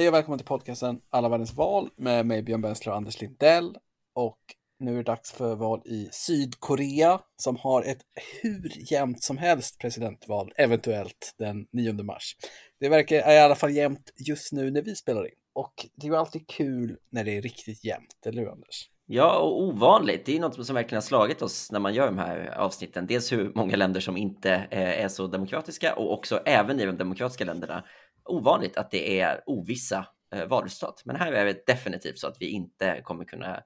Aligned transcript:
Hej 0.00 0.08
och 0.08 0.14
välkommen 0.14 0.38
till 0.38 0.46
podcasten 0.46 1.00
Alla 1.10 1.28
världens 1.28 1.54
val 1.54 1.88
med 1.96 2.26
mig 2.26 2.42
Björn 2.42 2.60
Bensler 2.60 2.92
och 2.92 2.96
Anders 2.96 3.20
Lindell. 3.20 3.76
Och 4.14 4.38
nu 4.78 4.92
är 4.92 4.96
det 4.96 5.02
dags 5.02 5.32
för 5.32 5.56
val 5.56 5.82
i 5.84 6.08
Sydkorea 6.12 7.20
som 7.36 7.56
har 7.56 7.82
ett 7.82 7.98
hur 8.42 8.92
jämnt 8.92 9.22
som 9.22 9.38
helst 9.38 9.78
presidentval, 9.78 10.52
eventuellt 10.56 11.34
den 11.38 11.66
9 11.72 11.92
mars. 11.92 12.36
Det 12.80 12.88
verkar 12.88 13.32
i 13.32 13.38
alla 13.38 13.54
fall 13.54 13.70
jämnt 13.70 14.10
just 14.28 14.52
nu 14.52 14.70
när 14.70 14.82
vi 14.82 14.94
spelar 14.94 15.24
in. 15.24 15.38
Och 15.52 15.86
det 15.94 16.06
är 16.06 16.10
ju 16.10 16.16
alltid 16.16 16.46
kul 16.46 16.96
när 17.10 17.24
det 17.24 17.36
är 17.36 17.42
riktigt 17.42 17.84
jämnt, 17.84 18.26
eller 18.26 18.42
hur 18.42 18.50
Anders? 18.50 18.88
Ja, 19.06 19.38
och 19.38 19.62
ovanligt. 19.62 20.26
Det 20.26 20.36
är 20.36 20.40
något 20.40 20.66
som 20.66 20.74
verkligen 20.74 20.96
har 20.96 21.06
slagit 21.06 21.42
oss 21.42 21.72
när 21.72 21.80
man 21.80 21.94
gör 21.94 22.06
de 22.06 22.18
här 22.18 22.54
avsnitten. 22.58 23.06
Dels 23.06 23.32
hur 23.32 23.52
många 23.54 23.76
länder 23.76 24.00
som 24.00 24.16
inte 24.16 24.52
eh, 24.70 25.04
är 25.04 25.08
så 25.08 25.26
demokratiska 25.26 25.94
och 25.94 26.12
också 26.12 26.40
även 26.44 26.80
i 26.80 26.86
de 26.86 26.96
demokratiska 26.96 27.44
länderna 27.44 27.84
ovanligt 28.30 28.76
att 28.76 28.90
det 28.90 29.20
är 29.20 29.42
ovissa 29.46 30.06
eh, 30.34 30.46
valresultat. 30.46 31.02
Men 31.04 31.16
här 31.16 31.32
är 31.32 31.44
det 31.44 31.66
definitivt 31.66 32.18
så 32.18 32.26
att 32.26 32.36
vi 32.40 32.48
inte 32.48 33.00
kommer 33.04 33.24
kunna 33.24 33.62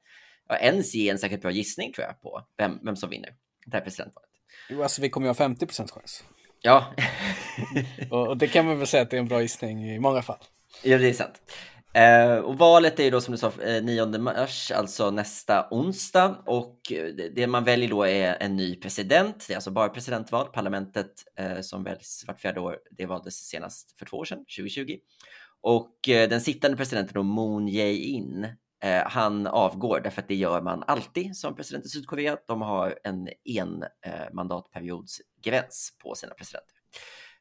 ens 0.60 0.94
ge 0.94 1.10
en 1.10 1.18
säkert 1.18 1.40
bra 1.40 1.50
gissning 1.50 1.92
tror 1.92 2.06
jag 2.06 2.20
på 2.20 2.42
vem, 2.58 2.78
vem 2.82 2.96
som 2.96 3.10
vinner 3.10 3.34
det 3.66 3.76
här 3.76 3.84
presidentvalet. 3.84 4.30
Jo, 4.70 4.82
alltså 4.82 5.02
vi 5.02 5.10
kommer 5.10 5.26
ju 5.26 5.28
ha 5.28 5.34
50 5.34 5.66
procents 5.66 5.92
chans. 5.92 6.24
Ja. 6.62 6.94
och, 8.10 8.28
och 8.28 8.36
det 8.36 8.48
kan 8.48 8.66
man 8.66 8.78
väl 8.78 8.86
säga 8.86 9.02
att 9.02 9.10
det 9.10 9.16
är 9.16 9.20
en 9.20 9.28
bra 9.28 9.42
gissning 9.42 9.90
i 9.90 9.98
många 9.98 10.22
fall. 10.22 10.38
Ja, 10.82 10.98
det 10.98 11.08
är 11.08 11.12
sant. 11.12 11.42
Eh, 11.94 12.36
och 12.36 12.58
valet 12.58 13.00
är 13.00 13.04
ju 13.04 13.10
då 13.10 13.20
som 13.20 13.32
du 13.32 13.38
sa 13.38 13.52
eh, 13.62 13.82
9 13.82 14.06
mars, 14.06 14.70
alltså 14.70 15.10
nästa 15.10 15.68
onsdag. 15.70 16.42
Och 16.46 16.92
eh, 16.92 17.06
det 17.34 17.46
man 17.46 17.64
väljer 17.64 17.88
då 17.88 18.06
är 18.06 18.36
en 18.40 18.56
ny 18.56 18.76
president. 18.76 19.44
Det 19.48 19.52
är 19.52 19.56
alltså 19.56 19.70
bara 19.70 19.88
presidentval. 19.88 20.46
Parlamentet 20.46 21.12
eh, 21.38 21.60
som 21.60 21.84
väljs 21.84 22.24
vart 22.26 22.40
fjärde 22.40 22.60
år, 22.60 22.78
det 22.90 23.06
valdes 23.06 23.34
senast 23.34 23.98
för 23.98 24.06
två 24.06 24.16
år 24.16 24.24
sedan, 24.24 24.38
2020. 24.38 24.96
Och 25.60 26.08
eh, 26.08 26.28
den 26.28 26.40
sittande 26.40 26.76
presidenten 26.76 27.14
då, 27.14 27.22
Moon 27.22 27.68
Jae-in, 27.68 28.46
eh, 28.84 29.02
han 29.06 29.46
avgår 29.46 30.00
därför 30.00 30.22
att 30.22 30.28
det 30.28 30.34
gör 30.34 30.60
man 30.62 30.82
alltid 30.86 31.36
som 31.36 31.56
president 31.56 31.86
i 31.86 31.88
Sydkorea. 31.88 32.36
De 32.46 32.62
har 32.62 32.98
en 33.04 33.28
en 33.44 33.82
eh, 33.82 34.32
mandatperiodsgräns 34.32 35.92
på 36.02 36.14
sina 36.14 36.34
presidenter. 36.34 36.74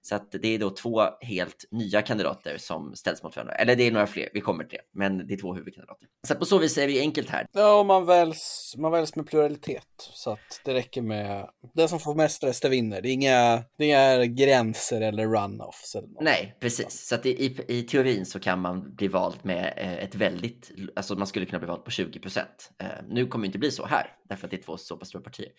Så 0.06 0.16
att 0.16 0.32
det 0.32 0.48
är 0.48 0.59
då 0.59 0.70
två 0.70 1.02
helt 1.22 1.66
nya 1.72 2.02
kandidater 2.02 2.58
som 2.58 2.96
ställs 2.96 3.23
mot 3.23 3.36
varandra. 3.36 3.56
Eller 3.56 3.76
det 3.76 3.84
är 3.84 3.92
några 3.92 4.08
fler, 4.08 4.30
vi 4.34 4.42
kommer 4.42 4.64
till 4.64 4.78
det. 4.78 5.00
Men 5.00 5.28
det 5.28 5.34
är 5.34 5.38
två 5.38 5.54
huvudkandidater. 5.54 6.08
Så 6.28 6.36
på 6.36 6.46
så 6.46 6.58
vis 6.58 6.78
är 6.78 6.88
det 6.88 7.00
enkelt 7.00 7.30
här. 7.30 7.48
Ja, 7.52 7.80
och 7.80 7.86
man 7.86 8.06
väljs, 8.06 8.74
man 8.78 8.92
väljs 8.92 9.16
med 9.16 9.28
pluralitet. 9.28 9.88
Så 9.98 10.31
att 10.31 10.62
det 10.66 10.74
räcker 10.74 11.02
med 11.02 11.50
den 11.74 11.90
som 11.90 12.00
får 12.00 12.16
mest 12.16 12.44
röster 12.44 12.70
vinner. 12.70 13.02
Det 13.02 13.09
är 13.09 13.14
inga, 13.14 13.64
det 13.78 13.92
är 13.92 14.20
inga 14.20 14.26
gränser 14.26 15.02
eller 15.02 15.28
runoffs. 15.28 15.96
Eller 15.96 16.08
Nej, 16.22 16.58
precis. 16.59 17.08
Så 17.08 17.16
att 17.16 17.26
i, 17.26 17.64
i 17.68 17.84
teorin 17.84 18.26
så 18.26 18.40
kan 18.40 18.59
man 18.59 18.96
bli 18.96 19.08
vald 19.08 19.40
med 19.42 19.74
eh, 19.78 19.94
ett 19.94 20.16
väldigt, 20.16 20.72
alltså 20.96 21.16
man 21.16 21.28
skulle 21.28 21.46
kunna 21.46 21.59
bli 21.59 21.68
vald 21.68 21.84
på 21.84 21.92
20 21.92 22.20
procent. 22.20 22.72
Eh, 22.80 22.88
nu 23.08 23.28
kommer 23.28 23.44
det 23.44 23.48
inte 23.48 23.59
bli 23.59 23.72
så 23.72 23.86
här, 23.86 24.08
därför 24.30 24.48
att 24.48 24.52
det 24.52 24.58
är 24.58 24.64
två 24.64 24.78
så 24.78 24.98
pass 24.98 25.09
stora 25.09 25.24
partier 25.24 25.50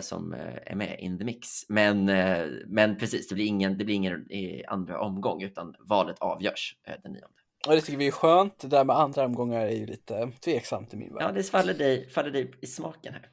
som 0.00 0.34
eh, 0.34 0.72
är 0.72 0.74
med 0.74 1.00
in 1.00 1.18
the 1.18 1.24
mix. 1.24 1.48
Men, 1.68 2.08
eh, 2.08 2.46
men 2.66 2.98
precis, 2.98 3.28
det 3.28 3.34
blir 3.34 3.46
ingen, 3.46 3.78
det 3.78 3.84
blir 3.84 3.94
ingen 3.94 4.26
andra 4.68 5.00
omgång 5.00 5.42
utan 5.42 5.74
valet 5.80 6.18
avgörs 6.18 6.76
eh, 6.86 6.94
den 7.02 7.12
nionde. 7.12 7.36
Och 7.68 7.74
det 7.74 7.80
tycker 7.80 7.98
vi 7.98 8.06
är 8.06 8.10
skönt. 8.10 8.58
Det 8.58 8.68
där 8.68 8.84
med 8.84 8.96
andra 8.96 9.24
omgångar 9.24 9.60
är 9.60 9.70
ju 9.70 9.86
lite 9.86 10.32
tveksamt 10.44 10.94
i 10.94 10.96
min 10.96 11.14
värld. 11.14 11.22
Ja, 11.22 11.32
det 11.32 11.42
faller 11.42 11.74
dig, 11.74 12.08
faller 12.10 12.30
dig 12.30 12.50
i 12.60 12.66
smaken 12.66 13.12
här. 13.12 13.28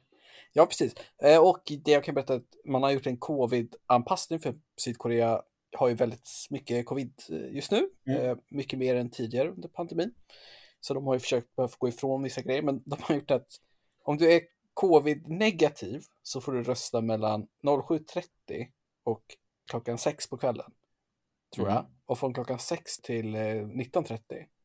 Ja, 0.52 0.66
precis. 0.66 0.94
Och 1.40 1.62
det 1.84 1.90
jag 1.90 2.04
kan 2.04 2.14
berätta 2.14 2.34
är 2.34 2.36
att 2.36 2.56
man 2.64 2.82
har 2.82 2.90
gjort 2.90 3.06
en 3.06 3.16
covid-anpassning 3.16 4.38
för 4.38 4.54
Sydkorea 4.84 5.42
har 5.76 5.88
ju 5.88 5.94
väldigt 5.94 6.28
mycket 6.50 6.86
covid 6.86 7.12
just 7.52 7.70
nu, 7.70 7.88
mm. 8.06 8.38
mycket 8.50 8.78
mer 8.78 8.94
än 8.94 9.10
tidigare 9.10 9.48
under 9.50 9.68
pandemin. 9.68 10.14
Så 10.80 10.94
de 10.94 11.06
har 11.06 11.14
ju 11.14 11.20
försökt 11.20 11.48
gå 11.78 11.88
ifrån 11.88 12.22
vissa 12.22 12.42
grejer, 12.42 12.62
men 12.62 12.82
de 12.86 12.96
har 13.00 13.14
gjort 13.14 13.30
att 13.30 13.46
om 14.04 14.16
du 14.16 14.32
är 14.32 14.40
covid-negativ 14.80 16.02
så 16.22 16.40
får 16.40 16.52
du 16.52 16.62
rösta 16.62 17.00
mellan 17.00 17.46
07.30 17.62 18.24
och 19.04 19.22
klockan 19.70 19.98
6 19.98 20.28
på 20.28 20.36
kvällen. 20.36 20.72
Tror 21.54 21.66
mm. 21.66 21.74
jag. 21.74 21.86
Och 22.06 22.18
från 22.18 22.34
klockan 22.34 22.58
6 22.58 22.98
till 22.98 23.36
19.30 23.36 24.12
eh, 24.12 24.18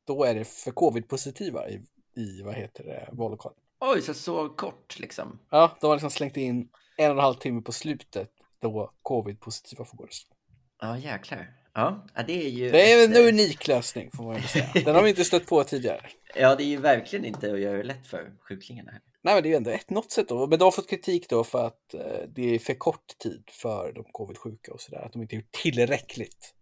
då 0.03 0.24
är 0.24 0.36
det 0.36 0.46
för 0.46 0.72
covid-positiva 0.72 1.70
i, 1.70 1.81
i, 2.16 2.42
vad 2.42 2.56
heter 2.56 2.84
det, 2.84 3.09
vallokalen. 3.12 3.58
Oj, 3.80 4.02
så 4.02 4.14
så 4.14 4.50
kort 4.50 5.00
liksom? 5.00 5.40
Ja, 5.50 5.78
de 5.81 5.88
har 5.88 5.96
liksom 5.96 6.12
slängt 6.12 6.38
in 6.38 6.70
en 6.97 7.12
och 7.12 7.18
en 7.18 7.24
halv 7.24 7.36
timme 7.36 7.62
på 7.62 7.72
slutet 7.72 8.32
då 8.59 8.92
covid-positiva 9.02 9.86
får 9.86 9.97
gå 9.97 10.06
rösta. 10.06 10.36
Ja, 10.82 10.97
jäklar. 10.97 11.53
Ja, 11.74 12.08
det 12.28 12.46
är 12.46 12.50
ju... 12.50 12.72
Det 12.72 12.92
är 12.94 13.06
en 13.06 13.28
unik 13.28 13.68
lösning 13.68 14.12
får 14.12 14.24
man 14.24 14.42
säga. 14.42 14.72
Den 14.86 14.96
har 14.96 15.03
vi 15.03 15.09
inte 15.09 15.26
stött 15.26 15.46
på 15.46 15.64
tidigare. 15.64 16.02
Ja, 16.38 16.56
det 16.56 16.64
är 16.64 16.68
ju 16.68 16.78
verkligen 16.78 17.26
inte 17.26 17.53
att 17.53 17.59
göra 17.59 17.78
det 17.78 17.84
lätt 17.84 18.08
för 18.08 18.34
sjuklingarna. 18.40 18.92
Här. 18.92 19.02
Nej, 19.25 19.34
men 19.34 19.44
det 19.44 19.50
är 19.50 19.52
ju 19.52 19.56
ändå 19.56 19.72
ett 19.72 19.90
något 19.90 20.12
sätt 20.12 20.30
då. 20.30 20.47
Men 20.47 20.59
de 20.59 20.66
har 20.66 20.72
fått 20.72 20.90
kritik 20.90 21.30
då 21.30 21.44
för 21.44 21.68
att 21.68 21.94
eh, 21.94 22.02
det 22.28 22.56
är 22.56 22.59
för 22.59 22.74
kort 22.74 23.18
tid 23.18 23.44
för 23.52 23.91
de 23.96 24.03
covid-sjuka 24.12 24.74
och 24.74 24.81
sådär. 24.81 25.06
Att 25.06 25.13
de 25.13 25.22
inte 25.22 25.36
gjort 25.36 25.52
tillräckligt. 25.52 26.53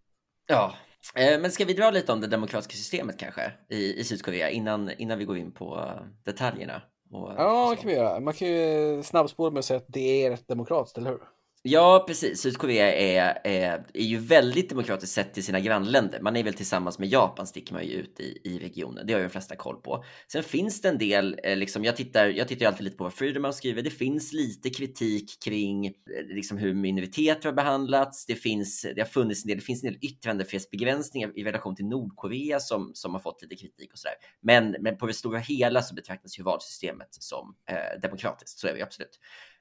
Ja, 0.46 0.74
eh, 1.14 1.40
men 1.40 1.50
ska 1.50 1.64
vi 1.64 1.74
dra 1.74 1.90
lite 1.90 2.12
om 2.12 2.20
det 2.20 2.26
demokratiska 2.26 2.72
systemet 2.72 3.18
kanske 3.18 3.52
i, 3.68 4.00
i 4.00 4.04
Sydkorea 4.04 4.50
innan, 4.50 4.90
innan 4.98 5.18
vi 5.18 5.24
går 5.24 5.36
in 5.36 5.52
på 5.52 5.76
uh, 5.76 6.06
detaljerna? 6.24 6.82
Och, 7.10 7.32
ja, 7.36 7.70
det 7.70 7.76
kan 7.76 7.88
vi 7.88 7.94
göra. 7.94 8.20
Man 8.20 8.34
kan 8.34 8.48
ju 8.48 9.02
snabbspåra 9.02 9.50
med 9.50 9.58
att 9.58 9.64
säga 9.64 9.78
att 9.78 9.88
det 9.88 10.24
är 10.24 10.30
rätt 10.30 10.48
demokratiskt, 10.48 10.98
eller 10.98 11.10
hur? 11.10 11.20
Ja, 11.66 12.04
precis. 12.06 12.40
Sydkorea 12.40 12.94
är, 12.94 13.38
är, 13.44 13.84
är 13.94 14.02
ju 14.02 14.18
väldigt 14.18 14.68
demokratiskt 14.68 15.12
sett 15.12 15.34
till 15.34 15.44
sina 15.44 15.60
grannländer. 15.60 16.20
Man 16.20 16.36
är 16.36 16.42
väl 16.44 16.54
tillsammans 16.54 16.98
med 16.98 17.08
Japan 17.08 17.46
sticker 17.46 17.74
man 17.74 17.86
ju 17.86 17.92
ut 17.92 18.20
i, 18.20 18.38
i 18.44 18.58
regionen. 18.58 19.06
Det 19.06 19.12
har 19.12 19.20
ju 19.20 19.26
de 19.26 19.30
flesta 19.30 19.56
koll 19.56 19.76
på. 19.76 20.04
Sen 20.32 20.42
finns 20.42 20.80
det 20.80 20.88
en 20.88 20.98
del, 20.98 21.40
eh, 21.42 21.56
liksom, 21.56 21.84
jag 21.84 21.96
tittar, 21.96 22.26
jag 22.26 22.48
tittar 22.48 22.60
ju 22.60 22.66
alltid 22.66 22.84
lite 22.84 22.96
på 22.96 23.04
vad 23.04 23.14
Freedom 23.14 23.52
skriver. 23.52 23.82
Det 23.82 23.90
finns 23.90 24.32
lite 24.32 24.70
kritik 24.70 25.42
kring 25.44 25.86
eh, 25.86 25.92
liksom, 26.28 26.58
hur 26.58 26.74
minoriteter 26.74 27.48
har 27.48 27.56
behandlats. 27.56 28.26
Det 28.26 28.34
finns, 28.34 28.86
det 28.94 29.00
har 29.00 29.08
funnits 29.08 29.44
en 29.44 29.48
del, 29.48 29.58
det 29.58 29.64
finns 29.64 29.84
en 29.84 29.92
del 29.92 29.98
yttrandefrihetsbegränsningar 30.02 31.38
i 31.38 31.44
relation 31.44 31.76
till 31.76 31.86
Nordkorea 31.86 32.60
som, 32.60 32.90
som 32.94 33.14
har 33.14 33.20
fått 33.20 33.42
lite 33.42 33.56
kritik 33.56 33.92
och 33.92 33.98
sådär. 33.98 34.16
Men, 34.42 34.76
men 34.80 34.96
på 34.96 35.06
det 35.06 35.14
stora 35.14 35.38
hela 35.38 35.82
så 35.82 35.94
betraktas 35.94 36.38
ju 36.38 36.42
valsystemet 36.42 37.08
som 37.10 37.54
eh, 37.70 38.00
demokratiskt. 38.02 38.58
Så 38.58 38.68
är 38.68 38.72
det 38.72 38.78
ju 38.78 38.84
absolut. 38.84 39.18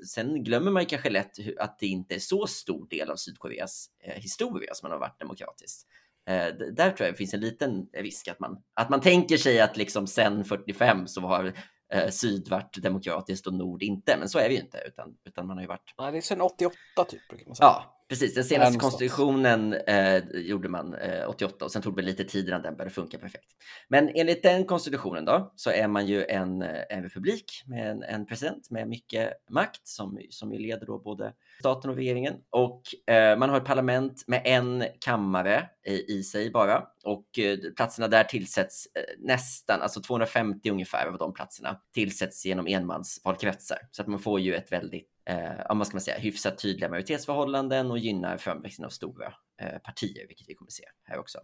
Sen 0.07 0.43
glömmer 0.43 0.71
man 0.71 0.85
kanske 0.85 1.09
lätt 1.09 1.31
att 1.59 1.79
det 1.79 1.87
inte 1.87 2.15
är 2.15 2.19
så 2.19 2.47
stor 2.47 2.87
del 2.89 3.11
av 3.11 3.15
Sydkoreas 3.15 3.87
eh, 4.03 4.21
historia 4.21 4.73
som 4.73 4.89
man 4.89 4.91
har 4.91 4.99
varit 4.99 5.19
demokratiskt. 5.19 5.87
Eh, 6.29 6.47
där 6.73 6.91
tror 6.91 7.05
jag 7.05 7.13
det 7.13 7.17
finns 7.17 7.33
en 7.33 7.39
liten 7.39 7.87
risk 7.93 8.27
att 8.27 8.39
man, 8.39 8.57
att 8.73 8.89
man 8.89 9.01
tänker 9.01 9.37
sig 9.37 9.61
att 9.61 9.77
liksom 9.77 10.07
sen 10.07 10.45
45 10.45 11.07
så 11.07 11.21
har 11.21 11.53
eh, 11.93 12.09
syd 12.09 12.49
varit 12.49 12.81
demokratiskt 12.81 13.47
och 13.47 13.53
nord 13.53 13.83
inte, 13.83 14.17
men 14.19 14.29
så 14.29 14.39
är 14.39 14.49
vi 14.49 14.55
ju 14.55 14.61
inte, 14.61 14.83
utan, 14.87 15.15
utan 15.25 15.47
man 15.47 15.57
har 15.57 15.61
ju 15.61 15.67
varit... 15.67 15.93
Nej, 15.97 16.11
det 16.11 16.17
är 16.17 16.21
sen 16.21 16.41
88 16.41 16.75
typ, 17.07 17.27
brukar 17.29 17.45
man 17.45 17.55
säga. 17.55 17.67
Ja, 17.67 18.02
Precis, 18.09 18.33
den 18.33 18.43
senaste 18.43 18.79
konstitutionen 18.79 19.73
eh, 19.73 20.23
gjorde 20.33 20.69
man 20.69 20.93
eh, 20.93 21.29
88 21.29 21.65
och 21.65 21.71
sen 21.71 21.81
tog 21.81 21.95
det 21.95 22.01
lite 22.01 22.23
tid 22.23 22.47
innan 22.47 22.61
den 22.61 22.75
började 22.75 22.93
funka 22.93 23.17
perfekt. 23.17 23.47
Men 23.87 24.09
enligt 24.15 24.43
den 24.43 24.65
konstitutionen 24.65 25.25
då 25.25 25.53
så 25.55 25.69
är 25.69 25.87
man 25.87 26.05
ju 26.05 26.25
en, 26.25 26.61
eh, 26.61 26.83
en 26.89 27.03
republik 27.03 27.63
med 27.65 27.91
en, 27.91 28.03
en 28.03 28.25
president 28.25 28.71
med 28.71 28.87
mycket 28.87 29.33
makt 29.49 29.87
som, 29.87 30.19
som 30.29 30.51
leder 30.51 30.85
då 30.85 30.99
både 30.99 31.33
staten 31.59 31.89
och 31.89 31.95
regeringen. 31.95 32.33
Och 32.49 32.81
eh, 33.13 33.37
man 33.37 33.49
har 33.49 33.57
ett 33.57 33.65
parlament 33.65 34.23
med 34.27 34.41
en 34.45 34.83
kammare 34.99 35.69
i, 35.85 36.13
i 36.13 36.23
sig 36.23 36.51
bara. 36.51 36.83
Och 37.03 37.39
eh, 37.39 37.57
platserna 37.75 38.07
där 38.07 38.23
tillsätts 38.23 38.87
eh, 38.95 39.01
nästan, 39.19 39.81
alltså 39.81 40.01
250 40.01 40.69
ungefär 40.69 41.07
av 41.07 41.17
de 41.17 41.33
platserna 41.33 41.79
tillsätts 41.93 42.45
genom 42.45 42.67
enmansvalkretsar. 42.67 43.77
Så 43.91 44.01
att 44.01 44.07
man 44.07 44.19
får 44.19 44.39
ju 44.39 44.55
ett 44.55 44.71
väldigt 44.71 45.12
eh, 45.25 45.77
vad 45.77 45.87
ska 45.87 45.95
man 45.95 46.01
säga, 46.01 46.17
hyfsat 46.17 46.57
tydliga 46.57 46.89
majoritetsförhållanden 46.89 47.91
och 47.91 47.97
gynnar 47.97 48.37
framväxten 48.37 48.85
av 48.85 48.89
stora 48.89 49.33
eh, 49.61 49.77
partier, 49.79 50.27
vilket 50.27 50.49
vi 50.49 50.53
kommer 50.55 50.71
se 50.71 50.83
här 51.03 51.19
också. 51.19 51.39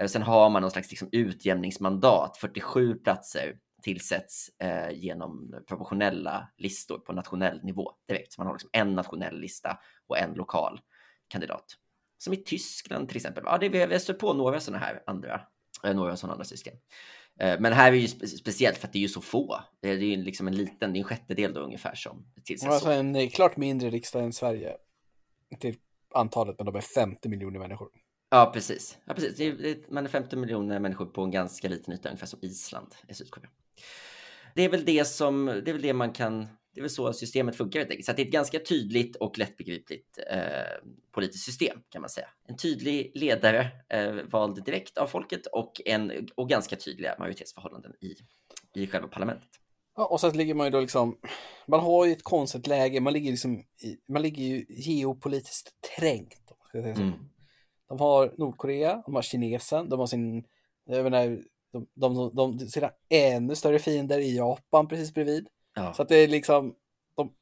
Eh, 0.00 0.06
sen 0.06 0.22
har 0.22 0.50
man 0.50 0.62
någon 0.62 0.70
slags 0.70 0.90
liksom, 0.90 1.08
utjämningsmandat, 1.12 2.36
47 2.36 2.94
platser 2.94 3.58
tillsätts 3.82 4.50
eh, 4.58 4.90
genom 4.90 5.54
proportionella 5.68 6.48
listor 6.56 6.98
på 6.98 7.12
nationell 7.12 7.64
nivå 7.64 7.92
direkt. 8.08 8.32
Så 8.32 8.40
man 8.40 8.46
har 8.46 8.54
liksom 8.54 8.70
en 8.72 8.94
nationell 8.94 9.40
lista 9.40 9.78
och 10.06 10.18
en 10.18 10.34
lokal 10.34 10.80
kandidat. 11.28 11.64
Som 12.18 12.32
i 12.32 12.36
Tyskland 12.36 13.08
till 13.08 13.16
exempel. 13.16 13.42
Ja, 13.46 13.58
det, 13.58 13.68
vi 13.68 13.80
har 13.80 13.98
stött 13.98 14.18
på 14.18 14.32
några 14.32 14.60
sådana 14.60 14.84
här 14.84 15.02
andra, 15.06 15.40
eh, 15.84 15.94
några 15.94 16.16
sådana 16.16 16.32
andra 16.32 16.44
system. 16.44 16.74
Eh, 17.40 17.60
men 17.60 17.72
här 17.72 17.92
är 17.92 17.96
ju 17.96 18.08
spe 18.08 18.26
speciellt 18.26 18.78
för 18.78 18.86
att 18.86 18.92
det 18.92 18.98
är 18.98 19.00
ju 19.00 19.08
så 19.08 19.20
få. 19.20 19.60
Det 19.80 19.88
är 19.88 19.96
ju 19.96 20.16
liksom 20.16 20.46
en 20.48 20.56
liten, 20.56 20.92
det 20.92 20.96
är 20.96 21.00
en 21.00 21.04
sjättedel 21.04 21.54
då 21.54 21.60
ungefär 21.60 21.94
som 21.94 22.26
tillsätts. 22.44 22.72
Alltså 22.72 22.90
en 22.90 23.30
klart 23.30 23.56
mindre 23.56 23.90
riksdag 23.90 24.24
än 24.24 24.32
Sverige 24.32 24.76
till 25.60 25.76
antalet, 26.14 26.54
men 26.58 26.66
de 26.66 26.76
är 26.76 26.80
50 26.80 27.28
miljoner 27.28 27.58
människor. 27.58 27.88
Ja, 28.30 28.50
precis. 28.54 28.98
Ja, 29.04 29.14
precis. 29.14 29.36
Det 29.36 29.44
är, 29.44 29.92
man 29.92 30.04
är 30.04 30.08
50 30.08 30.36
miljoner 30.36 30.78
människor 30.78 31.06
på 31.06 31.22
en 31.22 31.30
ganska 31.30 31.68
liten 31.68 31.94
yta, 31.94 32.08
ungefär 32.08 32.26
som 32.26 32.38
Island 32.42 32.94
i 33.08 33.14
Sydkorea. 33.14 33.50
Det 34.54 34.62
är 34.62 34.68
väl 34.68 34.84
det 34.84 35.04
som, 35.04 35.46
det 35.46 35.70
är 35.70 35.72
väl 35.72 35.82
det 35.82 35.92
man 35.92 36.12
kan 36.12 36.48
Det 36.76 36.80
är 36.80 36.82
väl 36.82 36.90
så 36.90 37.12
systemet 37.12 37.56
funkar 37.56 37.80
helt 37.80 37.90
enkelt. 37.90 38.06
Så 38.06 38.12
det 38.12 38.22
är 38.22 38.26
ett 38.26 38.32
ganska 38.32 38.58
tydligt 38.58 39.16
och 39.16 39.38
lättbegripligt 39.38 40.18
eh, 40.30 40.90
politiskt 41.12 41.44
system 41.44 41.78
kan 41.88 42.00
man 42.00 42.10
säga. 42.10 42.28
En 42.48 42.56
tydlig 42.56 43.12
ledare 43.14 43.70
eh, 43.88 44.12
vald 44.12 44.64
direkt 44.64 44.98
av 44.98 45.06
folket 45.06 45.46
och, 45.46 45.80
en, 45.84 46.28
och 46.34 46.48
ganska 46.48 46.76
tydliga 46.76 47.16
majoritetsförhållanden 47.18 47.92
i, 48.00 48.14
i 48.80 48.86
själva 48.86 49.08
parlamentet. 49.08 49.48
Ja, 49.96 50.06
och 50.06 50.20
så 50.20 50.30
ligger 50.30 50.54
man 50.54 50.66
ju 50.66 50.70
då 50.70 50.80
liksom, 50.80 51.18
man 51.66 51.80
har 51.80 52.06
ju 52.06 52.12
ett 52.12 52.22
konstigt 52.22 52.66
läge, 52.66 53.00
man 53.00 53.12
ligger 53.12 53.30
liksom, 53.30 53.58
i, 53.58 53.96
man 54.08 54.22
ligger 54.22 54.44
ju 54.44 54.64
geopolitiskt 54.68 55.70
trängt. 55.98 56.52
Mm. 56.74 57.12
De 57.88 58.00
har 58.00 58.34
Nordkorea, 58.38 59.02
de 59.06 59.14
har 59.14 59.22
kinesen, 59.22 59.88
de 59.88 60.00
har 60.00 60.06
sin, 60.06 60.44
jag 60.86 61.04
menar, 61.04 61.42
de, 61.72 61.86
de, 61.94 62.14
de, 62.14 62.58
de 62.58 62.68
sina 62.68 62.90
ännu 63.08 63.54
större 63.54 63.78
fiender 63.78 64.18
i 64.18 64.36
Japan 64.36 64.88
precis 64.88 65.14
bredvid. 65.14 65.48
Ja. 65.76 65.94
Så 65.94 66.02
att 66.02 66.08
det 66.08 66.16
är 66.16 66.28
liksom, 66.28 66.74
de, 67.16 67.34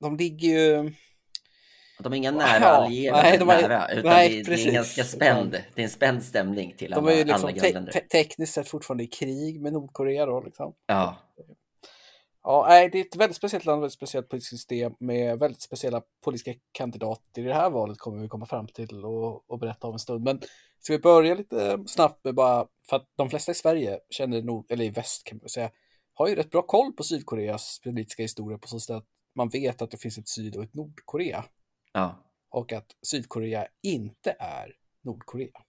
de 0.00 0.16
ligger 0.16 0.48
ju... 0.48 0.92
De 1.98 2.12
är 2.12 2.16
inga 2.16 2.30
nära 2.30 2.60
ja, 2.60 2.66
allierade, 2.66 3.22
nej, 3.22 3.38
de 3.38 3.48
är, 3.48 3.68
nära, 3.68 3.88
utan 3.92 4.12
nej, 4.12 4.42
det, 4.42 4.56
det, 4.56 4.62
är 4.62 4.72
ganska 4.72 5.04
spänd, 5.04 5.50
det 5.74 5.80
är 5.80 5.84
en 5.84 5.90
spänd 5.90 6.22
stämning 6.22 6.74
till 6.76 6.90
de 6.90 6.96
alla, 6.96 7.12
är 7.12 7.16
ju 7.16 7.24
liksom 7.24 7.52
te 7.52 7.92
te 7.92 8.00
tekniskt 8.00 8.54
sett 8.54 8.68
fortfarande 8.68 9.04
i 9.04 9.06
krig 9.06 9.60
med 9.60 9.72
Nordkorea 9.72 10.26
då 10.26 10.40
liksom. 10.40 10.74
Ja. 10.86 11.16
Ja, 12.42 12.66
nej, 12.68 12.88
det 12.92 12.98
är 12.98 13.04
ett 13.04 13.16
väldigt 13.16 13.36
speciellt 13.36 13.64
land, 13.64 13.80
väldigt 13.80 13.96
speciellt 13.96 14.28
politiskt 14.28 14.50
system 14.50 14.92
med 15.00 15.38
väldigt 15.38 15.62
speciella 15.62 16.02
politiska 16.24 16.60
kandidater 16.72 17.42
i 17.42 17.44
det 17.44 17.54
här 17.54 17.70
valet 17.70 17.98
kommer 17.98 18.22
vi 18.22 18.28
komma 18.28 18.46
fram 18.46 18.66
till 18.66 19.04
och, 19.04 19.50
och 19.50 19.58
berätta 19.58 19.86
om 19.86 19.92
en 19.92 19.98
stund. 19.98 20.24
Men 20.24 20.40
ska 20.80 20.92
vi 20.92 20.98
börja 20.98 21.34
lite 21.34 21.78
snabbt 21.86 22.24
med 22.24 22.34
bara, 22.34 22.66
för 22.88 22.96
att 22.96 23.06
de 23.16 23.30
flesta 23.30 23.52
i 23.52 23.54
Sverige 23.54 23.98
känner 24.10 24.42
nog, 24.42 24.70
eller 24.70 24.84
i 24.84 24.90
väst 24.90 25.24
kan 25.24 25.38
man 25.38 25.48
säga, 25.48 25.70
har 26.20 26.28
ju 26.28 26.34
rätt 26.34 26.50
bra 26.50 26.62
koll 26.62 26.92
på 26.92 27.02
Sydkoreas 27.02 27.80
politiska 27.84 28.22
historia 28.22 28.58
på 28.58 28.68
så 28.68 28.80
sätt 28.80 28.96
att 28.96 29.06
man 29.34 29.48
vet 29.48 29.82
att 29.82 29.90
det 29.90 29.96
finns 29.96 30.18
ett 30.18 30.28
Syd 30.28 30.56
och 30.56 30.64
ett 30.64 30.74
Nordkorea. 30.74 31.44
Ja. 31.92 32.24
Och 32.50 32.72
att 32.72 32.86
Sydkorea 33.02 33.66
inte 33.82 34.36
är 34.38 34.74
Nordkorea. 35.02 35.62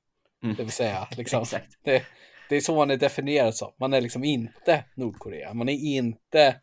Mm. 0.43 0.55
Det 0.55 0.63
vill 0.63 0.71
säga, 0.71 1.07
liksom, 1.17 1.45
det, 1.83 2.03
det 2.49 2.55
är 2.55 2.61
så 2.61 2.75
man 2.75 2.91
är 2.91 2.97
definierad 2.97 3.55
som. 3.55 3.71
Man 3.77 3.93
är 3.93 4.01
liksom 4.01 4.23
inte 4.23 4.85
Nordkorea. 4.95 5.53
Man 5.53 5.69
är 5.69 5.73
inte 5.73 6.61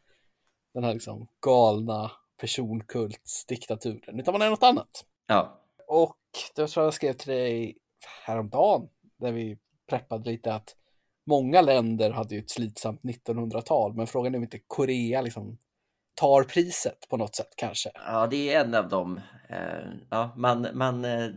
den 0.74 0.84
här 0.84 0.94
liksom 0.94 1.28
galna 1.40 2.10
personkultsdiktaturen, 2.40 4.20
utan 4.20 4.32
man 4.32 4.42
är 4.42 4.50
något 4.50 4.62
annat. 4.62 5.04
Ja. 5.26 5.60
Och 5.88 6.18
det 6.54 6.66
tror 6.66 6.84
jag 6.84 6.94
skrev 6.94 7.12
till 7.12 7.32
dig 7.32 7.78
häromdagen, 8.26 8.88
där 9.16 9.32
vi 9.32 9.58
preppade 9.86 10.30
lite 10.30 10.54
att 10.54 10.76
många 11.28 11.62
länder 11.62 12.10
hade 12.10 12.34
ju 12.34 12.40
ett 12.40 12.50
slitsamt 12.50 13.02
1900-tal, 13.02 13.94
men 13.94 14.06
frågan 14.06 14.34
är 14.34 14.38
om 14.38 14.44
inte 14.44 14.60
Korea 14.66 15.20
liksom 15.20 15.58
tar 16.14 16.42
priset 16.42 17.08
på 17.10 17.16
något 17.16 17.36
sätt 17.36 17.54
kanske. 17.56 17.90
Ja, 17.94 18.26
det 18.26 18.54
är 18.54 18.60
en 18.60 18.74
av 18.74 18.88
dem. 18.88 19.20
Uh, 19.50 19.92
ja, 20.10 20.34
man, 20.36 20.66
man, 20.74 21.04
uh, 21.04 21.34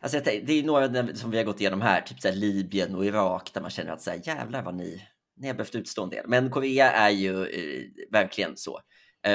alltså, 0.00 0.20
det 0.24 0.52
är 0.52 0.62
några 0.62 1.14
som 1.14 1.30
vi 1.30 1.36
har 1.36 1.44
gått 1.44 1.60
igenom 1.60 1.80
här, 1.80 2.00
typ 2.00 2.20
så 2.20 2.28
här 2.28 2.34
Libyen 2.34 2.94
och 2.94 3.06
Irak, 3.06 3.50
där 3.54 3.60
man 3.60 3.70
känner 3.70 3.92
att 3.92 4.02
så 4.02 4.10
här, 4.10 4.20
jävlar 4.24 4.62
vad 4.62 4.74
ni, 4.74 5.02
ni 5.36 5.46
har 5.46 5.54
behövt 5.54 5.74
utstå 5.74 6.02
en 6.02 6.10
del. 6.10 6.24
Men 6.28 6.50
Korea 6.50 6.90
är 6.90 7.10
ju 7.10 7.32
uh, 7.32 7.90
verkligen 8.12 8.56
så. 8.56 8.80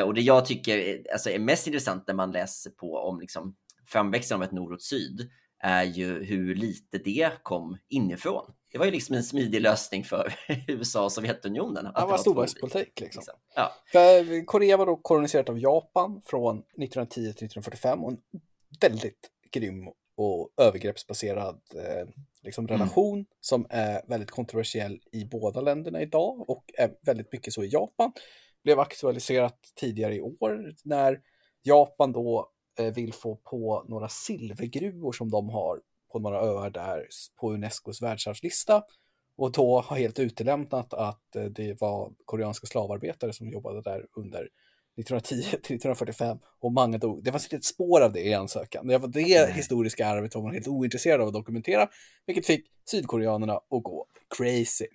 och 0.06 0.14
det 0.14 0.22
jag 0.22 0.46
tycker 0.46 1.04
alltså, 1.14 1.30
är 1.30 1.40
mest 1.40 1.68
intressant 1.68 2.08
när 2.08 2.16
man 2.16 2.32
läser 2.32 2.72
på 2.72 2.98
om 2.98 3.20
liksom, 3.20 3.56
framväxten 3.88 4.38
av 4.38 4.44
ett 4.44 4.52
nord 4.52 4.74
och 4.74 4.82
syd, 4.82 5.30
är 5.64 5.84
ju 5.84 6.24
hur 6.24 6.56
lite 6.56 6.98
det 6.98 7.32
kom 7.44 7.78
inifrån. 7.90 8.54
Det 8.72 8.78
var 8.78 8.86
ju 8.86 8.92
liksom 8.92 9.16
en 9.16 9.24
smidig 9.24 9.62
lösning 9.62 10.04
för 10.04 10.36
USA 10.68 11.04
och 11.04 11.12
Sovjetunionen. 11.12 11.84
Det 11.84 11.92
var 12.06 12.18
stormaktspolitik. 12.18 13.00
Liksom. 13.00 13.20
liksom. 13.20 13.36
Ja. 13.56 13.72
För 13.92 14.46
Korea 14.46 14.78
var 14.78 14.86
då 14.86 14.96
koloniserat 14.96 15.50
av 15.50 15.60
Japan 15.60 16.22
från 16.26 16.58
1910 16.58 17.14
till 17.14 17.30
1945 17.30 18.04
och 18.04 18.12
en 18.12 18.20
väldigt 18.82 19.30
grym 19.52 19.90
och 20.18 20.50
övergreppsbaserad 20.58 21.62
eh, 21.76 22.08
liksom 22.44 22.66
mm. 22.66 22.78
relation 22.80 23.18
mm. 23.18 23.26
som 23.42 23.66
är 23.70 24.02
väldigt 24.08 24.32
kontroversiell 24.32 25.02
i 25.12 25.26
båda 25.26 25.62
länderna 25.62 26.02
idag 26.02 26.50
och 26.50 26.64
är 26.78 26.92
väldigt 27.02 27.32
mycket 27.32 27.54
så 27.54 27.64
i 27.64 27.68
Japan. 27.68 28.12
Blev 28.64 28.80
aktualiserat 28.80 29.60
tidigare 29.76 30.16
i 30.16 30.22
år 30.22 30.74
när 30.84 31.20
Japan 31.64 32.12
då 32.12 32.52
Eh, 32.80 32.94
vill 32.94 33.14
få 33.14 33.36
på 33.36 33.86
några 33.88 34.10
silvergruvor 34.10 35.12
som 35.12 35.32
de 35.32 35.50
har 35.50 35.82
på 36.12 36.20
några 36.20 36.40
öar 36.40 36.70
där 36.70 37.08
på 37.40 37.54
Unescos 37.54 38.02
världsarvslista 38.02 38.84
och 39.40 39.52
då 39.52 39.82
har 39.82 39.98
helt 39.98 40.20
utelämnat 40.20 40.94
att 40.94 41.36
eh, 41.36 41.44
det 41.44 41.82
var 41.82 42.12
koreanska 42.26 42.68
slavarbetare 42.68 43.34
som 43.34 43.50
jobbade 43.50 43.82
där 43.82 44.06
under 44.16 44.50
1910 45.00 45.36
till 45.50 45.76
1945 45.76 46.38
och 46.60 46.72
många 46.72 46.98
dog. 46.98 47.24
Det 47.24 47.32
fanns 47.32 47.46
inte 47.46 47.56
ett 47.56 47.66
spår 47.66 48.02
av 48.02 48.12
det 48.12 48.22
i 48.22 48.34
ansökan. 48.34 48.88
Det, 48.88 48.98
var 48.98 49.08
det 49.08 49.22
Nej. 49.22 49.54
historiska 49.54 50.08
arvet 50.08 50.36
var 50.36 50.42
man 50.42 50.54
helt 50.54 50.68
ointresserad 50.68 51.22
av 51.22 51.28
att 51.28 51.34
dokumentera, 51.34 51.88
vilket 52.26 52.46
fick 52.46 52.66
sydkoreanerna 52.92 53.54
att 53.54 53.84
gå 53.84 54.06
crazy. 54.38 54.86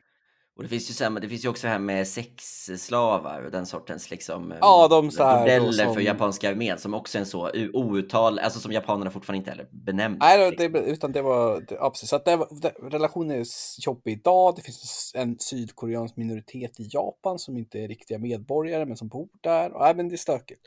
Och 0.56 0.62
det 0.62 0.68
finns 0.68 0.90
ju 0.90 0.94
samma, 0.94 1.20
det 1.20 1.28
finns 1.28 1.44
ju 1.44 1.48
också 1.48 1.66
det 1.66 1.70
här 1.70 1.78
med 1.78 2.08
sexslavar 2.08 3.42
och 3.42 3.50
den 3.50 3.66
sortens 3.66 4.10
liksom 4.10 4.54
ja, 4.60 4.88
de 4.88 5.04
modeller 5.06 5.72
som... 5.72 5.94
för 5.94 6.00
japanska 6.00 6.50
armén 6.50 6.78
som 6.78 6.94
också 6.94 7.18
är 7.18 7.20
en 7.20 7.26
så 7.26 7.50
outtal, 7.72 8.38
alltså 8.38 8.60
som 8.60 8.72
japanerna 8.72 9.10
fortfarande 9.10 9.38
inte 9.38 9.50
heller 9.50 9.68
benämnt. 9.70 10.18
Nej, 10.20 10.56
det, 10.56 10.64
utan 10.80 11.12
det 11.12 11.22
var, 11.22 11.64
ja, 11.68 11.90
precis, 11.90 12.08
så 12.08 12.16
att 12.16 12.24
det, 12.24 12.46
det, 12.50 12.74
relationen 12.82 13.40
är 13.40 13.46
jobbig 13.86 14.12
idag. 14.12 14.54
Det 14.56 14.62
finns 14.62 15.12
en 15.14 15.38
sydkoreansk 15.38 16.16
minoritet 16.16 16.80
i 16.80 16.88
Japan 16.92 17.38
som 17.38 17.56
inte 17.56 17.78
är 17.78 17.88
riktiga 17.88 18.18
medborgare 18.18 18.86
men 18.86 18.96
som 18.96 19.08
bor 19.08 19.28
där. 19.40 19.72
Och, 19.72 19.80
nej, 19.80 19.94
men 19.94 20.08
det 20.08 20.14
är 20.14 20.16
stökigt. 20.16 20.60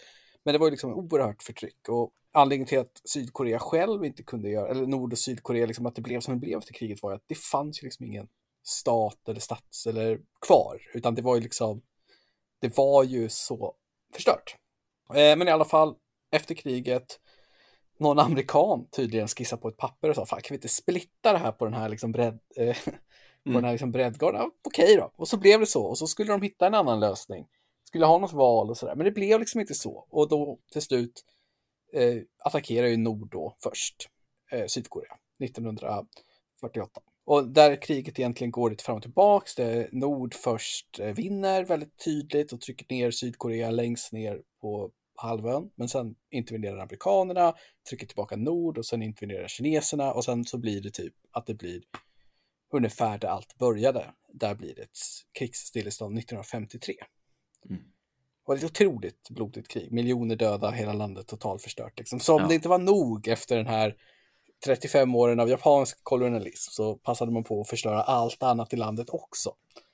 Men 0.46 0.54
det 0.54 0.58
var 0.58 0.68
ju 0.68 0.72
liksom 0.72 0.94
oerhört 0.94 1.44
förtryck 1.44 1.90
och 1.90 2.12
anledningen 2.32 2.68
till 2.68 2.80
att 2.80 3.02
Sydkorea 3.06 3.60
själv 3.60 4.06
inte 4.06 4.24
kunde 4.24 4.50
göra, 4.50 4.70
eller 4.70 4.88
Nord 4.88 5.14
och 5.14 5.20
Sydkorea, 5.20 5.66
liksom 5.66 5.86
att 5.86 5.96
det 5.96 6.02
blev 6.02 6.20
som 6.20 6.34
det 6.34 6.40
blev 6.40 6.58
efter 6.58 6.74
kriget 6.74 7.04
var 7.04 7.14
att 7.14 7.24
det 7.28 7.38
fanns 7.38 7.84
ju 7.84 7.86
liksom 7.86 8.06
ingen 8.06 8.28
stat 8.68 9.30
eller 9.30 9.40
stats 9.40 9.88
eller 9.88 10.20
kvar, 10.42 10.82
utan 10.94 11.16
det 11.16 11.22
var 11.22 11.36
ju 11.36 11.42
liksom, 11.42 11.82
det 12.62 12.78
var 12.78 13.04
ju 13.04 13.30
så 13.30 13.76
förstört. 14.14 14.56
Eh, 15.10 15.38
men 15.38 15.48
i 15.48 15.52
alla 15.52 15.66
fall, 15.66 15.96
efter 16.32 16.56
kriget, 16.56 17.20
någon 17.98 18.20
amerikan 18.20 18.88
tydligen 18.92 19.28
skissade 19.28 19.62
på 19.62 19.68
ett 19.68 19.78
papper 19.78 20.10
och 20.10 20.16
sa, 20.16 20.26
fan 20.26 20.42
kan 20.42 20.54
vi 20.54 20.58
inte 20.58 20.68
splitta 20.68 21.34
det 21.34 21.38
här 21.38 21.52
på 21.52 21.66
den 21.66 21.74
här 21.74 21.90
liksom 21.90 22.12
bredd, 22.12 22.40
eh, 22.56 22.78
på 22.84 23.50
mm. 23.50 23.56
den 23.56 23.64
här 23.64 23.72
liksom 23.72 23.92
breddgraden? 23.92 24.42
Ja, 24.42 24.52
Okej 24.64 24.96
då, 24.96 25.12
och 25.16 25.28
så 25.28 25.38
blev 25.38 25.60
det 25.60 25.66
så, 25.66 25.84
och 25.84 25.98
så 25.98 26.08
skulle 26.08 26.32
de 26.32 26.42
hitta 26.42 26.68
en 26.68 26.74
annan 26.74 27.00
lösning. 27.00 27.48
Skulle 27.84 28.06
ha 28.06 28.18
något 28.18 28.34
val 28.34 28.70
och 28.70 28.78
sådär, 28.78 28.96
men 28.96 29.06
det 29.06 29.12
blev 29.12 29.40
liksom 29.40 29.62
inte 29.62 29.74
så. 29.74 30.08
Och 30.10 30.30
då 30.30 30.60
till 30.72 30.82
slut 30.82 31.26
eh, 31.94 32.18
attackerar 32.44 32.88
ju 32.88 32.98
Nord 32.98 33.32
då 33.32 33.56
först 33.64 34.10
eh, 34.52 34.66
Sydkorea 34.66 35.18
1948. 35.44 37.02
Och 37.28 37.48
där 37.48 37.82
kriget 37.82 38.20
egentligen 38.20 38.52
går 38.52 38.70
lite 38.70 38.84
fram 38.84 38.96
och 38.96 39.02
tillbaks. 39.02 39.56
Det 39.56 39.90
Nord 39.92 40.34
först 40.34 41.00
eh, 41.00 41.14
vinner 41.14 41.66
väldigt 41.66 42.04
tydligt 42.06 42.54
och 42.54 42.62
trycker 42.62 42.86
ner 42.90 43.12
Sydkorea 43.12 43.72
längst 43.72 44.12
ner 44.12 44.42
på 44.62 44.92
halvön. 45.16 45.70
Men 45.76 45.90
sen 45.90 46.16
intervenerar 46.32 46.78
amerikanerna, 46.78 47.54
trycker 47.90 48.08
tillbaka 48.08 48.36
Nord 48.36 48.78
och 48.78 48.86
sen 48.86 49.02
intervenerar 49.02 49.48
kineserna 49.48 50.14
och 50.14 50.26
sen 50.26 50.46
så 50.46 50.58
blir 50.58 50.82
det 50.82 50.92
typ 50.92 51.14
att 51.32 51.46
det 51.46 51.54
blir 51.54 51.82
ungefär 52.74 53.18
där 53.18 53.28
allt 53.28 53.58
började. 53.58 54.14
Där 54.34 54.56
blir 54.56 54.76
det 54.76 54.82
ett 54.82 54.98
krigsstillestånd 55.40 56.18
1953. 56.18 56.96
Mm. 57.70 57.82
Och 58.46 58.56
ett 58.56 58.64
otroligt 58.64 59.30
blodigt 59.30 59.68
krig, 59.68 59.92
miljoner 59.92 60.36
döda, 60.36 60.72
hela 60.72 60.94
landet 60.94 61.28
totalförstört. 61.28 62.00
Liksom. 62.00 62.20
Så 62.20 62.36
om 62.36 62.42
ja. 62.42 62.48
det 62.48 62.56
inte 62.56 62.70
var 62.70 62.80
nog 62.80 63.28
efter 63.28 63.58
den 63.58 63.68
här 63.68 63.96
35 64.66 65.16
åren 65.16 65.40
av 65.40 65.50
japansk 65.50 66.04
kolonialism 66.04 66.72
så 66.72 66.96
passade 66.96 67.32
man 67.32 67.44
på 67.44 67.62
att 67.62 67.70
förstöra 67.70 68.02
allt 68.02 68.44
annat 68.44 68.74
i 68.74 68.76
landet 68.76 69.10
också. 69.10 69.54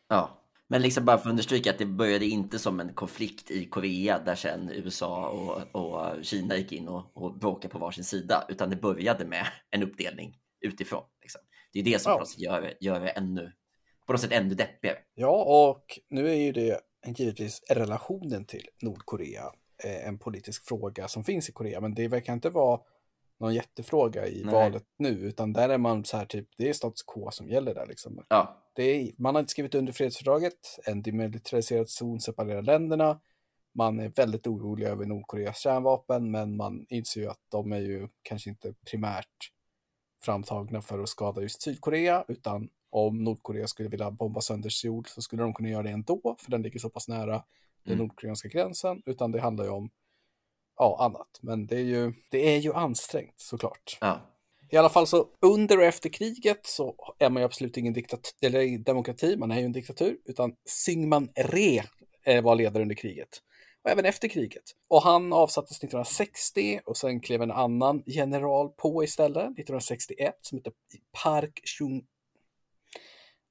Ja, 0.10 0.44
men 0.68 0.82
liksom 0.82 1.06
bara 1.06 1.18
för 1.18 1.26
att 1.26 1.32
understryka 1.32 1.72
att 1.72 1.78
det 1.78 1.86
började 1.86 2.26
inte 2.26 2.60
som 2.60 2.80
en 2.80 2.94
konflikt 2.94 3.52
i 3.52 3.66
Korea 3.66 4.20
där 4.20 4.36
sen 4.36 4.70
USA 4.70 5.30
och, 5.30 5.82
och 5.82 6.24
Kina 6.26 6.58
gick 6.58 6.72
in 6.72 6.88
och, 6.88 7.12
och 7.14 7.38
bråkade 7.40 7.72
på 7.72 7.80
varsin 7.80 8.04
sida, 8.04 8.46
utan 8.50 8.70
det 8.70 8.76
började 8.76 9.26
med 9.26 9.48
en 9.72 9.84
uppdelning 9.84 10.38
utifrån. 10.62 11.04
Liksom. 11.22 11.42
Det 11.74 11.80
är 11.80 11.84
det 11.84 12.02
som 12.02 12.10
ja. 12.10 12.16
på 12.16 12.20
något 12.20 12.30
sätt 12.30 12.40
gör, 12.40 12.74
gör 12.80 13.00
det 13.00 13.10
ännu, 13.10 13.52
på 14.08 14.14
något 14.14 14.22
sätt 14.22 14.32
ännu 14.32 14.56
deppigare. 14.56 14.98
Ja, 15.14 15.44
och 15.44 16.00
nu 16.10 16.30
är 16.30 16.36
ju 16.36 16.52
det 16.52 16.80
givetvis 17.18 17.62
relationen 17.70 18.46
till 18.46 18.68
Nordkorea 18.82 19.44
eh, 19.84 20.08
en 20.08 20.20
politisk 20.20 20.66
fråga 20.66 21.08
som 21.08 21.24
finns 21.24 21.50
i 21.50 21.52
Korea, 21.52 21.82
men 21.82 21.94
det 21.94 22.08
verkar 22.08 22.34
inte 22.34 22.50
vara 22.50 22.80
någon 23.40 23.54
jättefråga 23.54 24.28
i 24.28 24.44
Nej. 24.44 24.54
valet 24.54 24.86
nu, 24.98 25.10
utan 25.10 25.54
där 25.54 25.70
är 25.70 25.78
man 25.78 26.06
så 26.06 26.18
här 26.18 26.26
typ, 26.26 26.48
det 26.58 26.70
är 26.70 26.74
status 26.74 27.04
quo 27.04 27.32
som 27.32 27.50
gäller 27.50 27.74
där 27.74 27.86
liksom. 27.88 28.26
Ja. 28.30 28.58
Det 28.76 28.84
är, 28.84 29.12
man 29.18 29.36
har 29.36 29.40
inte 29.40 29.52
skrivit 29.52 29.76
under 29.76 29.94
fredsfördraget, 29.94 30.80
en 30.86 31.02
demilitariserad 31.02 31.90
zon 31.90 32.20
separerar 32.20 32.62
länderna, 32.62 33.20
man 33.76 34.00
är 34.00 34.10
väldigt 34.10 34.48
orolig 34.48 34.86
över 34.86 35.06
Nordkoreas 35.06 35.60
kärnvapen, 35.60 36.32
men 36.32 36.58
man 36.58 36.86
inser 36.90 37.22
ju 37.22 37.28
att 37.28 37.42
de 37.52 37.72
är 37.72 37.80
ju 37.80 38.08
kanske 38.22 38.50
inte 38.50 38.74
primärt 38.92 39.52
framtagna 40.24 40.82
för 40.82 41.00
att 41.00 41.10
skada 41.10 41.42
just 41.42 41.62
Sydkorea, 41.62 42.26
utan 42.28 42.70
om 42.90 43.24
Nordkorea 43.24 43.68
skulle 43.68 43.90
vilja 43.90 44.12
bomba 44.12 44.42
sönder 44.42 44.70
Seoul 44.70 45.06
så 45.06 45.22
skulle 45.22 45.44
de 45.44 45.54
kunna 45.54 45.70
göra 45.70 45.84
det 45.84 45.90
ändå, 45.90 46.36
för 46.40 46.52
den 46.52 46.62
ligger 46.62 46.80
så 46.80 46.90
pass 46.90 47.08
nära 47.08 47.44
den 47.84 47.94
mm. 47.94 47.98
nordkoreanska 47.98 48.48
gränsen, 48.48 49.02
utan 49.06 49.32
det 49.32 49.42
handlar 49.42 49.64
ju 49.64 49.72
om 49.72 49.90
ja, 50.78 50.98
annat. 51.00 51.40
Men 51.42 51.68
det 51.68 51.76
är 51.76 51.84
ju, 51.84 52.14
det 52.32 52.56
är 52.56 52.60
ju 52.60 52.74
ansträngt 52.74 53.40
såklart. 53.40 53.98
Ja. 54.02 54.22
I 54.70 54.78
alla 54.78 54.90
fall 54.90 55.08
så 55.08 55.28
under 55.42 55.78
och 55.78 55.84
efter 55.84 56.10
kriget 56.10 56.66
så 56.66 56.96
är 57.20 57.30
man 57.30 57.42
ju 57.42 57.46
absolut 57.46 57.78
ingen 57.78 57.94
diktat 57.94 58.36
eller 58.42 58.78
demokrati, 58.78 59.38
man 59.38 59.52
är 59.52 59.60
ju 59.60 59.66
en 59.66 59.72
diktatur, 59.72 60.18
utan 60.26 60.56
Syngman 60.66 61.30
Re 61.36 61.84
var 62.42 62.56
ledare 62.56 62.84
under 62.84 62.96
kriget. 62.96 63.42
Och 63.84 63.90
även 63.90 64.06
efter 64.06 64.28
kriget. 64.28 64.64
Och 64.88 65.02
han 65.02 65.34
avsattes 65.34 65.78
1960 65.78 66.80
och 66.86 66.98
sen 66.98 67.20
klev 67.20 67.42
en 67.42 67.52
annan 67.52 68.04
general 68.06 68.70
på 68.70 69.04
istället, 69.04 69.44
1961, 69.44 70.34
som 70.42 70.58
heter 70.58 70.74
Park 71.24 71.62
Chung. 71.66 72.06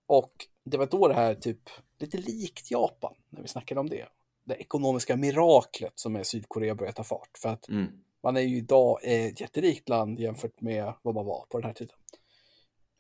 Och 0.07 0.33
det 0.65 0.77
var 0.77 0.87
då 0.87 1.09
det 1.09 1.15
här 1.15 1.35
typ, 1.35 1.71
lite 1.99 2.19
likt 2.19 2.71
Japan, 2.71 3.15
när 3.31 3.43
vi 3.43 3.49
snackade 3.49 3.81
om 3.81 3.89
det. 3.89 4.09
Det 4.45 4.55
ekonomiska 4.55 5.17
miraklet 5.17 5.93
som 5.95 6.17
är 6.17 6.23
Sydkorea 6.23 6.75
börjar 6.75 6.93
ta 6.93 7.05
fart. 7.05 7.39
För 7.39 7.49
att 7.49 7.69
mm. 7.69 7.87
man 8.23 8.37
är 8.37 8.41
ju 8.41 8.57
idag 8.57 8.99
ett 9.03 9.41
jätterikt 9.41 9.89
land 9.89 10.21
jämfört 10.21 10.61
med 10.61 10.93
vad 11.03 11.15
man 11.15 11.27
var 11.27 11.47
på 11.51 11.59
den 11.59 11.67
här 11.67 11.75
tiden. 11.75 11.97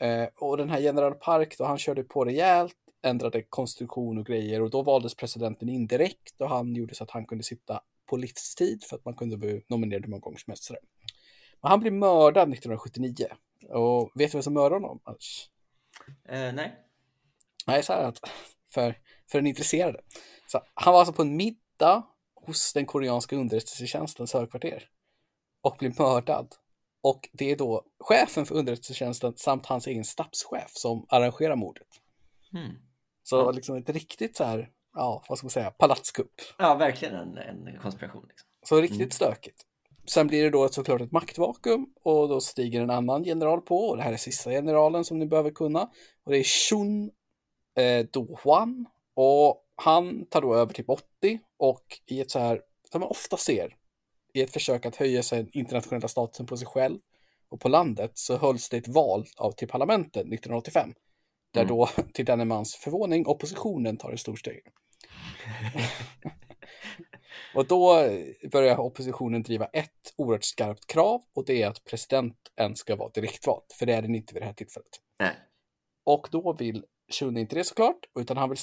Eh, 0.01 0.29
och 0.35 0.57
den 0.57 0.71
här 0.71 0.81
general 0.81 1.15
Park, 1.15 1.55
då 1.59 1.65
han 1.65 1.79
körde 1.79 2.05
på 2.05 2.25
rejält, 2.25 2.77
ändrade 3.03 3.43
konstitution 3.43 4.19
och 4.19 4.27
grejer 4.27 4.63
och 4.63 4.71
då 4.71 4.83
valdes 4.83 5.15
presidenten 5.15 5.69
indirekt 5.69 6.41
och 6.41 6.49
han 6.49 6.75
gjorde 6.75 6.95
så 6.95 7.05
att 7.05 7.11
han 7.11 7.27
kunde 7.27 7.45
sitta 7.45 7.81
på 8.07 8.17
livstid 8.17 8.85
för 8.85 8.97
att 8.97 9.05
man 9.05 9.15
kunde 9.15 9.37
bli 9.37 9.65
nominerad 9.69 10.03
hur 10.03 10.11
många 10.11 10.21
gånger 10.21 10.39
som 10.39 10.51
helst. 10.51 10.71
Men 11.63 11.71
han 11.71 11.81
blev 11.81 11.93
mördad 11.93 12.43
1979. 12.43 13.27
Och 13.69 14.11
vet 14.15 14.33
du 14.33 14.37
vem 14.37 14.43
som 14.43 14.55
mördade 14.55 14.75
honom? 14.75 15.01
Uh, 16.33 16.53
nej. 16.55 16.77
Nej, 17.67 17.83
så 17.83 17.93
här 17.93 18.05
att 18.05 18.21
för, 18.75 18.99
för 19.31 19.39
den 19.39 19.47
intresserade. 19.47 20.01
Så 20.53 20.61
han 20.75 20.93
var 20.93 21.01
alltså 21.01 21.15
på 21.15 21.23
en 21.23 21.37
middag 21.37 22.03
hos 22.35 22.73
den 22.73 22.87
koreanska 22.87 23.37
underrättelsetjänstens 23.37 24.33
högkvarter 24.35 24.89
och 25.63 25.77
blev 25.79 26.01
mördad. 26.01 26.55
Och 27.03 27.29
det 27.33 27.51
är 27.51 27.57
då 27.57 27.85
chefen 27.99 28.47
för 28.47 28.55
underrättelsetjänsten 28.55 29.33
samt 29.37 29.67
hans 29.67 29.87
egen 29.87 30.05
stabschef 30.05 30.71
som 30.71 31.07
arrangerar 31.09 31.57
mordet. 31.57 31.87
Mm. 32.55 32.73
Så 33.23 33.53
liksom 33.53 33.77
ett 33.77 33.89
riktigt 33.89 34.37
så 34.37 34.45
här, 34.45 34.71
ja, 34.95 35.25
vad 35.29 35.39
ska 35.39 35.45
man 35.45 35.51
säga, 35.51 35.71
palatskupp. 35.71 36.33
Ja, 36.59 36.75
verkligen 36.75 37.15
en, 37.15 37.39
en 37.39 37.79
konspiration. 37.83 38.25
Liksom. 38.29 38.49
Så 38.63 38.81
riktigt 38.81 39.01
mm. 39.01 39.11
stökigt. 39.11 39.63
Sen 40.07 40.27
blir 40.27 40.45
det 40.45 40.51
då 40.51 40.69
såklart 40.69 41.01
ett 41.01 41.13
maktvakuum 41.13 41.87
och 42.03 42.29
då 42.29 42.41
stiger 42.41 42.83
en 42.83 42.91
annan 42.91 43.25
general 43.25 43.61
på 43.61 43.77
och 43.77 43.97
det 43.97 44.03
här 44.03 44.13
är 44.13 44.17
sista 44.17 44.51
generalen 44.51 45.05
som 45.05 45.19
ni 45.19 45.27
behöver 45.27 45.51
kunna. 45.51 45.83
Och 46.25 46.33
det 46.33 46.39
är 46.39 46.45
Shun 46.45 47.11
eh, 47.77 48.07
Do-Hwan 48.07 48.87
och 49.15 49.62
han 49.77 50.27
tar 50.27 50.41
då 50.41 50.55
över 50.55 50.73
typ 50.73 50.91
80 50.91 51.05
och 51.59 51.85
i 52.07 52.21
ett 52.21 52.31
så 52.31 52.39
här, 52.39 52.63
som 52.91 53.01
man 53.01 53.11
ofta 53.11 53.37
ser, 53.37 53.77
i 54.35 54.43
ett 54.43 54.53
försök 54.53 54.87
att 54.87 54.97
höja 54.97 55.23
sig 55.23 55.51
internationella 55.53 56.09
statusen 56.09 56.47
på 56.47 56.57
sig 56.57 56.67
själv 56.67 56.99
och 57.49 57.61
på 57.61 57.69
landet 57.69 58.11
så 58.15 58.37
hölls 58.37 58.69
det 58.69 58.77
ett 58.77 58.89
val 58.89 59.27
av, 59.37 59.53
till 59.53 59.69
parlamentet 59.69 60.21
1985. 60.21 60.95
Där 61.53 61.61
mm. 61.61 61.77
då, 61.77 61.87
till 62.13 62.25
denne 62.25 62.45
mans 62.45 62.75
förvåning, 62.75 63.27
oppositionen 63.27 63.97
tar 63.97 64.13
ett 64.13 64.21
stort 64.21 64.39
steg. 64.39 64.63
och 67.55 67.67
då 67.67 68.09
börjar 68.53 68.81
oppositionen 68.81 69.43
driva 69.43 69.67
ett 69.67 70.15
oerhört 70.17 70.45
skarpt 70.45 70.87
krav 70.87 71.23
och 71.35 71.45
det 71.45 71.63
är 71.63 71.69
att 71.69 71.85
presidenten 71.85 72.77
ska 72.77 72.97
vara 72.97 73.11
direktvald, 73.11 73.63
för 73.79 73.87
det 73.87 73.95
är 73.95 74.03
den 74.03 74.15
inte 74.15 74.35
vid 74.35 74.43
det 74.43 74.47
här 74.47 74.53
tillfället. 74.53 75.01
Nej. 75.19 75.37
Och 76.05 76.29
då 76.31 76.53
vill 76.53 76.85
Shun 77.15 77.37
inte 77.37 77.57
det 77.57 77.65
såklart, 77.65 77.99
utan 78.21 78.37
han 78.37 78.49
vill 78.49 78.59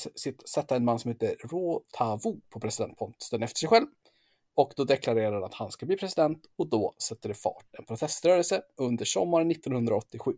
sätta 0.45 0.75
en 0.75 0.85
man 0.85 0.99
som 0.99 1.11
heter 1.11 1.35
Ro 1.43 1.83
Tavu 1.91 2.41
på 2.49 2.59
presidentposten 2.59 3.43
efter 3.43 3.59
sig 3.59 3.69
själv. 3.69 3.87
Och 4.53 4.73
då 4.75 4.83
deklarerar 4.83 5.33
han 5.33 5.43
att 5.43 5.53
han 5.53 5.71
ska 5.71 5.85
bli 5.85 5.97
president 5.97 6.45
och 6.55 6.69
då 6.69 6.95
sätter 7.09 7.29
det 7.29 7.35
fart 7.35 7.65
en 7.71 7.85
proteströrelse 7.85 8.61
under 8.77 9.05
sommaren 9.05 9.51
1987. 9.51 10.33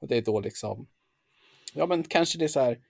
Och 0.00 0.08
det 0.08 0.16
är 0.16 0.22
då 0.22 0.40
liksom, 0.40 0.86
ja 1.74 1.86
men 1.86 2.02
kanske 2.02 2.38
det 2.38 2.44
är 2.44 2.48
så 2.48 2.60
här, 2.60 2.80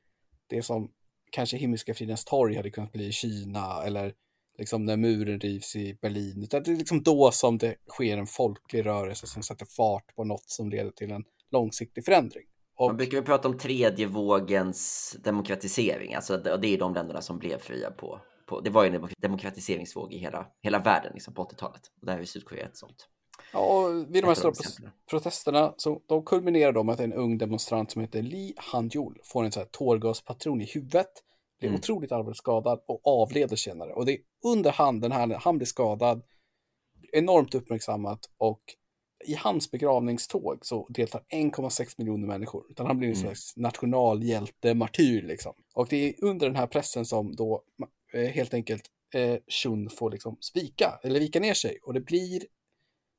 det 0.46 0.62
som 0.62 0.92
kanske 1.30 1.56
Himmelska 1.56 1.94
fridens 1.94 2.24
torg 2.24 2.56
hade 2.56 2.70
kunnat 2.70 2.92
bli 2.92 3.06
i 3.06 3.12
Kina 3.12 3.82
eller 3.84 4.14
liksom 4.58 4.84
när 4.84 4.96
muren 4.96 5.40
rivs 5.40 5.76
i 5.76 5.94
Berlin. 5.94 6.42
Utan 6.42 6.62
det 6.62 6.70
är 6.70 6.76
liksom 6.76 7.02
då 7.02 7.30
som 7.30 7.58
det 7.58 7.76
sker 7.88 8.18
en 8.18 8.26
folklig 8.26 8.86
rörelse 8.86 9.26
som 9.26 9.42
sätter 9.42 9.66
fart 9.66 10.14
på 10.14 10.24
något 10.24 10.50
som 10.50 10.70
leder 10.70 10.90
till 10.90 11.12
en 11.12 11.24
långsiktig 11.50 12.04
förändring. 12.04 12.44
Och... 12.82 12.88
Man 12.88 12.96
brukar 12.96 13.22
prata 13.22 13.48
om 13.48 13.58
tredje 13.58 14.06
vågens 14.06 15.16
demokratisering, 15.24 16.14
alltså 16.14 16.36
det 16.36 16.68
är 16.68 16.78
de 16.78 16.94
länderna 16.94 17.22
som 17.22 17.38
blev 17.38 17.58
fria 17.58 17.90
på, 17.90 18.20
på 18.46 18.60
det 18.60 18.70
var 18.70 18.84
ju 18.84 18.96
en 18.96 19.08
demokratiseringsvåg 19.18 20.12
i 20.12 20.18
hela, 20.18 20.46
hela 20.62 20.78
världen 20.78 21.10
liksom 21.14 21.34
på 21.34 21.44
80-talet 21.44 21.80
och 22.00 22.06
där 22.06 22.18
är 22.18 22.24
Sydkorea 22.24 22.66
ett 22.66 22.76
sånt. 22.76 23.08
Ja, 23.52 23.58
och 23.60 24.14
vid 24.14 24.22
de 24.22 24.26
här 24.26 24.34
stora 24.34 24.90
protesterna 25.10 25.74
så 25.76 26.02
de 26.08 26.24
kulminerar 26.24 26.72
de 26.72 26.86
med 26.86 26.92
att 26.92 27.00
en 27.00 27.12
ung 27.12 27.38
demonstrant 27.38 27.90
som 27.90 28.00
heter 28.00 28.22
Lee 28.22 28.54
Han-Jul 28.56 29.20
får 29.24 29.44
en 29.44 29.52
sån 29.52 29.60
här 29.60 29.68
tårgaspatron 29.72 30.60
i 30.60 30.64
huvudet, 30.64 31.10
blir 31.58 31.68
mm. 31.68 31.78
otroligt 31.78 32.12
allvarligt 32.12 32.38
skadad 32.38 32.80
och 32.88 33.00
avleder 33.06 33.56
senare. 33.56 33.92
Och 33.92 34.06
det 34.06 34.12
är 34.12 34.18
under 34.46 34.72
hand 34.72 35.02
den 35.02 35.12
här, 35.12 35.28
han 35.28 35.56
blir 35.56 35.66
skadad, 35.66 36.22
enormt 37.12 37.54
uppmärksammat 37.54 38.20
och 38.38 38.62
i 39.24 39.34
hans 39.34 39.70
begravningståg 39.70 40.66
så 40.66 40.86
deltar 40.90 41.24
1,6 41.30 41.94
miljoner 41.98 42.26
människor. 42.26 42.64
Utan 42.70 42.86
han 42.86 42.98
blir 42.98 43.08
en 43.08 43.14
mm. 43.14 43.24
slags 43.24 43.56
nationalhjälte, 43.56 44.74
martyr 44.74 45.22
liksom. 45.22 45.52
Och 45.74 45.86
det 45.90 46.08
är 46.08 46.24
under 46.24 46.46
den 46.46 46.56
här 46.56 46.66
pressen 46.66 47.04
som 47.04 47.36
då 47.36 47.62
eh, 48.12 48.20
helt 48.20 48.54
enkelt 48.54 48.82
eh, 49.14 49.36
Shun 49.48 49.90
får 49.90 50.10
liksom 50.10 50.36
spika, 50.40 51.00
eller 51.02 51.20
vika 51.20 51.40
ner 51.40 51.54
sig. 51.54 51.78
Och 51.82 51.94
det 51.94 52.00
blir 52.00 52.42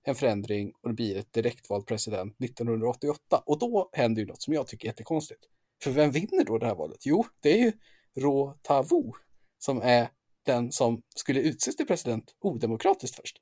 en 0.03 0.15
förändring 0.15 0.74
och 0.81 0.89
det 0.89 0.95
blir 0.95 1.17
ett 1.17 1.33
direktvald 1.33 1.86
president 1.86 2.36
1988. 2.43 3.43
Och 3.45 3.60
då 3.60 3.89
händer 3.93 4.22
ju 4.22 4.27
något 4.27 4.41
som 4.41 4.53
jag 4.53 4.67
tycker 4.67 4.86
är 4.86 4.89
jättekonstigt. 4.89 5.41
För 5.83 5.91
vem 5.91 6.12
vinner 6.12 6.45
då 6.45 6.57
det 6.57 6.65
här 6.65 6.75
valet? 6.75 7.05
Jo, 7.05 7.25
det 7.39 7.60
är 7.60 7.63
ju 7.63 7.72
Ro 8.15 8.53
Tavu 8.62 9.12
som 9.60 9.81
är 9.81 10.07
den 10.45 10.72
som 10.72 11.01
skulle 11.15 11.41
utses 11.41 11.75
till 11.75 11.88
president 11.88 12.36
odemokratiskt 12.39 13.15
först. 13.15 13.38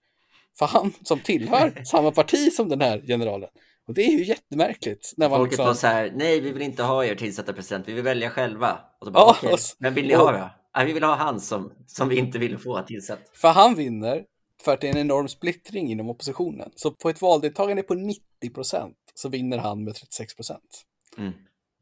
För 0.60 0.66
han 0.66 0.94
som 1.04 1.20
tillhör 1.20 1.84
samma 1.86 2.12
parti 2.12 2.54
som 2.54 2.70
den 2.70 2.82
här 2.82 3.02
generalen. 3.08 3.50
Och 3.88 3.94
det 3.94 4.02
är 4.02 4.12
ju 4.12 4.26
jättemärkligt. 4.26 5.14
När 5.18 5.30
man 5.30 5.40
Folket 5.40 5.52
liksom... 5.52 5.66
var 5.66 5.74
så 5.74 5.88
här, 5.88 6.14
nej 6.16 6.40
vi 6.40 6.52
vill 6.52 6.62
inte 6.62 6.84
ha 6.84 7.06
er 7.06 7.16
tillsatta 7.16 7.54
president, 7.54 7.88
vi 7.88 7.94
vill 7.94 8.04
välja 8.04 8.30
själva. 8.30 8.80
Och 9.00 9.06
då 9.06 9.12
bara, 9.12 9.24
ja, 9.24 9.32
okay, 9.32 9.58
vem 9.80 9.94
vill 9.94 10.08
ni 10.08 10.14
ha 10.14 10.32
då? 10.32 10.50
Nej, 10.76 10.86
vi 10.86 10.94
vill 10.94 11.04
ha 11.04 11.16
han 11.16 11.40
som, 11.40 11.72
som 11.88 12.10
vi 12.10 12.18
inte 12.18 12.40
vill 12.40 12.58
få 12.58 12.82
tillsatt. 12.82 13.20
För 13.34 13.50
han 13.50 13.76
vinner 13.76 14.24
för 14.64 14.74
att 14.74 14.82
det 14.82 14.88
är 14.88 14.92
en 14.92 15.02
enorm 15.02 15.28
splittring 15.28 15.92
inom 15.92 16.10
oppositionen. 16.10 16.72
Så 16.76 16.92
på 16.92 17.10
ett 17.10 17.22
valdeltagande 17.22 17.84
på 17.84 17.94
90 17.94 18.22
procent 18.54 18.98
så 19.14 19.30
vinner 19.30 19.58
han 19.58 19.84
med 19.84 19.96
36 19.96 20.36
procent. 20.36 20.86
Mm. 21.18 21.34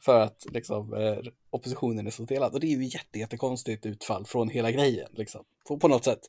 För 0.05 0.19
att 0.19 0.45
liksom, 0.51 0.93
eh, 0.93 1.17
oppositionen 1.49 2.07
är 2.07 2.11
så 2.11 2.23
delad. 2.23 2.53
Och 2.53 2.59
det 2.59 2.67
är 2.67 2.77
ju 2.77 2.83
jätte, 2.83 3.19
jättekonstigt 3.19 3.85
utfall 3.85 4.25
från 4.25 4.49
hela 4.49 4.71
grejen. 4.71 5.09
Liksom, 5.13 5.43
på, 5.67 5.77
på 5.77 5.87
något 5.87 6.03
sätt. 6.03 6.19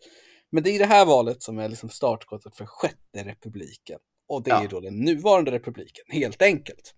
Men 0.53 0.63
det 0.63 0.71
är 0.71 0.79
det 0.79 0.87
här 0.87 1.07
valet 1.07 1.43
som 1.43 1.59
är 1.59 1.69
liksom 1.69 1.89
startskottet 1.89 2.57
för 2.57 2.67
sjätte 2.67 3.25
republiken. 3.25 3.99
Och 4.29 4.43
det 4.43 4.51
ja. 4.51 4.65
är 4.65 4.69
då 4.69 4.81
den 4.81 5.01
nuvarande 5.01 5.51
republiken, 5.51 6.05
helt 6.09 6.43
enkelt. 6.43 6.95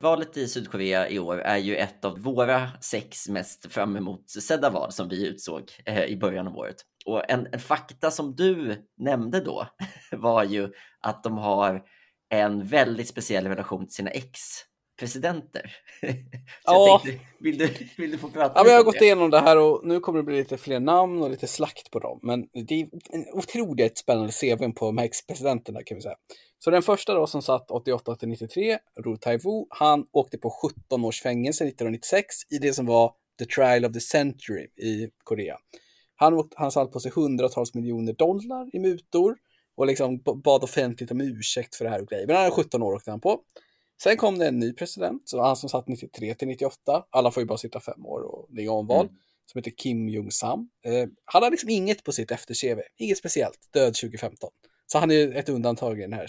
Valet 0.00 0.36
i 0.36 0.48
Sydkorea 0.48 1.08
i 1.08 1.18
år 1.18 1.38
är 1.38 1.56
ju 1.56 1.76
ett 1.76 2.04
av 2.04 2.18
våra 2.18 2.70
sex 2.80 3.28
mest 3.28 3.72
fram 3.72 3.96
emot 3.96 4.30
sedda 4.30 4.70
val 4.70 4.92
som 4.92 5.08
vi 5.08 5.26
utsåg 5.26 5.70
eh, 5.84 6.04
i 6.04 6.16
början 6.16 6.48
av 6.48 6.56
året. 6.56 6.76
Och 7.06 7.30
en, 7.30 7.48
en 7.52 7.60
fakta 7.60 8.10
som 8.10 8.36
du 8.36 8.86
nämnde 8.96 9.40
då 9.40 9.68
var 10.12 10.44
ju 10.44 10.72
att 11.00 11.22
de 11.22 11.38
har 11.38 11.82
en 12.28 12.66
väldigt 12.66 13.08
speciell 13.08 13.46
relation 13.46 13.86
till 13.86 13.94
sina 13.94 14.10
ex 14.10 14.40
presidenter. 14.96 15.76
ja. 16.64 17.00
Tänkte, 17.04 17.24
vill, 17.38 17.58
du, 17.58 17.70
vill 17.96 18.10
du 18.10 18.18
få 18.18 18.28
prata 18.28 18.52
ja, 18.54 18.62
men 18.62 18.72
Jag 18.72 18.78
har 18.78 18.84
gått 18.84 19.02
igenom 19.02 19.30
det 19.30 19.40
här 19.40 19.58
och 19.58 19.86
nu 19.86 20.00
kommer 20.00 20.18
det 20.18 20.22
bli 20.22 20.36
lite 20.36 20.56
fler 20.56 20.80
namn 20.80 21.22
och 21.22 21.30
lite 21.30 21.46
slakt 21.46 21.90
på 21.90 21.98
dem. 21.98 22.20
Men 22.22 22.48
det 22.52 22.80
är 22.80 22.88
en 23.10 23.24
otroligt 23.32 23.98
spännande 23.98 24.32
CV 24.32 24.72
på 24.72 24.86
de 24.86 24.98
här 24.98 25.04
ex-presidenterna 25.04 25.82
kan 25.82 25.96
vi 25.96 26.02
säga. 26.02 26.16
Så 26.58 26.70
den 26.70 26.82
första 26.82 27.14
då 27.14 27.26
som 27.26 27.42
satt 27.42 27.70
88 27.70 28.16
till 28.16 28.28
93, 28.28 28.78
Ro 29.04 29.16
Taiwu, 29.16 29.66
han 29.70 30.06
åkte 30.12 30.38
på 30.38 30.50
17 30.86 31.04
års 31.04 31.22
fängelse 31.22 31.64
1996 31.64 32.26
i 32.50 32.58
det 32.58 32.72
som 32.72 32.86
var 32.86 33.12
the 33.38 33.44
trial 33.44 33.84
of 33.84 33.92
the 33.92 34.00
century 34.00 34.66
i 34.76 35.08
Korea. 35.24 35.56
Han, 36.16 36.48
han 36.54 36.72
satt 36.72 36.92
på 36.92 37.00
sig 37.00 37.12
hundratals 37.14 37.74
miljoner 37.74 38.12
dollar 38.12 38.70
i 38.72 38.78
mutor 38.78 39.36
och 39.76 39.86
liksom 39.86 40.22
bad 40.44 40.64
offentligt 40.64 41.10
om 41.10 41.20
ursäkt 41.20 41.76
för 41.76 41.84
det 41.84 41.90
här 41.90 42.00
och 42.00 42.08
grejer. 42.08 42.26
Men 42.26 42.36
han 42.36 42.46
är 42.46 42.50
17 42.50 42.82
år 42.82 42.92
åkte 42.92 43.10
han 43.10 43.20
på. 43.20 43.40
Sen 44.02 44.16
kom 44.16 44.38
det 44.38 44.48
en 44.48 44.58
ny 44.58 44.72
president, 44.72 45.28
så 45.28 45.42
han 45.42 45.56
som 45.56 45.68
satt 45.68 45.88
93 45.88 46.34
till 46.34 46.48
98. 46.48 47.04
Alla 47.10 47.30
får 47.30 47.40
ju 47.40 47.46
bara 47.46 47.58
sitta 47.58 47.80
fem 47.80 48.06
år 48.06 48.20
och 48.20 48.48
det 48.50 48.64
är 48.64 48.68
omval. 48.68 49.06
Mm. 49.06 49.18
Som 49.52 49.58
heter 49.58 49.70
Kim 49.70 50.08
Jong-Sam. 50.08 50.68
Eh, 50.84 51.08
han 51.24 51.42
har 51.42 51.50
liksom 51.50 51.70
inget 51.70 52.04
på 52.04 52.12
sitt 52.12 52.30
efter-CV. 52.30 52.80
Inget 52.96 53.18
speciellt. 53.18 53.58
Död 53.72 53.94
2015. 53.94 54.50
Så 54.86 54.98
han 54.98 55.10
är 55.10 55.36
ett 55.36 55.48
undantag 55.48 55.98
i 55.98 56.02
den 56.02 56.12
här. 56.12 56.26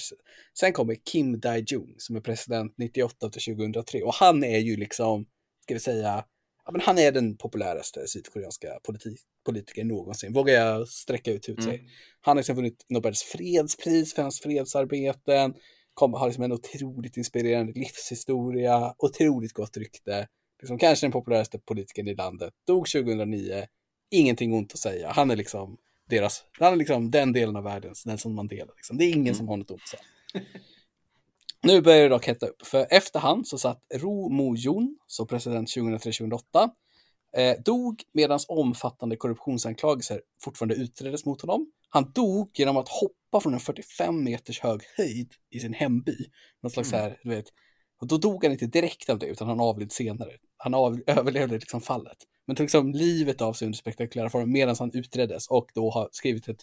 Sen 0.60 0.74
kommer 0.74 0.96
Kim 0.96 1.40
Dae-Jung 1.40 1.96
som 1.98 2.16
är 2.16 2.22
president 2.22 2.74
98 2.78 3.30
till 3.30 3.56
2003. 3.56 4.04
Och 4.04 4.14
han 4.14 4.44
är 4.44 4.58
ju 4.58 4.78
liksom 4.78 5.26
ska 5.68 5.74
vi 5.74 5.80
säga, 5.80 6.24
ja, 6.66 6.72
men 6.72 6.82
han 6.82 6.98
är 6.98 7.12
den 7.12 7.38
populäraste 7.38 8.08
sydkoreanska 8.08 8.80
politik, 8.84 9.20
politikern 9.46 9.88
någonsin, 9.88 10.34
vågar 10.34 10.54
jag 10.54 10.88
sträcka 10.88 11.32
ut 11.32 11.50
huvudet 11.50 11.66
mm. 11.66 11.88
Han 12.22 12.32
har 12.32 12.36
liksom 12.36 12.56
vunnit 12.56 12.86
Nobels 12.90 13.24
fredspris 13.24 14.14
för 14.14 14.22
hans 14.22 14.42
fredsarbeten, 14.42 15.54
kom, 15.98 16.14
har 16.14 16.28
liksom 16.28 16.44
en 16.44 16.52
otroligt 16.52 17.18
inspirerande 17.18 17.74
livshistoria, 17.74 18.94
otroligt 18.98 19.54
gott 19.54 19.78
rykte. 19.78 20.28
Liksom 20.62 20.78
kanske 20.78 21.06
den 21.06 21.12
populäraste 21.12 21.60
politikern 21.60 22.08
i 22.08 22.16
landet, 22.16 22.54
dog 22.68 22.88
2009, 22.88 23.66
ingenting 24.12 24.54
ont 24.54 24.74
att 24.74 24.80
säga. 24.80 25.12
Han 25.12 25.32
är 25.32 25.36
liksom 25.36 25.78
deras, 26.10 26.44
han 26.60 26.74
är 26.74 26.78
liksom 26.78 27.12
den 27.12 27.34
delen 27.34 27.56
av 27.56 27.64
världen, 27.64 27.94
Nelson 28.06 28.36
Mandela. 28.36 28.72
Liksom. 28.76 28.98
Det 28.98 29.06
är 29.06 29.10
ingen 29.10 29.22
mm. 29.22 29.36
som 29.36 29.48
har 29.48 29.58
något 29.58 29.72
ont 29.72 29.82
att 29.82 29.90
säga. 29.90 30.04
Nu 31.64 31.82
börjar 31.82 32.04
det 32.04 32.10
dock 32.10 32.28
hetta 32.28 32.48
upp, 32.48 32.68
för 32.68 32.88
efterhand 32.90 33.48
så 33.48 33.58
satt 33.58 33.84
Ro 33.94 34.30
Mo-Jun, 34.30 34.98
som 35.08 35.28
president 35.28 35.70
2003-2008, 35.70 36.40
eh, 37.38 37.56
dog 37.66 38.04
medan 38.14 38.40
omfattande 38.48 39.16
korruptionsanklagelser 39.16 40.22
fortfarande 40.42 40.76
utreddes 40.76 41.26
mot 41.26 41.42
honom. 41.42 41.72
Han 41.90 42.12
dog 42.12 42.50
genom 42.54 42.78
att 42.78 42.90
hoppa 42.90 43.17
från 43.42 43.54
en 43.54 43.60
45 43.60 44.24
meters 44.24 44.60
hög 44.60 44.82
höjd 44.98 45.34
i 45.50 45.60
sin 45.60 45.74
hemby. 45.74 46.16
Någon 46.64 46.72
slags 46.72 46.94
mm. 46.94 47.02
här, 47.02 47.20
du 47.24 47.30
vet, 47.30 47.46
och 48.02 48.08
då 48.08 48.18
dog 48.18 48.44
han 48.44 48.54
inte 48.54 48.66
direkt 48.66 49.10
av 49.10 49.20
det, 49.20 49.26
utan 49.26 49.48
han 49.48 49.60
avled 49.60 49.92
senare. 49.92 50.32
Han 50.58 50.74
av, 50.74 51.02
överlevde 51.08 51.56
liksom 51.56 51.82
fallet. 51.82 52.18
Men 52.48 52.56
tog 52.56 52.64
liksom 52.64 52.92
livet 52.92 53.42
av 53.42 53.54
sig 53.54 53.66
under 53.66 53.78
spektakulära 53.78 54.30
former 54.30 54.46
medan 54.46 54.76
han 54.80 54.92
utreddes 54.94 55.48
och 55.48 55.68
då 55.74 55.90
har 55.92 56.10
skrivit 56.12 56.48
ett 56.48 56.62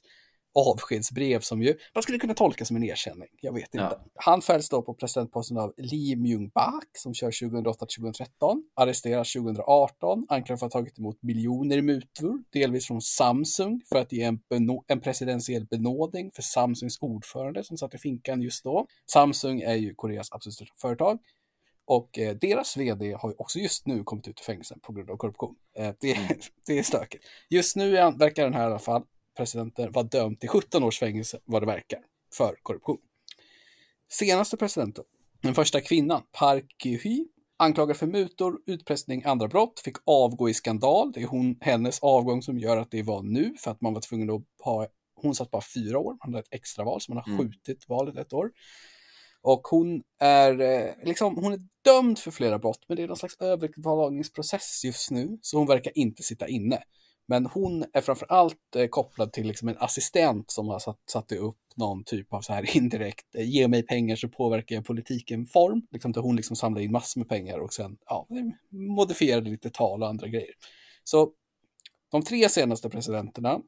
avskedsbrev 0.55 1.41
som 1.41 1.63
ju 1.63 1.75
man 1.95 2.03
skulle 2.03 2.19
kunna 2.19 2.35
tolka 2.35 2.65
som 2.65 2.77
en 2.77 2.85
erkänning. 2.85 3.29
Jag 3.41 3.53
vet 3.53 3.75
inte. 3.75 3.99
Ja. 4.05 4.05
Han 4.15 4.43
fälls 4.43 4.69
då 4.69 4.83
på 4.83 4.95
presidentposten 4.95 5.59
av 5.59 5.75
Lee 5.77 6.17
Myung-bak 6.17 6.85
som 6.93 7.15
kör 7.15 7.31
2008-2013, 7.31 8.63
arresteras 8.75 9.33
2018, 9.33 10.27
anklagad 10.29 10.61
för 10.61 10.67
att 10.67 10.73
ha 10.73 10.81
tagit 10.81 10.99
emot 10.99 11.23
miljoner 11.23 11.77
i 11.77 11.83
mutor, 11.83 12.43
delvis 12.53 12.87
från 12.87 13.01
Samsung 13.01 13.81
för 13.89 13.97
att 13.97 14.13
ge 14.13 14.23
en, 14.23 14.41
en 14.87 15.01
presidentiell 15.01 15.67
benådning 15.67 16.31
för 16.35 16.43
Samsungs 16.43 16.99
ordförande 17.01 17.65
som 17.65 17.79
satt 17.79 17.95
i 17.95 17.99
finkan 17.99 18.43
just 18.43 18.65
då. 18.65 18.87
Samsung 19.13 19.61
är 19.61 19.75
ju 19.75 19.95
Koreas 19.95 20.33
absolut 20.33 20.55
största 20.55 20.75
företag. 20.77 21.19
Och 21.87 22.19
eh, 22.19 22.37
deras 22.37 22.77
vd 22.77 23.13
har 23.13 23.31
ju 23.31 23.35
också 23.39 23.59
just 23.59 23.87
nu 23.87 24.05
kommit 24.05 24.29
ut 24.29 24.41
ur 24.41 24.45
fängelsen 24.45 24.81
på 24.81 24.93
grund 24.93 25.11
av 25.11 25.17
korruption. 25.17 25.55
Eh, 25.79 25.95
det, 26.01 26.15
mm. 26.15 26.29
det 26.67 26.79
är 26.79 26.83
stökigt. 26.83 27.25
Just 27.51 27.77
nu 27.77 27.91
verkar 27.93 28.45
den 28.45 28.55
här 28.55 28.63
i 28.63 28.67
alla 28.67 28.79
fall 28.79 29.03
presidenten 29.37 29.93
var 29.93 30.03
dömd 30.03 30.41
till 30.41 30.49
17 30.49 30.83
års 30.83 30.99
fängelse 30.99 31.39
vad 31.45 31.63
det 31.63 31.67
verkar 31.67 31.99
för 32.35 32.57
korruption. 32.63 32.99
Senaste 34.13 34.57
presidenten, 34.57 35.05
den 35.43 35.55
första 35.55 35.81
kvinnan, 35.81 36.23
Park 36.33 36.85
Gehy, 36.85 37.27
anklagad 37.57 37.97
för 37.97 38.07
mutor, 38.07 38.59
utpressning, 38.67 39.23
andra 39.25 39.49
brott, 39.49 39.81
fick 39.81 39.97
avgå 40.07 40.49
i 40.49 40.55
skandal. 40.55 41.13
Det 41.13 41.23
är 41.23 41.27
hon, 41.27 41.57
hennes 41.61 42.01
avgång 42.01 42.43
som 42.43 42.59
gör 42.59 42.77
att 42.77 42.91
det 42.91 43.03
var 43.03 43.23
nu, 43.23 43.55
för 43.59 43.71
att 43.71 43.81
man 43.81 43.95
var 43.95 44.01
tvungen 44.01 44.31
att 44.31 44.43
ha, 44.65 44.87
hon 45.15 45.35
satt 45.35 45.51
bara 45.51 45.63
fyra 45.75 45.99
år, 45.99 46.17
man 46.25 46.35
hade 46.35 46.39
ett 46.39 46.55
extraval, 46.55 47.01
så 47.01 47.15
man 47.15 47.23
har 47.27 47.33
mm. 47.33 47.39
skjutit 47.39 47.89
valet 47.89 48.17
ett 48.17 48.33
år. 48.33 48.51
Och 49.43 49.61
hon 49.61 50.03
är, 50.21 50.61
eh, 50.61 50.91
liksom, 51.05 51.37
hon 51.37 51.53
är 51.53 51.61
dömd 51.85 52.19
för 52.19 52.31
flera 52.31 52.59
brott, 52.59 52.85
men 52.89 52.97
det 52.97 53.03
är 53.03 53.09
någon 53.09 53.17
slags 53.17 53.37
överklagningsprocess 53.41 54.85
just 54.85 55.11
nu, 55.11 55.39
så 55.43 55.59
hon 55.59 55.67
verkar 55.67 55.99
inte 55.99 56.23
sitta 56.23 56.49
inne. 56.49 56.83
Men 57.27 57.47
hon 57.47 57.85
är 57.93 58.01
framför 58.01 58.27
allt 58.33 58.77
eh, 58.77 58.87
kopplad 58.87 59.33
till 59.33 59.47
liksom 59.47 59.69
en 59.69 59.77
assistent 59.79 60.51
som 60.51 60.69
har 60.69 60.79
satt, 60.79 60.99
satt 61.11 61.33
upp 61.33 61.59
någon 61.77 62.05
typ 62.05 62.33
av 62.33 62.41
så 62.41 62.53
här 62.53 62.77
indirekt, 62.77 63.35
eh, 63.35 63.51
ge 63.51 63.69
mig 63.69 63.83
pengar 63.83 64.17
så 64.17 64.29
påverkar 64.29 64.77
jag 64.77 64.85
politiken 64.85 65.47
form. 65.47 65.87
Liksom 65.91 66.13
där 66.13 66.21
hon 66.21 66.37
liksom 66.37 66.57
samlar 66.57 66.81
in 66.81 66.93
massor 66.93 67.21
med 67.21 67.29
pengar 67.29 67.59
och 67.59 67.73
sen 67.73 67.97
ja, 68.07 68.27
modifierade 68.71 69.51
lite 69.51 69.71
tal 69.71 70.03
och 70.03 70.09
andra 70.09 70.29
grejer. 70.29 70.55
Så 71.05 71.31
de 72.11 72.23
tre 72.23 72.49
senaste 72.49 72.91
presidenterna 72.91 73.61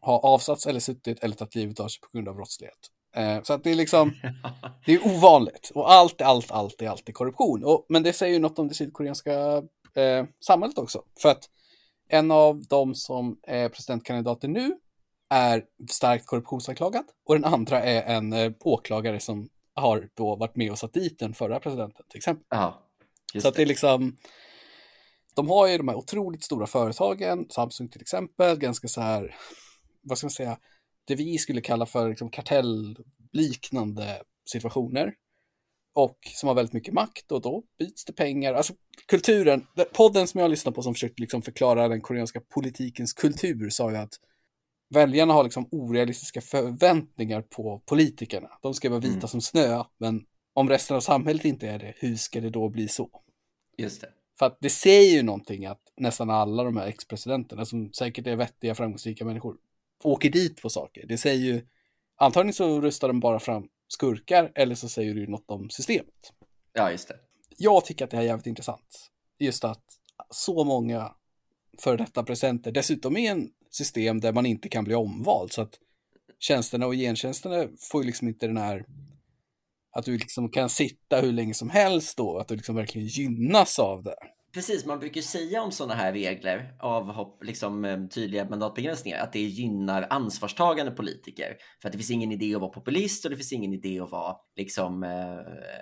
har 0.00 0.18
avsatts 0.18 0.66
eller 0.66 0.80
suttit 0.80 1.24
eller 1.24 1.36
tagit 1.36 1.54
livet 1.54 1.80
av 1.80 1.88
sig 1.88 2.00
på 2.00 2.08
grund 2.12 2.28
av 2.28 2.34
brottslighet. 2.34 2.78
Eh, 3.14 3.42
så 3.42 3.52
att 3.52 3.64
det 3.64 3.70
är 3.70 3.74
liksom, 3.74 4.12
det 4.86 4.94
är 4.94 5.06
ovanligt. 5.06 5.70
Och 5.74 5.92
allt, 5.92 6.22
allt, 6.22 6.50
allt 6.50 6.82
är 6.82 6.88
alltid 6.88 7.14
korruption. 7.14 7.64
Och, 7.64 7.86
men 7.88 8.02
det 8.02 8.12
säger 8.12 8.32
ju 8.32 8.38
något 8.38 8.58
om 8.58 8.68
det 8.68 8.74
sydkoreanska 8.74 9.32
eh, 9.94 10.24
samhället 10.46 10.78
också. 10.78 11.02
För 11.22 11.28
att 11.28 11.48
en 12.10 12.30
av 12.30 12.64
dem 12.64 12.94
som 12.94 13.38
är 13.42 13.68
presidentkandidater 13.68 14.48
nu 14.48 14.72
är 15.30 15.64
starkt 15.90 16.26
korruptionsanklagad 16.26 17.04
och 17.24 17.34
den 17.34 17.44
andra 17.44 17.82
är 17.82 18.16
en 18.16 18.32
eh, 18.32 18.52
åklagare 18.60 19.20
som 19.20 19.48
har 19.74 20.08
då 20.14 20.36
varit 20.36 20.56
med 20.56 20.70
och 20.70 20.78
satt 20.78 20.92
dit 20.92 21.18
den 21.18 21.34
förra 21.34 21.60
presidenten 21.60 22.06
till 22.08 22.18
exempel. 22.18 22.58
Aha, 22.58 22.82
så 23.42 23.48
att 23.48 23.54
det 23.54 23.62
är 23.62 23.66
liksom, 23.66 24.16
de 25.34 25.48
har 25.48 25.68
ju 25.68 25.78
de 25.78 25.88
här 25.88 25.96
otroligt 25.96 26.44
stora 26.44 26.66
företagen, 26.66 27.46
Samsung 27.50 27.88
till 27.88 28.00
exempel, 28.00 28.58
ganska 28.58 28.88
så 28.88 29.00
här, 29.00 29.36
vad 30.02 30.18
ska 30.18 30.24
man 30.24 30.30
säga, 30.30 30.58
det 31.04 31.14
vi 31.14 31.38
skulle 31.38 31.60
kalla 31.60 31.86
för 31.86 32.08
liksom 32.08 32.30
kartellliknande 32.30 34.22
situationer 34.52 35.14
och 35.92 36.18
som 36.34 36.46
har 36.46 36.54
väldigt 36.54 36.72
mycket 36.72 36.94
makt 36.94 37.32
och 37.32 37.40
då 37.40 37.62
byts 37.78 38.04
det 38.04 38.12
pengar. 38.12 38.54
Alltså 38.54 38.74
kulturen, 39.06 39.66
podden 39.92 40.26
som 40.26 40.40
jag 40.40 40.50
lyssnar 40.50 40.72
på 40.72 40.82
som 40.82 40.94
försökte 40.94 41.22
liksom 41.22 41.42
förklara 41.42 41.88
den 41.88 42.00
koreanska 42.00 42.40
politikens 42.40 43.12
kultur 43.12 43.70
sa 43.70 43.90
ju 43.90 43.96
att 43.96 44.14
väljarna 44.90 45.32
har 45.32 45.44
liksom 45.44 45.68
orealistiska 45.70 46.40
förväntningar 46.40 47.42
på 47.42 47.82
politikerna. 47.86 48.48
De 48.62 48.74
ska 48.74 48.90
vara 48.90 49.00
vita 49.00 49.16
mm. 49.16 49.28
som 49.28 49.40
snö, 49.40 49.84
men 49.98 50.24
om 50.54 50.68
resten 50.68 50.96
av 50.96 51.00
samhället 51.00 51.44
inte 51.44 51.68
är 51.68 51.78
det, 51.78 51.94
hur 51.96 52.16
ska 52.16 52.40
det 52.40 52.50
då 52.50 52.68
bli 52.68 52.88
så? 52.88 53.10
Just 53.78 54.00
det. 54.00 54.08
För 54.38 54.46
att 54.46 54.58
det 54.60 54.70
säger 54.70 55.12
ju 55.12 55.22
någonting 55.22 55.66
att 55.66 55.82
nästan 55.96 56.30
alla 56.30 56.64
de 56.64 56.76
här 56.76 56.86
ex-presidenterna, 56.86 57.64
som 57.64 57.92
säkert 57.92 58.26
är 58.26 58.36
vettiga, 58.36 58.74
framgångsrika 58.74 59.24
människor, 59.24 59.56
åker 60.02 60.30
dit 60.30 60.62
på 60.62 60.70
saker. 60.70 61.06
Det 61.06 61.18
säger 61.18 61.44
ju, 61.44 61.66
antagligen 62.16 62.54
så 62.54 62.80
röstar 62.80 63.08
de 63.08 63.20
bara 63.20 63.38
fram 63.38 63.68
skurkar 63.92 64.52
eller 64.54 64.74
så 64.74 64.88
säger 64.88 65.14
du 65.14 65.26
något 65.26 65.50
om 65.50 65.70
systemet. 65.70 66.32
Ja, 66.72 66.90
just 66.90 67.08
det. 67.08 67.16
Jag 67.56 67.84
tycker 67.84 68.04
att 68.04 68.10
det 68.10 68.16
här 68.16 68.24
är 68.24 68.28
jävligt 68.28 68.46
intressant. 68.46 69.10
Just 69.38 69.64
att 69.64 69.84
så 70.30 70.64
många 70.64 71.14
för 71.78 71.96
detta 71.96 72.22
presenter 72.22 72.72
dessutom 72.72 73.16
är 73.16 73.30
en 73.30 73.50
system 73.70 74.20
där 74.20 74.32
man 74.32 74.46
inte 74.46 74.68
kan 74.68 74.84
bli 74.84 74.94
omvald 74.94 75.52
så 75.52 75.62
att 75.62 75.78
tjänsterna 76.38 76.86
och 76.86 76.94
gentjänsterna 76.94 77.68
får 77.78 78.02
ju 78.02 78.06
liksom 78.06 78.28
inte 78.28 78.46
den 78.46 78.56
här 78.56 78.84
att 79.92 80.04
du 80.04 80.18
liksom 80.18 80.48
kan 80.48 80.68
sitta 80.68 81.20
hur 81.20 81.32
länge 81.32 81.54
som 81.54 81.70
helst 81.70 82.16
då, 82.16 82.38
att 82.38 82.48
du 82.48 82.56
liksom 82.56 82.74
verkligen 82.74 83.06
gynnas 83.06 83.78
av 83.78 84.02
det. 84.02 84.16
Precis, 84.52 84.86
man 84.86 84.98
brukar 84.98 85.20
säga 85.20 85.62
om 85.62 85.72
sådana 85.72 85.94
här 85.94 86.12
regler, 86.12 86.74
avhopp, 86.80 87.44
liksom 87.44 87.84
eh, 87.84 88.06
tydliga 88.06 88.48
mandatbegränsningar, 88.48 89.18
att 89.18 89.32
det 89.32 89.40
gynnar 89.40 90.06
ansvarstagande 90.10 90.92
politiker. 90.92 91.56
För 91.82 91.88
att 91.88 91.92
det 91.92 91.98
finns 91.98 92.10
ingen 92.10 92.32
idé 92.32 92.54
att 92.54 92.60
vara 92.60 92.70
populist 92.70 93.24
och 93.24 93.30
det 93.30 93.36
finns 93.36 93.52
ingen 93.52 93.72
idé 93.72 94.00
att 94.00 94.10
vara 94.10 94.36
liksom, 94.56 95.02
eh, 95.02 95.38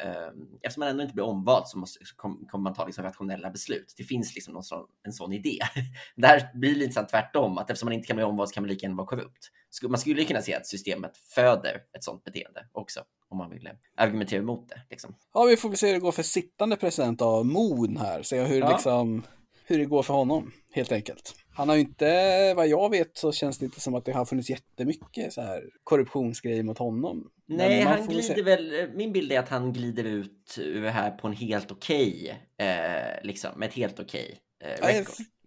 eh, 0.09 0.28
eftersom 0.62 0.81
man 0.81 0.88
ändå 0.88 1.02
inte 1.02 1.14
blir 1.14 1.24
omvald 1.24 1.66
så, 1.66 1.78
måste, 1.78 2.04
så 2.04 2.16
kommer 2.16 2.59
man 2.59 2.74
ta 2.74 2.87
liksom 2.87 3.04
rationella 3.04 3.50
beslut. 3.50 3.94
Det 3.96 4.04
finns 4.04 4.35
liksom 4.35 4.54
någon 4.54 4.62
sån, 4.62 4.87
en 5.02 5.12
sån 5.12 5.33
idé. 5.33 5.59
Där 6.16 6.50
blir 6.54 6.72
det 6.72 6.78
lite 6.78 7.04
tvärtom, 7.04 7.59
att 7.59 7.70
eftersom 7.70 7.87
man 7.87 7.92
inte 7.92 8.07
kan 8.07 8.16
bli 8.16 8.24
omvald 8.24 8.48
så 8.48 8.54
kan 8.54 8.62
man 8.62 8.68
lika 8.68 8.87
gärna 8.87 8.96
vara 8.96 9.07
korrupt. 9.07 9.48
Man 9.88 9.98
skulle 9.98 10.24
kunna 10.24 10.42
säga 10.42 10.57
att 10.57 10.66
systemet 10.66 11.16
föder 11.16 11.83
ett 11.96 12.04
sånt 12.04 12.24
beteende 12.24 12.66
också 12.72 13.00
om 13.28 13.38
man 13.38 13.50
vill 13.50 13.70
argumentera 13.96 14.40
emot 14.40 14.68
det. 14.68 14.81
Liksom. 14.90 15.14
Ja, 15.35 15.44
vi 15.44 15.57
får 15.57 15.68
väl 15.68 15.78
se 15.78 15.87
hur 15.87 15.94
det 15.94 16.00
går 16.00 16.12
för 16.12 16.22
sittande 16.22 16.76
president 16.76 17.22
av 17.22 17.46
Moon 17.46 17.96
här. 17.96 18.22
Se 18.22 18.42
hur, 18.42 18.61
ja. 18.61 18.72
liksom, 18.72 19.22
hur 19.66 19.78
det 19.78 19.85
går 19.85 20.02
för 20.02 20.14
honom, 20.14 20.52
helt 20.72 20.92
enkelt. 20.92 21.35
Han 21.54 21.68
har 21.68 21.76
ju 21.76 21.81
inte, 21.81 22.54
vad 22.54 22.68
jag 22.68 22.90
vet 22.90 23.16
så 23.16 23.33
känns 23.33 23.59
det 23.59 23.64
inte 23.64 23.81
som 23.81 23.94
att 23.94 24.04
det 24.04 24.12
har 24.12 24.24
funnits 24.24 24.50
jättemycket 24.50 25.33
så 25.33 25.40
här 25.40 25.64
korruptionsgrejer 25.85 26.62
mot 26.62 26.78
honom. 26.78 27.31
Nej, 27.46 27.81
han 27.83 28.07
glider 28.07 28.42
väl, 28.42 28.90
min 28.94 29.12
bild 29.12 29.33
är 29.33 29.38
att 29.38 29.48
han 29.48 29.72
glider 29.72 30.04
ut 30.04 30.59
ur 30.61 30.83
det 30.83 30.90
här 30.90 31.11
på 31.11 31.26
en 31.26 31.33
helt 31.33 31.70
okej, 31.70 32.38
okay, 32.57 32.68
eh, 32.68 33.22
liksom, 33.22 33.50
med 33.57 33.68
ett 33.68 33.74
helt 33.74 34.00
okej 34.00 34.24
okay, 34.24 34.37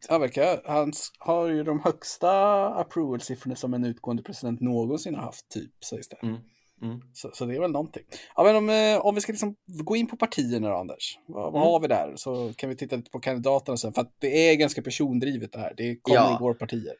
eh, 0.09 0.19
verkar. 0.19 0.61
Han 0.65 0.93
har 1.19 1.47
ju 1.47 1.63
de 1.63 1.79
högsta 1.79 2.65
approval-siffrorna 2.67 3.55
som 3.55 3.73
en 3.73 3.85
utgående 3.85 4.23
president 4.23 4.61
någonsin 4.61 5.15
har 5.15 5.23
haft, 5.23 5.49
typ, 5.49 5.83
sägs 5.83 6.09
det. 6.09 6.17
Mm. 6.23 6.37
Mm. 6.81 7.01
Så, 7.13 7.31
så, 7.33 7.45
det 7.45 7.55
är 7.55 7.59
väl 7.59 7.71
någonting. 7.71 8.03
Ja, 8.35 8.43
men 8.43 8.55
om, 8.55 8.69
eh, 8.69 9.05
om 9.05 9.15
vi 9.15 9.21
ska 9.21 9.31
liksom 9.31 9.55
gå 9.65 9.95
in 9.95 10.07
på 10.07 10.17
partierna 10.17 10.69
då, 10.69 10.75
Anders. 10.75 11.19
Vad, 11.27 11.43
mm. 11.43 11.53
vad, 11.53 11.61
har 11.61 11.79
vi 11.79 11.87
där? 11.87 12.13
Så 12.15 12.53
kan 12.53 12.69
vi 12.69 12.75
titta 12.75 12.95
lite 12.95 13.11
på 13.11 13.19
kandidaterna 13.19 13.77
sen. 13.77 13.93
För 13.93 14.01
att 14.01 14.15
det 14.19 14.49
är 14.49 14.55
ganska 14.55 14.81
persondrivet 14.81 15.51
det 15.51 15.59
här. 15.59 15.73
Det 15.77 15.95
kommer 15.95 16.19
ja. 16.19 16.33
och 16.33 16.39
går 16.39 16.53
partier. 16.53 16.95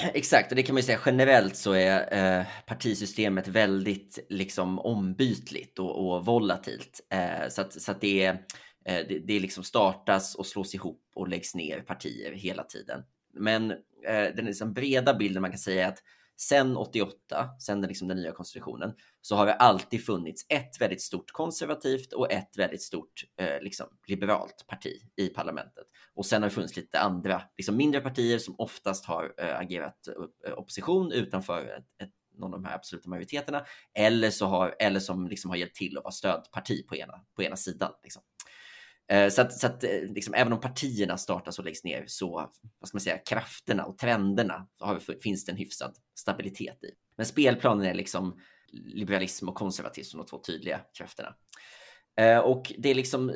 Exakt, 0.14 0.52
och 0.52 0.56
det 0.56 0.62
kan 0.62 0.74
man 0.74 0.80
ju 0.80 0.86
säga 0.86 1.00
generellt 1.06 1.56
så 1.56 1.72
är 1.72 2.38
eh, 2.38 2.46
partisystemet 2.66 3.48
väldigt 3.48 4.26
liksom 4.28 4.78
ombytligt 4.78 5.78
och, 5.78 6.06
och 6.06 6.26
volatilt. 6.26 7.00
Eh, 7.12 7.48
så 7.48 7.60
att, 7.60 7.82
så 7.82 7.90
att 7.90 8.00
det, 8.00 8.24
är, 8.24 8.38
Eh, 8.88 9.06
det, 9.08 9.18
det 9.18 9.40
liksom 9.40 9.64
startas 9.64 10.34
och 10.34 10.46
slås 10.46 10.74
ihop 10.74 11.02
och 11.14 11.28
läggs 11.28 11.54
ner 11.54 11.80
partier 11.80 12.32
hela 12.32 12.62
tiden. 12.62 13.02
Men 13.34 13.70
eh, 14.06 14.34
den 14.36 14.44
liksom 14.44 14.72
breda 14.72 15.14
bilden 15.14 15.42
man 15.42 15.50
kan 15.50 15.58
säga 15.58 15.84
är 15.84 15.88
att 15.88 16.02
sen 16.36 16.76
88, 16.76 17.48
sen 17.60 17.80
den, 17.80 17.88
liksom 17.88 18.08
den 18.08 18.16
nya 18.16 18.32
konstitutionen, 18.32 18.94
så 19.20 19.36
har 19.36 19.46
det 19.46 19.54
alltid 19.54 20.04
funnits 20.04 20.46
ett 20.48 20.80
väldigt 20.80 21.02
stort 21.02 21.32
konservativt 21.32 22.12
och 22.12 22.32
ett 22.32 22.58
väldigt 22.58 22.82
stort 22.82 23.24
eh, 23.40 23.62
liksom, 23.62 23.86
liberalt 24.06 24.64
parti 24.66 24.92
i 25.16 25.28
parlamentet. 25.28 25.84
Och 26.14 26.26
sen 26.26 26.42
har 26.42 26.48
det 26.48 26.54
funnits 26.54 26.76
lite 26.76 27.00
andra, 27.00 27.42
liksom 27.56 27.76
mindre 27.76 28.00
partier 28.00 28.38
som 28.38 28.54
oftast 28.58 29.04
har 29.04 29.34
eh, 29.38 29.58
agerat 29.58 30.08
eh, 30.46 30.58
opposition 30.58 31.12
utanför 31.12 31.60
ett, 31.60 32.02
ett 32.02 32.12
någon 32.38 32.54
av 32.54 32.62
de 32.62 32.68
här 32.68 32.74
absoluta 32.74 33.08
majoriteterna 33.08 33.64
eller, 33.94 34.30
så 34.30 34.46
har, 34.46 34.74
eller 34.78 35.00
som 35.00 35.28
liksom 35.28 35.50
har 35.50 35.56
hjälpt 35.56 35.76
till 35.76 35.98
att 35.98 36.04
vara 36.04 36.12
stödparti 36.12 36.86
på 36.88 36.96
ena, 36.96 37.14
på 37.36 37.42
ena 37.42 37.56
sidan. 37.56 37.92
Liksom. 38.02 38.22
Eh, 39.08 39.28
så 39.28 39.42
att, 39.42 39.52
så 39.52 39.66
att 39.66 39.84
eh, 39.84 40.02
liksom, 40.02 40.34
även 40.34 40.52
om 40.52 40.60
partierna 40.60 41.16
startas 41.16 41.58
och 41.58 41.64
läggs 41.64 41.84
ner 41.84 42.04
så, 42.06 42.50
vad 42.78 42.88
ska 42.88 42.96
man 42.96 43.00
säga, 43.00 43.18
krafterna 43.18 43.84
och 43.84 43.98
trenderna 43.98 44.68
har, 44.78 45.20
finns 45.22 45.44
det 45.44 45.52
en 45.52 45.58
hyfsad 45.58 45.96
stabilitet 46.18 46.84
i. 46.84 46.90
Men 47.16 47.26
spelplanen 47.26 47.86
är 47.86 47.94
liksom 47.94 48.40
liberalism 48.72 49.48
och 49.48 49.54
konservatism, 49.54 50.18
de 50.18 50.26
två 50.26 50.38
tydliga 50.38 50.80
krafterna. 50.98 51.34
Eh, 52.20 52.38
och 52.38 52.72
det 52.78 52.88
är 52.88 52.94
liksom 52.94 53.32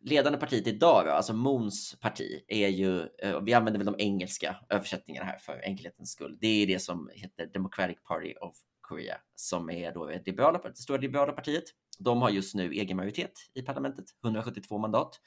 ledande 0.00 0.38
partiet 0.38 0.66
idag, 0.66 1.06
då, 1.06 1.10
alltså 1.10 1.32
Moons 1.32 1.96
parti, 2.00 2.44
är 2.48 2.68
ju, 2.68 3.08
vi 3.42 3.54
använder 3.54 3.78
väl 3.78 3.86
de 3.86 3.94
engelska 3.98 4.56
översättningarna 4.70 5.26
här 5.26 5.38
för 5.38 5.60
enkelhetens 5.64 6.10
skull. 6.10 6.38
Det 6.40 6.62
är 6.62 6.66
det 6.66 6.78
som 6.78 7.10
heter 7.14 7.46
Democratic 7.46 7.98
Party 8.08 8.34
of 8.34 8.56
Korea, 8.88 9.16
som 9.34 9.70
är 9.70 9.92
då 9.92 10.06
det, 10.06 10.26
liberala, 10.26 10.58
det 10.58 10.76
stora 10.76 10.98
liberala 10.98 11.32
partiet. 11.32 11.64
De 11.98 12.22
har 12.22 12.30
just 12.30 12.54
nu 12.54 12.72
egen 12.72 12.96
majoritet 12.96 13.32
i 13.54 13.62
parlamentet, 13.62 14.04
172 14.24 14.78
mandat. 14.78 15.20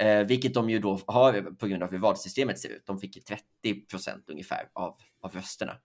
Eh, 0.00 0.26
vilket 0.26 0.54
de 0.54 0.70
ju 0.70 0.78
då 0.78 1.00
har 1.06 1.56
på 1.56 1.66
grund 1.66 1.82
av 1.82 1.90
hur 1.90 1.98
valsystemet 1.98 2.58
ser 2.58 2.68
ut. 2.68 2.86
De 2.86 2.98
fick 2.98 3.24
30 3.24 3.86
procent 3.90 4.30
ungefär 4.30 4.68
av, 4.72 4.96
av 5.20 5.32
rösterna. 5.32 5.76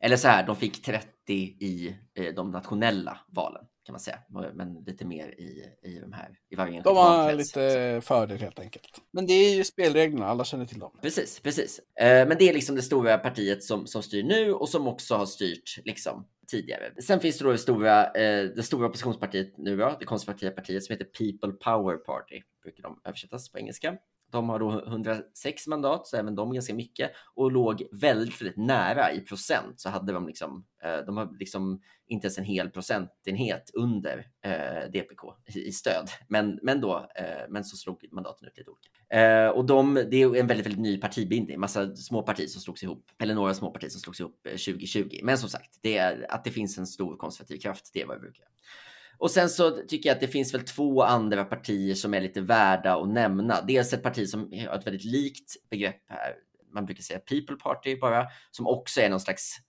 Eller 0.00 0.16
så 0.16 0.28
här, 0.28 0.46
de 0.46 0.56
fick 0.56 0.82
30 0.82 1.08
i 1.32 1.96
eh, 2.14 2.34
de 2.34 2.50
nationella 2.50 3.18
valen 3.28 3.64
kan 3.86 3.92
man 3.92 4.00
säga, 4.00 4.18
men 4.54 4.84
lite 4.86 5.04
mer 5.04 5.28
i, 5.28 5.64
i 5.82 5.98
de 5.98 6.12
här 6.12 6.38
i 6.50 6.56
varje 6.56 6.80
De 6.82 6.96
har 6.96 7.32
lite 7.32 8.00
fördel 8.04 8.38
helt 8.38 8.58
enkelt. 8.58 9.02
Men 9.10 9.26
det 9.26 9.32
är 9.32 9.56
ju 9.56 9.64
spelreglerna, 9.64 10.26
alla 10.26 10.44
känner 10.44 10.66
till 10.66 10.78
dem. 10.78 10.98
Precis, 11.02 11.40
precis. 11.40 11.80
Eh, 12.00 12.28
men 12.28 12.38
det 12.38 12.48
är 12.48 12.54
liksom 12.54 12.76
det 12.76 12.82
stora 12.82 13.18
partiet 13.18 13.64
som, 13.64 13.86
som 13.86 14.02
styr 14.02 14.22
nu 14.22 14.52
och 14.52 14.68
som 14.68 14.86
också 14.86 15.14
har 15.14 15.26
styrt 15.26 15.78
liksom 15.84 16.26
tidigare. 16.46 17.02
Sen 17.02 17.20
finns 17.20 17.38
det 17.38 17.44
då 17.44 17.52
det 17.52 17.58
stora, 17.58 18.04
eh, 18.04 18.44
det 18.44 18.62
stora 18.62 18.86
oppositionspartiet 18.86 19.58
nu 19.58 19.76
det 19.76 20.04
konservativa 20.04 20.50
partiet 20.50 20.84
som 20.84 20.92
heter 20.92 21.04
People 21.04 21.52
Power 21.52 21.96
Party, 21.96 22.42
brukar 22.62 22.82
de 22.82 23.00
översättas 23.04 23.52
på 23.52 23.58
engelska. 23.58 23.96
De 24.30 24.48
har 24.48 24.58
då 24.58 24.86
106 24.86 25.66
mandat, 25.66 26.06
så 26.06 26.16
även 26.16 26.34
de 26.34 26.52
ganska 26.52 26.74
mycket 26.74 27.10
och 27.34 27.52
låg 27.52 27.82
väldigt, 27.92 28.40
väldigt 28.40 28.56
nära 28.56 29.12
i 29.12 29.20
procent. 29.20 29.80
Så 29.80 29.88
hade 29.88 30.12
de 30.12 30.26
liksom, 30.26 30.66
eh, 30.82 31.06
de 31.06 31.16
har 31.16 31.38
liksom 31.38 31.80
inte 32.06 32.26
ens 32.26 32.38
en 32.38 32.44
hel 32.44 32.70
procentenhet 32.70 33.70
under 33.74 34.26
eh, 34.44 34.90
DPK 34.92 35.22
i 35.54 35.72
stöd. 35.72 36.10
Men, 36.28 36.58
men 36.62 36.80
då, 36.80 37.08
eh, 37.14 37.48
men 37.48 37.64
så 37.64 37.76
slog 37.76 38.08
mandaten 38.12 38.48
ut 38.48 38.58
lite 38.58 38.70
olika. 38.70 38.90
Eh, 39.20 39.48
och 39.48 39.64
de, 39.64 39.94
det 39.94 40.22
är 40.22 40.36
en 40.36 40.46
väldigt, 40.46 40.66
väldigt 40.66 40.82
ny 40.82 40.98
partibildning, 40.98 41.60
massa 41.60 41.96
små 41.96 42.22
partier 42.22 42.46
som 42.46 42.60
slogs 42.60 42.82
ihop, 42.82 43.04
eller 43.18 43.34
några 43.34 43.54
små 43.54 43.70
partier 43.70 43.90
som 43.90 44.00
slogs 44.00 44.20
ihop 44.20 44.46
eh, 44.46 44.50
2020. 44.50 45.20
Men 45.22 45.38
som 45.38 45.48
sagt, 45.48 45.78
det 45.82 45.96
är, 45.96 46.26
att 46.32 46.44
det 46.44 46.50
finns 46.50 46.78
en 46.78 46.86
stor 46.86 47.16
konservativ 47.16 47.58
kraft, 47.58 47.90
det 47.92 48.02
är 48.02 48.06
vad 48.06 48.14
jag 48.14 48.22
brukar 48.22 48.46
och 49.18 49.30
sen 49.30 49.50
så 49.50 49.70
tycker 49.70 50.08
jag 50.08 50.14
att 50.14 50.20
det 50.20 50.28
finns 50.28 50.54
väl 50.54 50.64
två 50.64 51.02
andra 51.02 51.44
partier 51.44 51.94
som 51.94 52.14
är 52.14 52.20
lite 52.20 52.40
värda 52.40 52.96
att 52.96 53.08
nämna. 53.08 53.62
Dels 53.62 53.92
ett 53.92 54.02
parti 54.02 54.28
som 54.28 54.40
har 54.40 54.78
ett 54.78 54.86
väldigt 54.86 55.04
likt 55.04 55.68
begrepp 55.70 56.02
här. 56.08 56.34
Man 56.72 56.86
brukar 56.86 57.02
säga 57.02 57.18
People 57.18 57.56
Party 57.56 57.96
bara, 57.96 58.26
som 58.50 58.66
också 58.66 59.00
är 59.00 59.10
någon 59.10 59.20
slags 59.20 59.60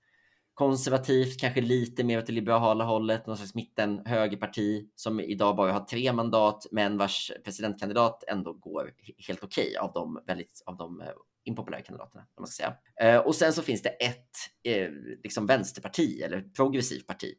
konservativt, 0.53 1.39
kanske 1.39 1.61
lite 1.61 2.03
mer 2.03 2.17
åt 2.17 2.25
det 2.25 2.33
liberala 2.33 2.83
hållet, 2.83 3.27
någon 3.27 3.37
slags 3.37 3.55
mitten 3.55 4.01
högerparti 4.05 4.89
som 4.95 5.19
idag 5.19 5.55
bara 5.55 5.73
har 5.73 5.79
tre 5.79 6.13
mandat, 6.13 6.67
men 6.71 6.97
vars 6.97 7.31
presidentkandidat 7.43 8.23
ändå 8.27 8.53
går 8.53 8.91
helt 9.27 9.43
okej 9.43 9.67
okay 9.67 9.77
av 9.77 9.93
de 9.93 10.23
väldigt 10.27 10.63
av 10.65 10.77
de 10.77 11.01
eh, 11.01 11.07
impopulära 11.45 11.81
kandidaterna. 11.81 12.21
Om 12.21 12.41
man 12.41 12.47
ska 12.47 12.63
säga. 12.63 12.75
Eh, 13.11 13.19
och 13.19 13.35
sen 13.35 13.53
så 13.53 13.61
finns 13.61 13.81
det 13.81 13.89
ett 13.89 14.35
eh, 14.63 14.89
liksom 15.23 15.45
vänsterparti 15.45 16.21
eller 16.21 16.41
progressivt 16.41 17.07
parti 17.07 17.33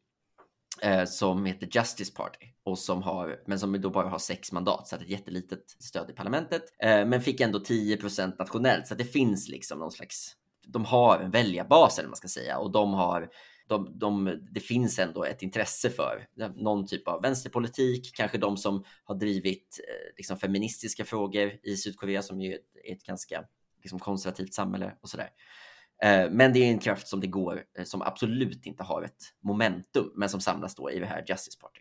eh, 0.82 1.04
som 1.04 1.46
heter 1.46 1.68
Justice 1.72 2.12
Party 2.12 2.46
och 2.64 2.78
som 2.78 3.02
har, 3.02 3.40
men 3.46 3.58
som 3.58 3.80
då 3.80 3.90
bara 3.90 4.08
har 4.08 4.18
sex 4.18 4.52
mandat 4.52 4.88
så 4.88 4.96
att 4.96 5.02
ett 5.02 5.08
jättelitet 5.08 5.76
stöd 5.78 6.10
i 6.10 6.12
parlamentet, 6.12 6.62
eh, 6.82 7.06
men 7.06 7.22
fick 7.22 7.40
ändå 7.40 7.60
10 7.60 7.98
nationellt 8.38 8.86
så 8.86 8.94
att 8.94 8.98
det 8.98 9.04
finns 9.04 9.48
liksom 9.48 9.78
någon 9.78 9.92
slags, 9.92 10.32
de 10.66 10.84
har 10.84 11.18
en 11.18 11.30
väljarbas 11.30 11.98
eller 11.98 12.08
man 12.08 12.16
ska 12.16 12.28
säga 12.28 12.58
och 12.58 12.72
de 12.72 12.94
har 12.94 13.28
de, 13.68 13.98
de, 13.98 14.38
det 14.50 14.60
finns 14.60 14.98
ändå 14.98 15.24
ett 15.24 15.42
intresse 15.42 15.90
för 15.90 16.26
någon 16.56 16.86
typ 16.86 17.08
av 17.08 17.22
vänsterpolitik, 17.22 18.10
kanske 18.14 18.38
de 18.38 18.56
som 18.56 18.84
har 19.04 19.14
drivit 19.14 19.80
eh, 19.88 20.16
liksom 20.16 20.38
feministiska 20.38 21.04
frågor 21.04 21.52
i 21.62 21.76
Sydkorea 21.76 22.22
som 22.22 22.40
ju 22.40 22.52
är 22.84 22.92
ett 22.92 23.04
ganska 23.04 23.44
liksom 23.82 23.98
konservativt 23.98 24.54
samhälle 24.54 24.94
och 25.00 25.08
sådär. 25.08 25.30
Eh, 26.02 26.30
men 26.30 26.52
det 26.52 26.58
är 26.58 26.70
en 26.70 26.78
kraft 26.78 27.08
som 27.08 27.20
det 27.20 27.26
går, 27.26 27.64
eh, 27.78 27.84
som 27.84 28.02
absolut 28.02 28.66
inte 28.66 28.82
har 28.82 29.02
ett 29.02 29.34
momentum, 29.44 30.12
men 30.16 30.28
som 30.28 30.40
samlas 30.40 30.74
då 30.74 30.90
i 30.90 30.98
det 30.98 31.06
här 31.06 31.24
Justice 31.28 31.58
Party. 31.60 31.80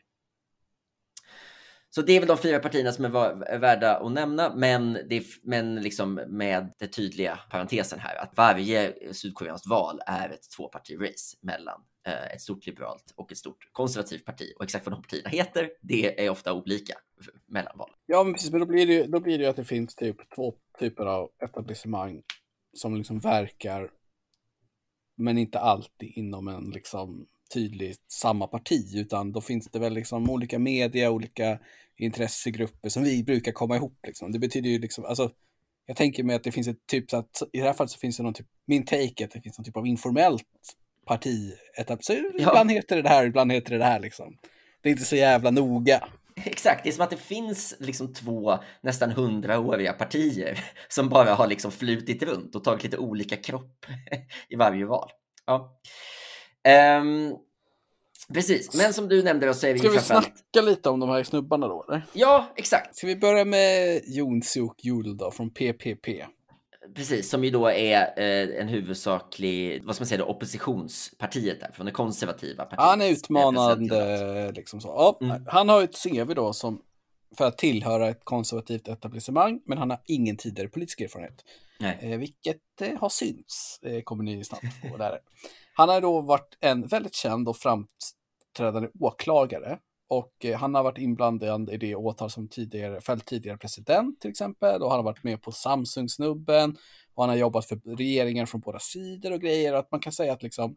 Så 1.90 2.02
det 2.02 2.14
är 2.14 2.20
väl 2.20 2.28
de 2.28 2.38
fyra 2.38 2.60
partierna 2.60 2.92
som 2.92 3.06
är 3.06 3.60
värda 3.60 3.98
att 3.98 4.12
nämna, 4.12 4.56
men, 4.56 4.94
det, 4.94 5.24
men 5.44 5.76
liksom 5.76 6.14
med 6.14 6.74
den 6.80 6.90
tydliga 6.90 7.40
parentesen 7.50 8.00
här 8.00 8.16
att 8.16 8.38
varje 8.38 8.94
sydkoreanskt 9.14 9.68
val 9.68 10.02
är 10.06 10.30
ett 10.30 10.50
tvåparti-race 10.58 11.38
mellan 11.42 11.82
eh, 12.08 12.34
ett 12.34 12.42
stort 12.42 12.66
liberalt 12.66 13.14
och 13.16 13.32
ett 13.32 13.38
stort 13.38 13.70
konservativt 13.72 14.26
parti. 14.26 14.54
Och 14.58 14.64
exakt 14.64 14.86
vad 14.86 14.94
de 14.94 15.02
partierna 15.02 15.30
heter, 15.30 15.70
det 15.82 16.26
är 16.26 16.30
ofta 16.30 16.54
olika 16.54 16.94
mellan 17.46 17.78
val. 17.78 17.92
Ja, 18.06 18.24
men 18.24 18.34
precis, 18.34 18.52
men 18.52 18.60
då 18.60 18.66
blir 18.66 18.88
det, 18.88 19.08
då 19.08 19.20
blir 19.20 19.38
det 19.38 19.44
ju 19.44 19.50
att 19.50 19.56
det 19.56 19.66
finns 19.66 19.96
typ 19.96 20.36
två 20.36 20.54
typer 20.80 21.06
av 21.06 21.30
etablissemang 21.44 22.22
som 22.74 22.96
liksom 22.96 23.20
verkar 23.20 23.90
men 25.18 25.38
inte 25.38 25.60
alltid 25.60 26.12
inom 26.16 26.48
en 26.48 26.70
liksom 26.70 27.26
tydligt 27.54 28.12
samma 28.12 28.48
parti, 28.48 28.96
utan 28.96 29.32
då 29.32 29.42
finns 29.42 29.68
det 29.68 29.80
väl 29.80 29.94
liksom 29.94 30.30
olika 30.30 30.60
media, 30.60 31.12
olika 31.12 31.60
intressegrupper 31.98 32.90
som 32.90 33.04
vi 33.04 33.24
brukar 33.24 33.52
komma 33.52 33.76
ihop. 33.76 34.00
Liksom. 34.08 34.32
Det 34.32 34.40
betyder 34.40 34.70
ju 34.70 34.80
liksom, 34.80 35.06
alltså, 35.06 35.32
jag 35.86 35.98
tänker 35.98 36.24
mig 36.24 36.36
att 36.36 36.44
det 36.44 36.52
finns 36.52 36.68
ett 36.68 36.88
typ, 36.88 37.10
så 37.10 37.18
att 37.18 37.42
i 37.54 37.60
det 37.60 37.66
här 37.66 37.74
fallet 37.74 37.92
så 37.92 38.00
finns 38.00 38.18
det 38.18 38.24
någon 38.24 38.34
typ, 38.34 38.48
min 38.66 38.86
take 38.86 39.26
att 39.26 39.32
det 39.32 39.42
finns 39.42 39.58
någon 39.58 39.66
typ 39.66 39.78
av 39.78 39.88
informellt 39.88 40.46
partietapp. 41.06 42.04
Så 42.04 42.14
ja. 42.14 42.50
ibland 42.50 42.72
heter 42.72 42.96
det 42.96 43.02
det 43.02 43.10
här, 43.10 43.26
ibland 43.26 43.52
heter 43.52 43.72
det 43.72 43.78
det 43.78 43.86
här 43.86 44.00
liksom. 44.00 44.38
Det 44.82 44.90
är 44.90 44.92
inte 44.92 45.06
så 45.06 45.16
jävla 45.16 45.52
noga. 45.52 46.08
Exakt, 46.46 46.84
det 46.84 46.90
är 46.90 46.94
som 46.94 47.04
att 47.04 47.10
det 47.10 47.18
finns 47.18 47.76
liksom 47.80 48.14
två 48.14 48.58
nästan 48.82 49.12
hundraåriga 49.12 49.94
partier 49.94 50.60
som 50.90 51.10
bara 51.10 51.34
har 51.34 51.48
liksom 51.48 51.72
flutit 51.72 52.24
runt 52.24 52.56
och 52.56 52.64
tagit 52.64 52.84
lite 52.84 52.98
olika 52.98 53.36
kropp 53.36 53.86
i 54.50 54.56
varje 54.56 54.86
val. 54.86 55.10
Ja. 55.46 55.80
Um, 57.00 57.36
precis, 58.34 58.76
men 58.76 58.94
som 58.94 59.08
du 59.08 59.24
nämnde 59.24 59.46
då 59.46 59.54
så 59.54 59.68
är 59.68 59.74
vi 59.74 59.80
Ska 59.80 59.90
vi 59.90 60.00
snacka 60.00 60.62
lite 60.62 60.90
om 60.90 61.00
de 61.00 61.10
här 61.10 61.24
snubbarna 61.24 61.68
då? 61.68 61.86
Eller? 61.88 62.02
Ja, 62.14 62.54
exakt. 62.56 62.96
Ska 62.96 63.08
vi 63.08 63.16
börja 63.16 63.46
med 63.46 64.02
Jon 64.06 64.42
Suk 64.42 64.84
Jul 64.84 65.18
då 65.18 65.32
från 65.32 65.50
PPP? 65.50 66.08
Precis, 66.94 67.30
som 67.30 67.44
ju 67.44 67.50
då 67.50 67.72
är 67.72 68.14
eh, 68.18 68.62
en 68.62 68.68
huvudsaklig, 68.68 69.84
vad 69.84 69.96
ska 69.96 70.02
man 70.02 70.08
säga, 70.08 70.18
då, 70.18 70.26
oppositionspartiet 70.26 71.60
där, 71.60 71.72
från 71.74 71.86
det 71.86 71.92
konservativa 71.92 72.64
partiet. 72.64 72.80
Han 72.80 73.02
är 73.02 73.12
utmanande, 73.12 74.52
liksom 74.52 74.82
så. 74.82 74.88
Ja, 74.88 75.18
mm. 75.22 75.46
Han 75.48 75.70
har 75.70 75.84
ett 75.84 76.04
CV 76.04 76.34
då 76.34 76.54
som 76.54 76.82
för 77.38 77.46
att 77.46 77.58
tillhöra 77.58 78.10
ett 78.10 78.22
konservativt 78.24 78.88
etablissemang, 78.88 79.62
men 79.66 79.78
han 79.78 79.90
har 79.90 80.00
ingen 80.06 80.38
tidigare 80.38 80.70
politisk 80.70 81.02
erfarenhet. 81.02 81.44
Eh, 81.80 82.18
vilket 82.18 82.82
eh, 82.82 83.00
har 83.00 83.10
synts, 83.10 83.80
eh, 83.84 84.02
kommer 84.02 84.24
ni 84.24 84.44
snabbt 84.44 84.66
få 84.82 84.98
där. 84.98 85.20
Han 85.74 85.90
har 85.90 86.02
då 86.02 86.22
varit 86.22 86.58
en 86.60 86.88
väldigt 86.88 87.16
känd 87.16 87.50
och 87.50 87.58
framträdande 87.58 88.90
åklagare 89.00 89.80
och 90.08 90.46
eh, 90.46 90.58
han 90.58 90.76
har 90.76 90.84
varit 90.84 90.98
inblandad 90.98 91.70
i 91.70 91.78
det 91.78 91.96
åtal 91.96 92.30
som 92.30 92.48
tidigare, 92.48 93.02
fällt 93.02 93.26
tidigare 93.26 93.58
president 93.58 94.22
till 94.22 94.30
exempel. 94.30 94.82
Och 94.82 94.90
han 94.90 95.00
har 95.00 95.04
varit 95.04 95.24
med 95.24 95.42
på 95.42 95.52
Samsung-snubben. 95.52 96.78
Och 97.14 97.24
han 97.24 97.30
har 97.30 97.38
jobbat 97.38 97.66
för 97.66 97.96
regeringen 97.98 98.48
från 98.48 98.62
båda 98.62 98.80
sidor 98.80 99.34
och 99.34 99.42
grejer. 99.42 99.74
Att 99.74 99.92
man 99.92 100.00
kan 100.00 100.14
säga 100.14 100.34
att 100.34 100.44
liksom, 100.44 100.76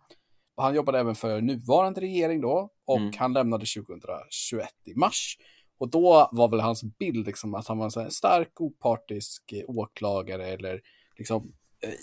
och 0.56 0.62
han 0.62 0.74
jobbade 0.74 0.98
även 0.98 1.14
för 1.14 1.40
nuvarande 1.40 2.00
regering 2.00 2.40
då. 2.40 2.70
Och 2.86 2.98
mm. 2.98 3.12
han 3.16 3.32
lämnade 3.32 3.66
2021 3.66 4.68
i 4.84 4.94
mars. 4.94 5.36
Och 5.78 5.90
då 5.90 6.28
var 6.32 6.48
väl 6.48 6.60
hans 6.60 6.84
bild 6.98 7.26
liksom 7.26 7.54
att 7.54 7.68
han 7.68 7.78
var 7.78 8.00
en 8.00 8.10
stark 8.10 8.60
opartisk 8.60 9.52
eh, 9.52 9.64
åklagare 9.68 10.46
eller 10.46 10.80
liksom 11.18 11.52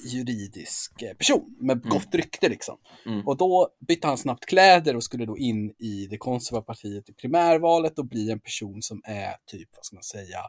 juridisk 0.06 1.02
eh, 1.02 1.14
person 1.14 1.56
med 1.60 1.78
mm. 1.78 1.90
gott 1.90 2.16
rykte 2.16 2.50
liksom. 2.50 2.78
Mm. 3.06 3.28
Och 3.28 3.38
då 3.38 3.70
bytte 3.88 4.08
han 4.08 4.18
snabbt 4.18 4.46
kläder 4.46 4.96
och 4.96 5.04
skulle 5.04 5.26
då 5.26 5.38
in 5.38 5.74
i 5.80 6.08
det 6.10 6.18
konservativa 6.18 6.66
partiet 6.66 7.10
i 7.10 7.14
primärvalet 7.14 8.00
och 8.00 8.06
bli 8.06 8.32
en 8.32 8.40
person 8.40 8.82
som 8.82 9.02
är 9.06 9.36
typ, 9.46 9.70
vad 9.76 9.86
ska 9.86 9.96
man 9.96 10.04
säga, 10.04 10.40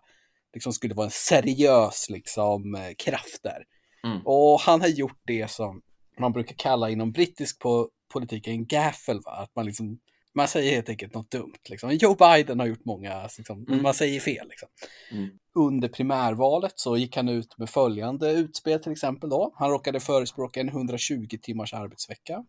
liksom 0.54 0.72
skulle 0.72 0.94
vara 0.94 1.06
en 1.06 1.10
seriös 1.10 2.06
liksom 2.10 2.74
eh, 2.74 2.94
kraft 2.98 3.42
där. 3.42 3.64
Mm. 4.04 4.20
Och 4.24 4.60
han 4.60 4.80
har 4.80 4.88
gjort 4.88 5.20
det 5.24 5.50
som 5.50 5.82
man 6.18 6.32
brukar 6.32 6.54
kalla 6.54 6.90
inom 6.90 7.12
brittisk 7.12 7.58
po 7.58 7.88
politik 8.12 8.46
en 8.46 8.66
gaffel. 8.66 9.20
Va? 9.24 9.32
Att 9.32 9.56
man, 9.56 9.66
liksom, 9.66 9.98
man 10.34 10.48
säger 10.48 10.72
helt 10.72 10.88
enkelt 10.88 11.14
något 11.14 11.30
dumt. 11.30 11.58
Liksom. 11.68 11.90
Joe 11.90 12.14
Biden 12.14 12.60
har 12.60 12.66
gjort 12.66 12.84
många, 12.84 13.28
liksom, 13.38 13.66
mm. 13.68 13.82
man 13.82 13.94
säger 13.94 14.20
fel. 14.20 14.48
Liksom. 14.48 14.68
Mm. 15.12 15.30
Under 15.54 15.88
primärvalet 15.88 16.72
så 16.76 16.96
gick 16.96 17.16
han 17.16 17.28
ut 17.28 17.58
med 17.58 17.70
följande 17.70 18.32
utspel 18.32 18.82
till 18.82 18.92
exempel. 18.92 19.30
Då. 19.30 19.54
Han 19.56 19.70
råkade 19.70 20.00
förespråka 20.00 20.60
en 20.60 20.68
120 20.68 21.28
timmars 21.42 21.74
arbetsvecka. 21.74 22.44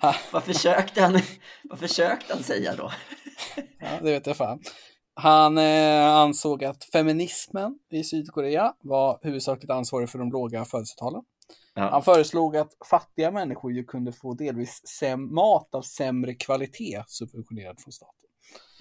vad, 0.32 0.44
försökte 0.44 1.02
han, 1.02 1.20
vad 1.64 1.78
försökte 1.78 2.34
han 2.34 2.42
säga 2.42 2.76
då? 2.76 2.92
ja, 3.78 3.88
det 4.02 4.10
vet 4.10 4.26
jag 4.26 4.36
fan. 4.36 4.60
Han 5.16 5.58
eh, 5.58 6.06
ansåg 6.06 6.64
att 6.64 6.84
feminismen 6.84 7.78
i 7.90 8.04
Sydkorea 8.04 8.74
var 8.80 9.18
huvudsakligt 9.22 9.70
ansvarig 9.70 10.10
för 10.10 10.18
de 10.18 10.30
låga 10.30 10.64
födelsetalen. 10.64 11.22
Ja. 11.74 11.90
Han 11.90 12.02
föreslog 12.02 12.56
att 12.56 12.72
fattiga 12.90 13.30
människor 13.30 13.72
ju 13.72 13.84
kunde 13.84 14.12
få 14.12 14.34
delvis 14.34 15.02
mat 15.30 15.74
av 15.74 15.82
sämre 15.82 16.34
kvalitet 16.34 17.02
subventionerad 17.06 17.80
från 17.80 17.92
staten. 17.92 18.28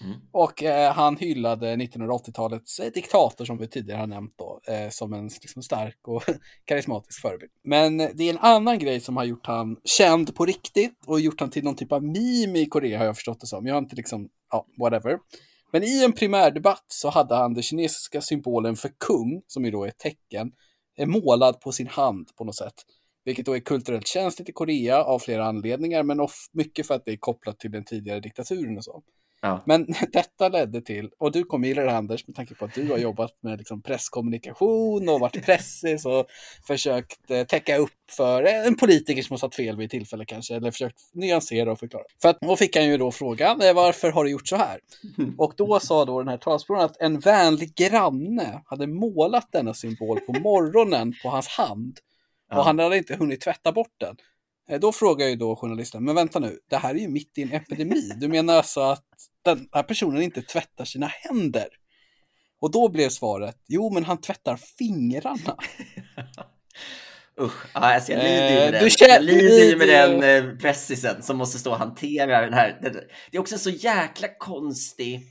Mm. 0.02 0.16
Och 0.32 0.64
eh, 0.64 0.94
han 0.94 1.18
hyllade 1.18 1.76
1980-talets 1.76 2.80
eh, 2.80 2.92
diktator 2.92 3.46
som 3.46 3.58
vi 3.58 3.68
tidigare 3.68 4.00
har 4.00 4.08
nämnt 4.08 4.34
då, 4.38 4.60
eh, 4.68 4.90
som 4.90 5.14
en 5.14 5.24
liksom, 5.42 5.64
stark 5.64 6.08
och 6.08 6.24
karismatisk 6.66 7.22
förebild. 7.22 7.52
Men 7.64 7.98
det 7.98 8.24
är 8.24 8.30
en 8.30 8.38
annan 8.38 8.80
grej 8.80 9.00
som 9.00 9.18
har 9.18 9.24
gjort 9.24 9.48
han 9.48 9.78
känd 9.84 10.36
på 10.36 10.46
riktigt 10.46 11.00
och 11.06 11.20
gjort 11.20 11.40
han 11.40 11.50
till 11.50 11.64
någon 11.64 11.76
typ 11.76 11.92
av 11.92 12.04
meme 12.04 12.60
i 12.60 12.66
Korea 12.66 12.98
har 12.98 13.06
jag 13.06 13.16
förstått 13.16 13.40
det 13.40 13.48
som. 13.48 13.68
Jag 13.68 13.76
har 13.76 13.80
inte 13.80 13.96
liksom, 13.96 14.30
ja, 14.52 14.66
whatever. 14.80 15.20
Men 15.72 15.84
i 15.84 16.04
en 16.04 16.14
primärdebatt 16.14 16.86
så 16.88 17.10
hade 17.10 17.36
han 17.36 17.54
den 17.54 17.64
kinesiska 17.64 18.22
symbolen 18.22 18.76
för 18.76 18.92
kung, 19.08 19.42
som 19.48 19.66
ju 19.66 19.72
då 19.72 19.84
är 19.84 19.88
ett 19.88 19.98
tecken, 19.98 20.52
är 20.96 21.06
målad 21.06 21.62
på 21.62 21.72
sin 21.72 21.88
hand 21.88 22.36
på 22.36 22.44
något 22.44 22.56
sätt. 22.56 22.74
Vilket 23.26 23.46
då 23.46 23.56
är 23.56 23.60
kulturellt 23.60 24.08
känsligt 24.08 24.50
i 24.50 24.52
Korea 24.52 25.04
av 25.04 25.20
flera 25.20 25.46
anledningar, 25.46 26.04
men 26.04 26.28
mycket 26.52 26.88
för 26.88 26.94
att 26.96 27.06
det 27.06 27.12
är 27.12 27.18
kopplat 27.18 27.60
till 27.60 27.72
den 27.72 27.86
tidigare 27.86 28.20
diktaturen 28.20 28.78
och 28.78 28.84
så. 28.84 29.04
Ja. 29.44 29.64
Men 29.66 29.88
detta 30.12 30.50
ledde 30.50 30.82
till, 30.82 31.10
och 31.20 31.32
du 31.32 31.44
kommer 31.44 31.68
gilla 31.68 31.82
det 31.82 31.98
Anders 31.98 32.28
med 32.28 32.36
tanke 32.36 32.56
på 32.56 32.66
att 32.66 32.74
du 32.74 32.92
har 32.92 32.98
jobbat 32.98 33.32
med 33.42 33.58
liksom 33.58 33.82
presskommunikation 33.82 35.10
och 35.10 35.20
varit 35.20 35.46
pressis 35.46 36.06
och 36.06 36.26
försökt 36.68 37.32
eh, 37.32 37.44
täcka 37.44 37.78
upp 37.78 38.12
för 38.12 38.44
en 38.44 38.76
politiker 38.76 39.22
som 39.22 39.34
har 39.34 39.38
satt 39.38 39.56
fel 39.56 39.78
vid 39.78 39.90
tillfälle 39.90 40.26
kanske, 40.26 40.56
eller 40.56 40.72
försökt 40.72 41.00
nyansera 41.14 41.72
och 41.72 41.80
förklara. 41.80 42.04
För 42.22 42.30
att, 42.30 42.38
då 42.42 42.56
fick 42.56 42.76
han 42.76 42.86
ju 42.86 42.98
då 42.98 43.12
frågan, 43.12 43.62
eh, 43.62 43.74
varför 43.74 44.12
har 44.12 44.24
du 44.24 44.32
gjort 44.32 44.48
så 44.48 44.56
här? 44.56 44.80
Och 45.38 45.54
då 45.58 45.80
sa 45.80 46.06
då 46.06 46.20
den 46.20 46.28
här 46.28 46.38
talspråken 46.38 46.86
att 46.86 46.98
en 47.02 47.20
vänlig 47.20 47.76
granne 47.76 48.64
hade 48.66 48.88
målat 48.88 49.48
denna 49.52 49.74
symbol 49.74 50.20
på 50.20 50.34
morgonen 50.34 51.14
på 51.24 51.30
hans 51.30 51.48
hand 51.48 52.00
och 52.52 52.64
han 52.64 52.80
hade 52.80 52.98
inte 52.98 53.16
hunnit 53.16 53.42
tvätta 53.42 53.72
bort 53.72 53.96
den. 53.98 54.16
Eh, 54.70 54.80
då 54.80 54.92
frågar 54.92 55.28
ju 55.28 55.36
då 55.36 55.56
journalisten, 55.56 56.06
men 56.06 56.16
vänta 56.16 56.40
nu, 56.40 56.60
det 56.70 56.78
här 56.78 56.96
är 56.96 57.00
ju 57.00 57.08
mitt 57.08 57.38
i 57.38 57.42
en 57.42 57.52
epidemi. 57.52 58.12
Du 58.18 58.28
menar 58.28 58.54
alltså 58.56 58.82
att 58.82 59.06
den 59.46 59.68
här 59.72 59.84
personen 59.84 60.22
inte 60.22 60.42
tvättar 60.42 60.86
sina 60.86 61.08
händer? 61.08 61.68
Och 62.62 62.72
då 62.72 62.90
blev 62.90 63.10
svaret, 63.10 63.58
jo 63.68 63.90
men 63.94 64.04
han 64.04 64.22
tvättar 64.22 64.56
fingrarna. 64.56 65.58
Usch, 67.42 67.66
alltså 67.74 68.12
jag 68.12 68.24
lider 68.24 68.50
ju 68.50 68.56
med 68.56 68.76
eh, 68.76 68.82
den, 68.82 68.90
känner, 68.90 69.14
jag 69.14 69.24
lider 69.24 69.78
med 69.78 69.88
den 69.88 70.24
eh, 70.24 70.58
pressisen 70.58 71.24
som 71.24 71.38
måste 71.38 71.60
stå 71.60 71.72
och 71.72 71.78
hantera 71.78 72.42
den 72.42 72.54
här. 72.54 72.80
Det 73.32 73.38
är 73.38 73.42
också 73.42 73.56
en 73.56 73.60
så 73.60 73.70
jäkla 73.70 74.28
konstig, 74.40 75.22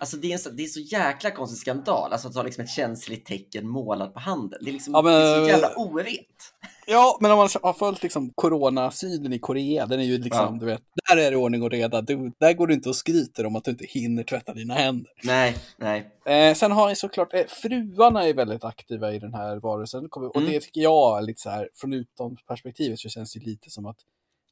alltså 0.00 0.16
det 0.16 0.32
är, 0.32 0.48
en, 0.48 0.56
det 0.56 0.62
är 0.62 0.66
så 0.66 0.80
jäkla 0.80 1.30
konstig 1.30 1.58
skandal, 1.58 2.12
alltså 2.12 2.28
att 2.28 2.34
ha 2.34 2.42
liksom 2.42 2.64
ett 2.64 2.70
känsligt 2.70 3.26
tecken 3.26 3.68
målat 3.68 4.14
på 4.14 4.20
handen. 4.20 4.58
Det 4.62 4.70
är 4.70 4.72
liksom 4.72 4.94
ja, 4.94 5.02
men, 5.02 5.12
det 5.12 5.18
är 5.18 5.44
så 5.44 5.48
jävla 5.48 5.74
orent. 5.76 6.54
Ja, 6.86 7.18
men 7.20 7.30
om 7.30 7.38
man 7.38 7.48
har 7.62 7.72
följt 7.72 8.02
liksom 8.02 8.30
coronasynen 8.34 9.32
i 9.32 9.38
Korea, 9.38 9.86
den 9.86 10.00
är 10.00 10.04
ju 10.04 10.18
liksom, 10.18 10.54
ja. 10.54 10.56
du 10.60 10.66
vet, 10.66 10.82
där 11.08 11.16
är 11.16 11.30
det 11.30 11.36
ordning 11.36 11.62
och 11.62 11.70
reda. 11.70 12.00
Du, 12.00 12.32
där 12.38 12.52
går 12.52 12.66
du 12.66 12.74
inte 12.74 12.88
och 12.88 12.96
skryter 12.96 13.46
om 13.46 13.56
att 13.56 13.64
du 13.64 13.70
inte 13.70 13.86
hinner 13.86 14.22
tvätta 14.22 14.54
dina 14.54 14.74
händer. 14.74 15.12
Nej, 15.22 15.56
nej. 15.76 16.10
Eh, 16.26 16.54
sen 16.54 16.72
har 16.72 16.88
ni 16.88 16.96
såklart, 16.96 17.34
eh, 17.34 17.46
fruarna 17.46 18.28
är 18.28 18.34
väldigt 18.34 18.64
aktiva 18.64 19.12
i 19.12 19.18
den 19.18 19.34
här 19.34 19.56
varelsen. 19.56 20.06
Och 20.06 20.36
mm. 20.36 20.50
det 20.50 20.60
tycker 20.60 20.80
jag, 20.80 21.24
lite 21.24 21.40
så 21.40 21.50
här, 21.50 21.68
från 21.74 21.92
utomperspektivet 21.92 22.98
så 22.98 23.08
känns 23.08 23.32
det 23.32 23.40
lite 23.40 23.70
som 23.70 23.86
att 23.86 23.98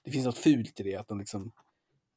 det 0.04 0.10
finns 0.10 0.26
något 0.26 0.38
fult 0.38 0.80
i 0.80 0.82
det, 0.82 0.96
att 0.96 1.08
de 1.08 1.18
liksom, 1.18 1.52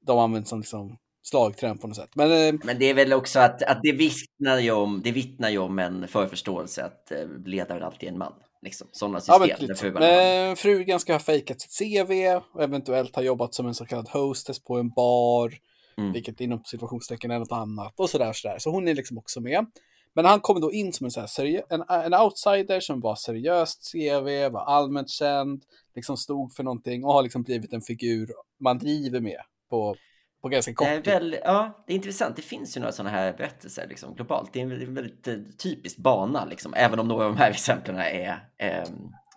de 0.06 0.19
används 0.19 0.49
som 0.49 0.60
liksom 0.60 0.97
slagträn 1.23 1.78
på 1.78 1.88
något 1.88 1.97
sätt. 1.97 2.15
Men, 2.15 2.32
eh, 2.32 2.60
Men 2.63 2.80
det 2.80 2.86
är 2.86 2.93
väl 2.93 3.13
också 3.13 3.39
att, 3.39 3.63
att 3.63 3.80
det, 3.84 3.91
vittnar 3.91 4.60
ju 4.60 4.71
om, 4.71 5.02
det 5.04 5.12
vittnar 5.12 5.49
ju 5.49 5.58
om 5.58 5.80
en 5.80 6.08
förförståelse 6.08 6.84
att 6.84 7.12
eh, 7.12 7.28
ledaren 7.45 7.84
alltid 7.84 8.10
är 8.10 8.13
en 8.13 8.17
man. 8.17 8.34
Liksom, 8.63 8.88
sådana 8.91 9.19
system. 9.19 9.49
Ja, 9.49 9.58
men, 9.67 9.76
frugan 9.76 10.02
men 10.02 10.56
frugan 10.56 10.99
ska 10.99 11.13
ha 11.13 11.19
fejkat 11.19 11.62
sitt 11.62 11.78
CV 11.80 12.41
och 12.54 12.63
eventuellt 12.63 13.15
ha 13.15 13.23
jobbat 13.23 13.54
som 13.54 13.67
en 13.67 13.73
så 13.73 13.86
kallad 13.86 14.10
hostess 14.10 14.63
på 14.63 14.78
en 14.78 14.89
bar. 14.89 15.54
Mm. 15.97 16.13
Vilket 16.13 16.41
inom 16.41 16.63
situationstecken 16.65 17.32
är 17.32 17.39
något 17.39 17.52
annat 17.52 17.99
och 17.99 18.10
sådär. 18.10 18.34
sådär. 18.34 18.60
Så 18.60 18.69
hon 18.69 18.88
är 18.88 18.93
liksom 18.93 19.17
också 19.17 19.41
med. 19.41 19.65
Men 20.15 20.26
han 20.26 20.39
kommer 20.39 20.62
då 20.62 20.71
in 20.71 20.93
som 20.93 21.06
en, 21.06 21.12
så 21.12 21.21
här 21.21 21.63
en, 21.69 21.84
en 21.89 22.13
outsider 22.13 22.80
som 22.80 22.99
var 22.99 23.15
seriöst 23.15 23.91
CV, 23.91 24.49
var 24.49 24.62
allmänt 24.62 25.10
känd, 25.10 25.63
liksom 25.95 26.17
stod 26.17 26.54
för 26.54 26.63
någonting 26.63 27.06
och 27.06 27.13
har 27.13 27.23
liksom 27.23 27.43
blivit 27.43 27.73
en 27.73 27.82
figur 27.82 28.30
man 28.60 28.78
driver 28.78 29.19
med 29.19 29.41
på, 29.69 29.95
på 30.44 30.50
ganska 30.50 30.74
kort 30.74 30.88
tid. 30.88 31.06
Väl, 31.06 31.38
ja, 31.44 31.84
det 31.88 31.94
är 31.94 31.96
intressant. 31.96 32.36
Det 32.36 32.42
finns 32.42 32.78
ju 32.78 32.82
några 32.82 32.92
sådana 32.92 33.10
här 33.10 33.34
berättelser 33.34 33.88
liksom, 33.90 34.16
globalt. 34.16 34.54
Det 34.54 34.62
är 34.62 34.64
en 34.64 34.94
väldigt 34.96 35.28
eh, 35.28 35.36
typisk 35.58 35.98
bana, 35.98 36.46
liksom, 36.46 36.74
även 36.74 37.00
om 37.00 37.08
några 37.08 37.26
av 37.26 37.32
de 37.32 37.38
här 37.38 37.50
exemplen 37.52 37.98
är 37.98 38.50
eh, 38.58 38.84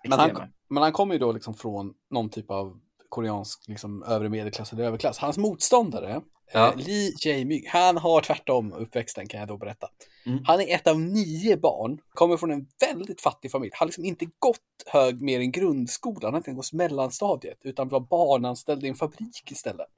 men, 0.09 0.19
han, 0.19 0.31
men 0.69 0.83
han 0.83 0.92
kommer 0.92 1.14
ju 1.14 1.19
då 1.19 1.33
liksom 1.33 1.55
från 1.55 1.95
någon 2.11 2.31
typ 2.31 2.51
av 2.51 2.81
koreansk 3.09 3.69
liksom, 3.69 4.03
övre 4.03 4.29
medelklass 4.29 4.73
eller 4.73 4.85
överklass. 4.85 5.19
Hans 5.19 5.38
motståndare, 5.38 6.11
eh, 6.11 6.21
ja. 6.53 6.73
eh, 6.73 6.77
Lee 6.77 7.12
Jae-myung, 7.25 7.64
han 7.69 7.97
har 7.97 8.21
tvärtom 8.21 8.73
uppväxten 8.73 9.29
kan 9.29 9.40
jag 9.40 9.49
då 9.49 9.57
berätta. 9.57 9.88
Mm. 10.27 10.40
Han 10.45 10.61
är 10.61 10.75
ett 10.75 10.87
av 10.87 11.01
nio 11.01 11.57
barn, 11.57 11.99
kommer 12.14 12.37
från 12.37 12.51
en 12.51 12.66
väldigt 12.81 13.21
fattig 13.21 13.51
familj. 13.51 13.71
Han 13.75 13.87
har 13.87 13.88
liksom 13.88 14.05
inte 14.05 14.27
gått 14.38 14.59
hög 14.87 15.23
mer 15.23 15.40
än 15.40 15.53
grundskolan, 15.53 16.23
han 16.23 16.35
har 16.35 16.38
inte 16.38 16.53
gått 16.53 16.73
mellanstadiet, 16.73 17.59
utan 17.62 17.88
var 17.88 18.01
barnanställd 18.01 18.85
i 18.85 18.88
en 18.88 18.95
fabrik 18.95 19.51
istället. 19.51 19.88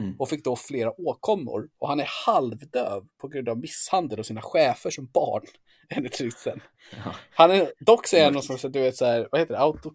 Mm. 0.00 0.16
Och 0.18 0.28
fick 0.28 0.44
då 0.44 0.56
flera 0.56 1.00
åkommor. 1.00 1.68
Och 1.78 1.88
han 1.88 2.00
är 2.00 2.08
halvdöv 2.26 3.06
på 3.20 3.28
grund 3.28 3.48
av 3.48 3.58
misshandel 3.58 4.18
av 4.18 4.22
sina 4.22 4.42
chefer 4.42 4.90
som 4.90 5.06
barn. 5.06 5.42
Enligt 5.88 6.20
rykten. 6.20 6.60
Ja. 7.04 7.14
Han 7.30 7.50
är 7.50 7.72
dock 7.80 8.06
så 8.06 8.16
är 8.16 8.24
han 8.24 8.32
någonstans, 8.32 8.62
du 8.62 8.80
vet 8.80 8.96
så 8.96 9.04
här, 9.04 9.28
vad 9.30 9.40
heter 9.40 9.54
det, 9.54 9.60
auto, 9.60 9.92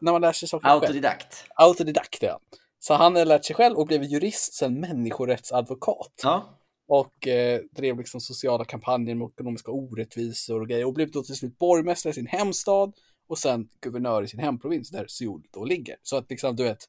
när 0.00 0.12
man 0.12 0.20
lär 0.20 0.32
sig 0.32 0.48
saker 0.48 0.68
Autodidakt. 0.68 1.34
Själv. 1.34 1.48
Autodidakt, 1.54 2.22
ja. 2.22 2.40
Så 2.78 2.94
han 2.94 3.16
har 3.16 3.24
lärt 3.24 3.44
sig 3.44 3.56
själv 3.56 3.76
och 3.76 3.86
blev 3.86 4.02
jurist, 4.02 4.54
sen 4.54 4.80
människorättsadvokat. 4.80 6.20
Ja. 6.22 6.58
Och 6.88 7.28
eh, 7.28 7.60
drev 7.70 7.98
liksom 7.98 8.20
sociala 8.20 8.64
kampanjer 8.64 9.14
mot 9.14 9.32
ekonomiska 9.32 9.70
orättvisor 9.70 10.60
och 10.60 10.68
grejer. 10.68 10.84
Och 10.84 10.92
blev 10.92 11.10
då 11.10 11.22
till 11.22 11.34
slut 11.34 11.58
borgmästare 11.58 12.10
i 12.10 12.14
sin 12.14 12.26
hemstad 12.26 12.92
och 13.28 13.38
sen 13.38 13.68
guvernör 13.80 14.22
i 14.22 14.28
sin 14.28 14.40
hemprovins 14.40 14.90
där 14.90 15.06
Seoul 15.06 15.42
då 15.50 15.64
ligger. 15.64 15.96
Så 16.02 16.16
att 16.16 16.30
liksom, 16.30 16.56
du 16.56 16.64
vet, 16.64 16.84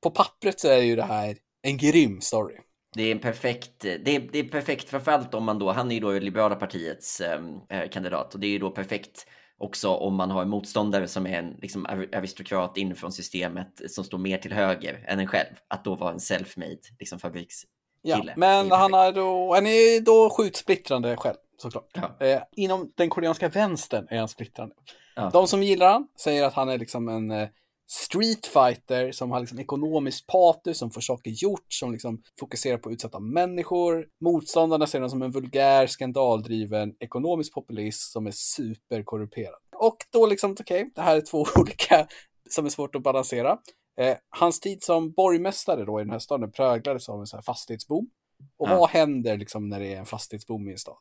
på 0.00 0.10
pappret 0.10 0.60
så 0.60 0.68
är 0.68 0.82
ju 0.82 0.96
det 0.96 1.02
här 1.02 1.36
en 1.62 1.76
grym 1.76 2.20
story. 2.20 2.56
Det 2.94 3.02
är 3.02 3.12
en 3.12 3.18
perfekt, 3.18 3.80
det 3.80 4.16
är, 4.16 4.28
det 4.32 4.38
är 4.38 4.44
perfekt 4.44 4.88
framförallt 4.88 5.34
om 5.34 5.44
man 5.44 5.58
då, 5.58 5.72
han 5.72 5.90
är 5.90 5.94
ju 5.94 6.00
då 6.00 6.12
liberala 6.12 6.54
partiets 6.54 7.20
ehm, 7.20 7.60
eh, 7.68 7.88
kandidat 7.90 8.34
och 8.34 8.40
det 8.40 8.46
är 8.46 8.50
ju 8.50 8.58
då 8.58 8.70
perfekt 8.70 9.26
också 9.58 9.88
om 9.88 10.14
man 10.14 10.30
har 10.30 10.42
en 10.42 10.48
motståndare 10.48 11.08
som 11.08 11.26
är 11.26 11.38
en 11.38 11.56
liksom, 11.62 11.86
aristokrat 12.12 12.76
inifrån 12.76 13.12
systemet 13.12 13.80
som 13.88 14.04
står 14.04 14.18
mer 14.18 14.38
till 14.38 14.52
höger 14.52 15.04
än 15.06 15.18
en 15.18 15.26
själv. 15.26 15.54
Att 15.68 15.84
då 15.84 15.94
vara 15.94 16.12
en 16.12 16.18
self-made 16.18 16.80
liksom, 16.98 17.18
fabrikskille. 17.18 17.68
Ja, 18.02 18.32
men 18.36 18.70
han, 18.70 18.94
är 18.94 19.12
då, 19.12 19.54
han 19.54 19.66
är 19.66 20.00
då 20.00 20.30
sjukt 20.30 20.56
splittrande 20.56 21.16
själv 21.16 21.36
såklart. 21.56 21.90
Ja. 21.94 22.26
Eh, 22.26 22.42
inom 22.52 22.92
den 22.94 23.10
koreanska 23.10 23.48
vänstern 23.48 24.06
är 24.10 24.18
han 24.18 24.28
splittrande. 24.28 24.74
Ja. 25.16 25.30
De 25.32 25.48
som 25.48 25.62
gillar 25.62 25.92
han 25.92 26.08
säger 26.20 26.44
att 26.44 26.54
han 26.54 26.68
är 26.68 26.78
liksom 26.78 27.08
en 27.08 27.30
eh, 27.30 27.48
Street 27.90 28.46
Fighter 28.46 29.12
som 29.12 29.30
har 29.30 29.40
liksom 29.40 29.58
ekonomiskt 29.58 30.26
patos, 30.26 30.78
som 30.78 30.90
får 30.90 31.00
saker 31.00 31.30
gjort, 31.30 31.66
som 31.68 31.92
liksom 31.92 32.22
fokuserar 32.40 32.78
på 32.78 32.92
utsatta 32.92 33.20
människor. 33.20 34.06
Motståndarna 34.20 34.86
ser 34.86 34.98
honom 34.98 35.10
som 35.10 35.22
en 35.22 35.30
vulgär, 35.30 35.86
skandaldriven 35.86 36.94
ekonomisk 37.00 37.54
populist 37.54 38.12
som 38.12 38.26
är 38.26 38.30
superkorrumperad. 38.30 39.60
Och 39.76 39.96
då 40.12 40.26
liksom, 40.26 40.52
okej, 40.60 40.80
okay, 40.80 40.90
det 40.94 41.02
här 41.02 41.16
är 41.16 41.20
två 41.20 41.46
olika 41.56 42.06
som 42.50 42.66
är 42.66 42.70
svårt 42.70 42.94
att 42.94 43.02
balansera. 43.02 43.58
Eh, 44.00 44.16
hans 44.28 44.60
tid 44.60 44.82
som 44.82 45.12
borgmästare 45.12 45.84
då 45.84 46.00
i 46.00 46.04
den 46.04 46.12
här 46.12 46.18
staden 46.18 46.52
präglades 46.52 47.08
av 47.08 47.20
en 47.20 47.26
så 47.26 47.36
här 47.36 47.42
fastighetsboom. 47.42 48.10
Och 48.56 48.68
ja. 48.68 48.78
vad 48.78 48.88
händer 48.88 49.36
liksom 49.36 49.68
när 49.68 49.80
det 49.80 49.94
är 49.94 49.98
en 49.98 50.06
fastighetsboom 50.06 50.68
i 50.68 50.72
en 50.72 50.78
stad? 50.78 50.96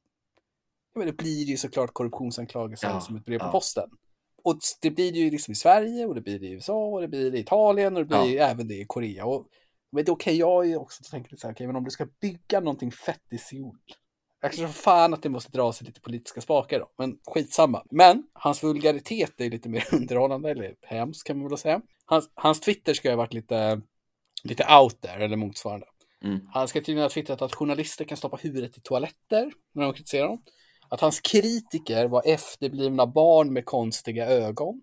Ja, 0.94 1.00
men 1.00 1.08
det 1.08 1.14
blir 1.14 1.44
ju 1.44 1.58
såklart 1.58 1.94
korruptionsanklagelser 1.94 2.88
ja. 2.88 3.02
som 3.02 3.16
ett 3.16 3.26
brev 3.26 3.40
på 3.40 3.46
ja. 3.46 3.52
posten 3.52 3.90
och 4.44 4.60
det 4.82 4.92
blir 4.92 5.12
det 5.12 5.20
ju 5.20 5.32
liksom 5.32 5.52
i 5.52 5.56
Sverige 5.56 6.06
och 6.06 6.16
det 6.16 6.22
blir 6.22 6.40
det 6.40 6.48
i 6.48 6.52
USA 6.52 6.86
och 6.86 7.02
det 7.02 7.08
blir 7.08 7.32
det 7.32 7.38
i 7.38 7.42
Italien 7.42 7.98
och 7.98 8.02
det 8.02 8.08
blir 8.08 8.36
ja. 8.36 8.48
även 8.48 8.68
det 8.68 8.76
i 8.76 8.86
Korea. 8.88 9.26
Och, 9.26 9.48
men 9.92 10.02
okej, 10.02 10.12
okay, 10.12 10.36
jag 10.36 10.70
är 10.70 10.82
också 10.82 11.04
tänker 11.04 11.36
så 11.36 11.48
här, 11.48 11.54
okay, 11.54 11.68
men 11.68 11.76
om 11.76 11.84
du 11.84 11.92
ska 11.92 12.08
bygga 12.22 12.60
någonting 12.60 12.92
fett 12.92 13.24
i 13.32 13.38
Seoul, 13.38 13.78
Jag 14.42 14.52
tror 14.52 14.68
fan 14.68 15.14
att 15.14 15.24
det 15.24 15.30
måste 15.30 15.52
dra 15.52 15.74
sig 15.74 15.88
lite 15.88 16.02
politiska 16.02 16.42
spakar 16.42 16.80
då, 16.80 16.92
men 16.98 17.18
skitsamma. 17.28 17.84
Men 17.92 18.24
hans 18.34 18.64
vulgaritet 18.64 19.42
är 19.42 19.50
lite 19.50 19.70
mer 19.70 19.84
underhållande, 19.92 20.52
eller 20.52 20.76
hemskt 20.82 21.28
kan 21.28 21.40
man 21.40 21.50
väl 21.50 21.58
säga. 21.58 21.82
Hans, 22.06 22.30
hans 22.34 22.60
Twitter 22.60 22.94
ska 22.94 23.10
ha 23.10 23.16
varit 23.16 23.34
lite, 23.34 23.82
lite 24.44 24.66
out 24.82 25.02
there, 25.02 25.26
eller 25.26 25.38
motsvarande. 25.38 25.86
Mm. 26.24 26.40
Han 26.54 26.68
ska 26.68 26.80
tydligen 26.80 27.02
ha 27.02 27.10
twittrat 27.10 27.42
att 27.42 27.56
journalister 27.56 28.06
kan 28.06 28.18
stoppa 28.18 28.38
huvudet 28.38 28.78
i 28.78 28.82
toaletter 28.82 29.52
när 29.74 29.84
de 29.84 29.94
kritiserar 29.94 30.28
dem. 30.28 30.44
Att 30.92 31.02
hans 31.02 31.20
kritiker 31.20 32.08
var 32.08 32.24
efterblivna 32.26 33.08
barn 33.08 33.54
med 33.54 33.66
konstiga 33.66 34.26
ögon. 34.26 34.82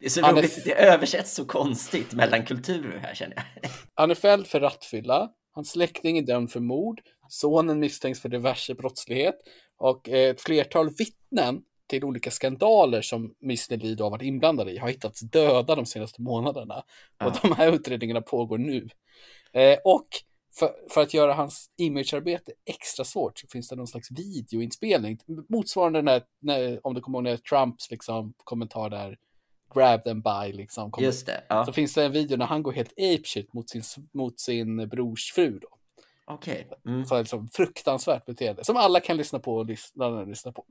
Det 0.00 0.06
är 0.06 0.10
så 0.10 0.22
han 0.22 0.36
roligt, 0.36 0.58
är... 0.58 0.64
det 0.64 0.74
översätts 0.74 1.34
så 1.34 1.44
konstigt 1.44 2.12
mellan 2.12 2.44
kulturer 2.44 2.98
här 2.98 3.14
känner 3.14 3.36
jag. 3.36 3.70
Han 3.94 4.10
är 4.10 4.14
fälld 4.14 4.46
för 4.46 4.60
rattfylla, 4.60 5.30
hans 5.52 5.70
släkting 5.70 6.18
är 6.18 6.22
dömd 6.22 6.50
för 6.50 6.60
mord, 6.60 7.00
sonen 7.28 7.80
misstänks 7.80 8.20
för 8.20 8.28
diverse 8.28 8.74
brottslighet 8.74 9.36
och 9.78 10.08
ett 10.08 10.40
flertal 10.40 10.90
vittnen 10.90 11.62
till 11.88 12.04
olika 12.04 12.30
skandaler 12.30 13.02
som 13.02 13.34
Mr. 13.42 13.76
Lee 13.76 14.02
har 14.02 14.10
varit 14.10 14.22
inblandad 14.22 14.68
i 14.68 14.78
har 14.78 14.88
hittats 14.88 15.20
döda 15.20 15.74
de 15.74 15.86
senaste 15.86 16.22
månaderna. 16.22 16.82
Och 17.24 17.32
de 17.42 17.52
här 17.52 17.72
utredningarna 17.72 18.20
pågår 18.20 18.58
nu. 18.58 18.88
Eh, 19.52 19.78
och 19.84 20.08
för, 20.58 20.74
för, 20.90 21.02
att 21.02 21.14
göra 21.14 21.34
hans 21.34 21.70
imagearbete 21.76 22.52
extra 22.64 23.04
svårt 23.04 23.38
så 23.38 23.46
finns 23.46 23.68
det 23.68 23.76
någon 23.76 23.86
slags 23.86 24.10
videoinspelning 24.10 25.18
motsvarande 25.48 26.02
när, 26.02 26.22
när 26.40 26.86
om 26.86 26.94
du 26.94 27.00
kommer 27.00 27.18
ihåg 27.18 27.24
när 27.24 27.36
Trumps 27.36 27.90
liksom, 27.90 28.34
kommentar 28.44 28.90
där 28.90 29.18
grab 29.74 30.04
them 30.04 30.22
by 30.22 30.52
liksom. 30.52 30.90
Kommer. 30.90 31.06
Just 31.06 31.26
det. 31.26 31.44
Ja. 31.48 31.66
Så 31.66 31.72
finns 31.72 31.94
det 31.94 32.04
en 32.04 32.12
video 32.12 32.36
när 32.36 32.46
han 32.46 32.62
går 32.62 32.72
helt 32.72 32.92
apeshit 32.92 33.52
mot 33.52 33.70
sin, 33.70 33.82
mot 34.12 34.40
sin 34.40 34.88
brors 34.88 35.32
fru 35.32 35.58
då. 35.58 35.68
Okej. 36.24 36.68
Okay. 36.70 36.92
Mm. 36.92 37.06
För 37.06 37.18
liksom 37.18 37.48
fruktansvärt 37.48 38.26
beteende 38.26 38.64
som 38.64 38.76
alla 38.76 39.00
kan 39.00 39.16
lyssna 39.16 39.38
på 39.38 39.56
och 39.56 39.66
lyssna, 39.66 40.24
lyssna 40.24 40.52
på. 40.52 40.64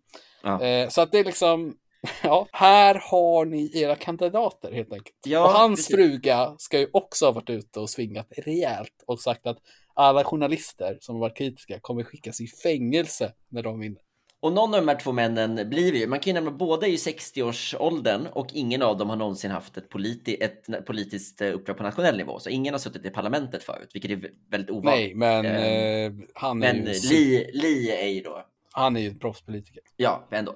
Ja. 0.43 0.61
Eh, 0.61 0.89
så 0.89 1.01
att 1.01 1.11
det 1.11 1.19
är 1.19 1.23
liksom, 1.23 1.77
ja, 2.23 2.47
här 2.51 3.01
har 3.03 3.45
ni 3.45 3.71
era 3.73 3.95
kandidater 3.95 4.71
helt 4.71 4.93
enkelt. 4.93 5.15
Ja, 5.25 5.43
och 5.43 5.49
hans 5.49 5.87
precis. 5.87 5.95
fruga 5.95 6.55
ska 6.57 6.79
ju 6.79 6.87
också 6.93 7.25
ha 7.25 7.31
varit 7.31 7.49
ute 7.49 7.79
och 7.79 7.89
svingat 7.89 8.27
rejält 8.37 9.03
och 9.07 9.19
sagt 9.19 9.47
att 9.47 9.57
alla 9.93 10.23
journalister 10.23 10.97
som 11.01 11.15
har 11.15 11.19
varit 11.19 11.37
kritiska 11.37 11.79
kommer 11.79 12.03
skickas 12.03 12.41
i 12.41 12.47
fängelse 12.47 13.33
när 13.49 13.63
de 13.63 13.79
vinner. 13.79 14.01
Och 14.39 14.53
någon 14.53 14.73
av 14.73 14.81
de 14.81 14.87
här 14.87 14.99
två 14.99 15.11
männen 15.11 15.69
blir 15.69 15.95
ju, 15.95 16.07
man 16.07 16.19
kan 16.19 16.29
ju 16.29 16.33
nämna 16.33 16.51
båda 16.51 16.87
i 16.87 16.95
60-årsåldern 16.95 18.27
och 18.27 18.47
ingen 18.53 18.81
av 18.81 18.97
dem 18.97 19.09
har 19.09 19.17
någonsin 19.17 19.51
haft 19.51 19.77
ett, 19.77 19.89
politi 19.89 20.37
ett 20.41 20.85
politiskt 20.85 21.41
eh, 21.41 21.53
uppdrag 21.53 21.77
på 21.77 21.83
nationell 21.83 22.17
nivå. 22.17 22.39
Så 22.39 22.49
ingen 22.49 22.73
har 22.73 22.79
suttit 22.79 23.05
i 23.05 23.09
parlamentet 23.09 23.63
förut, 23.63 23.89
vilket 23.93 24.11
är 24.11 24.31
väldigt 24.51 24.69
ovanligt. 24.69 25.17
Nej, 25.17 25.43
men 25.43 25.45
eh, 25.45 26.27
han 26.33 26.63
är 26.63 26.73
men 26.73 26.93
ju... 26.93 27.09
Li, 27.09 27.51
Li 27.53 27.91
är 27.91 28.07
ju 28.07 28.21
då 28.21 28.45
han 28.75 28.95
är 28.95 28.99
ju 28.99 29.07
en 29.07 29.19
proffspolitiker. 29.19 29.83
Ja, 29.95 30.27
ändå. 30.31 30.55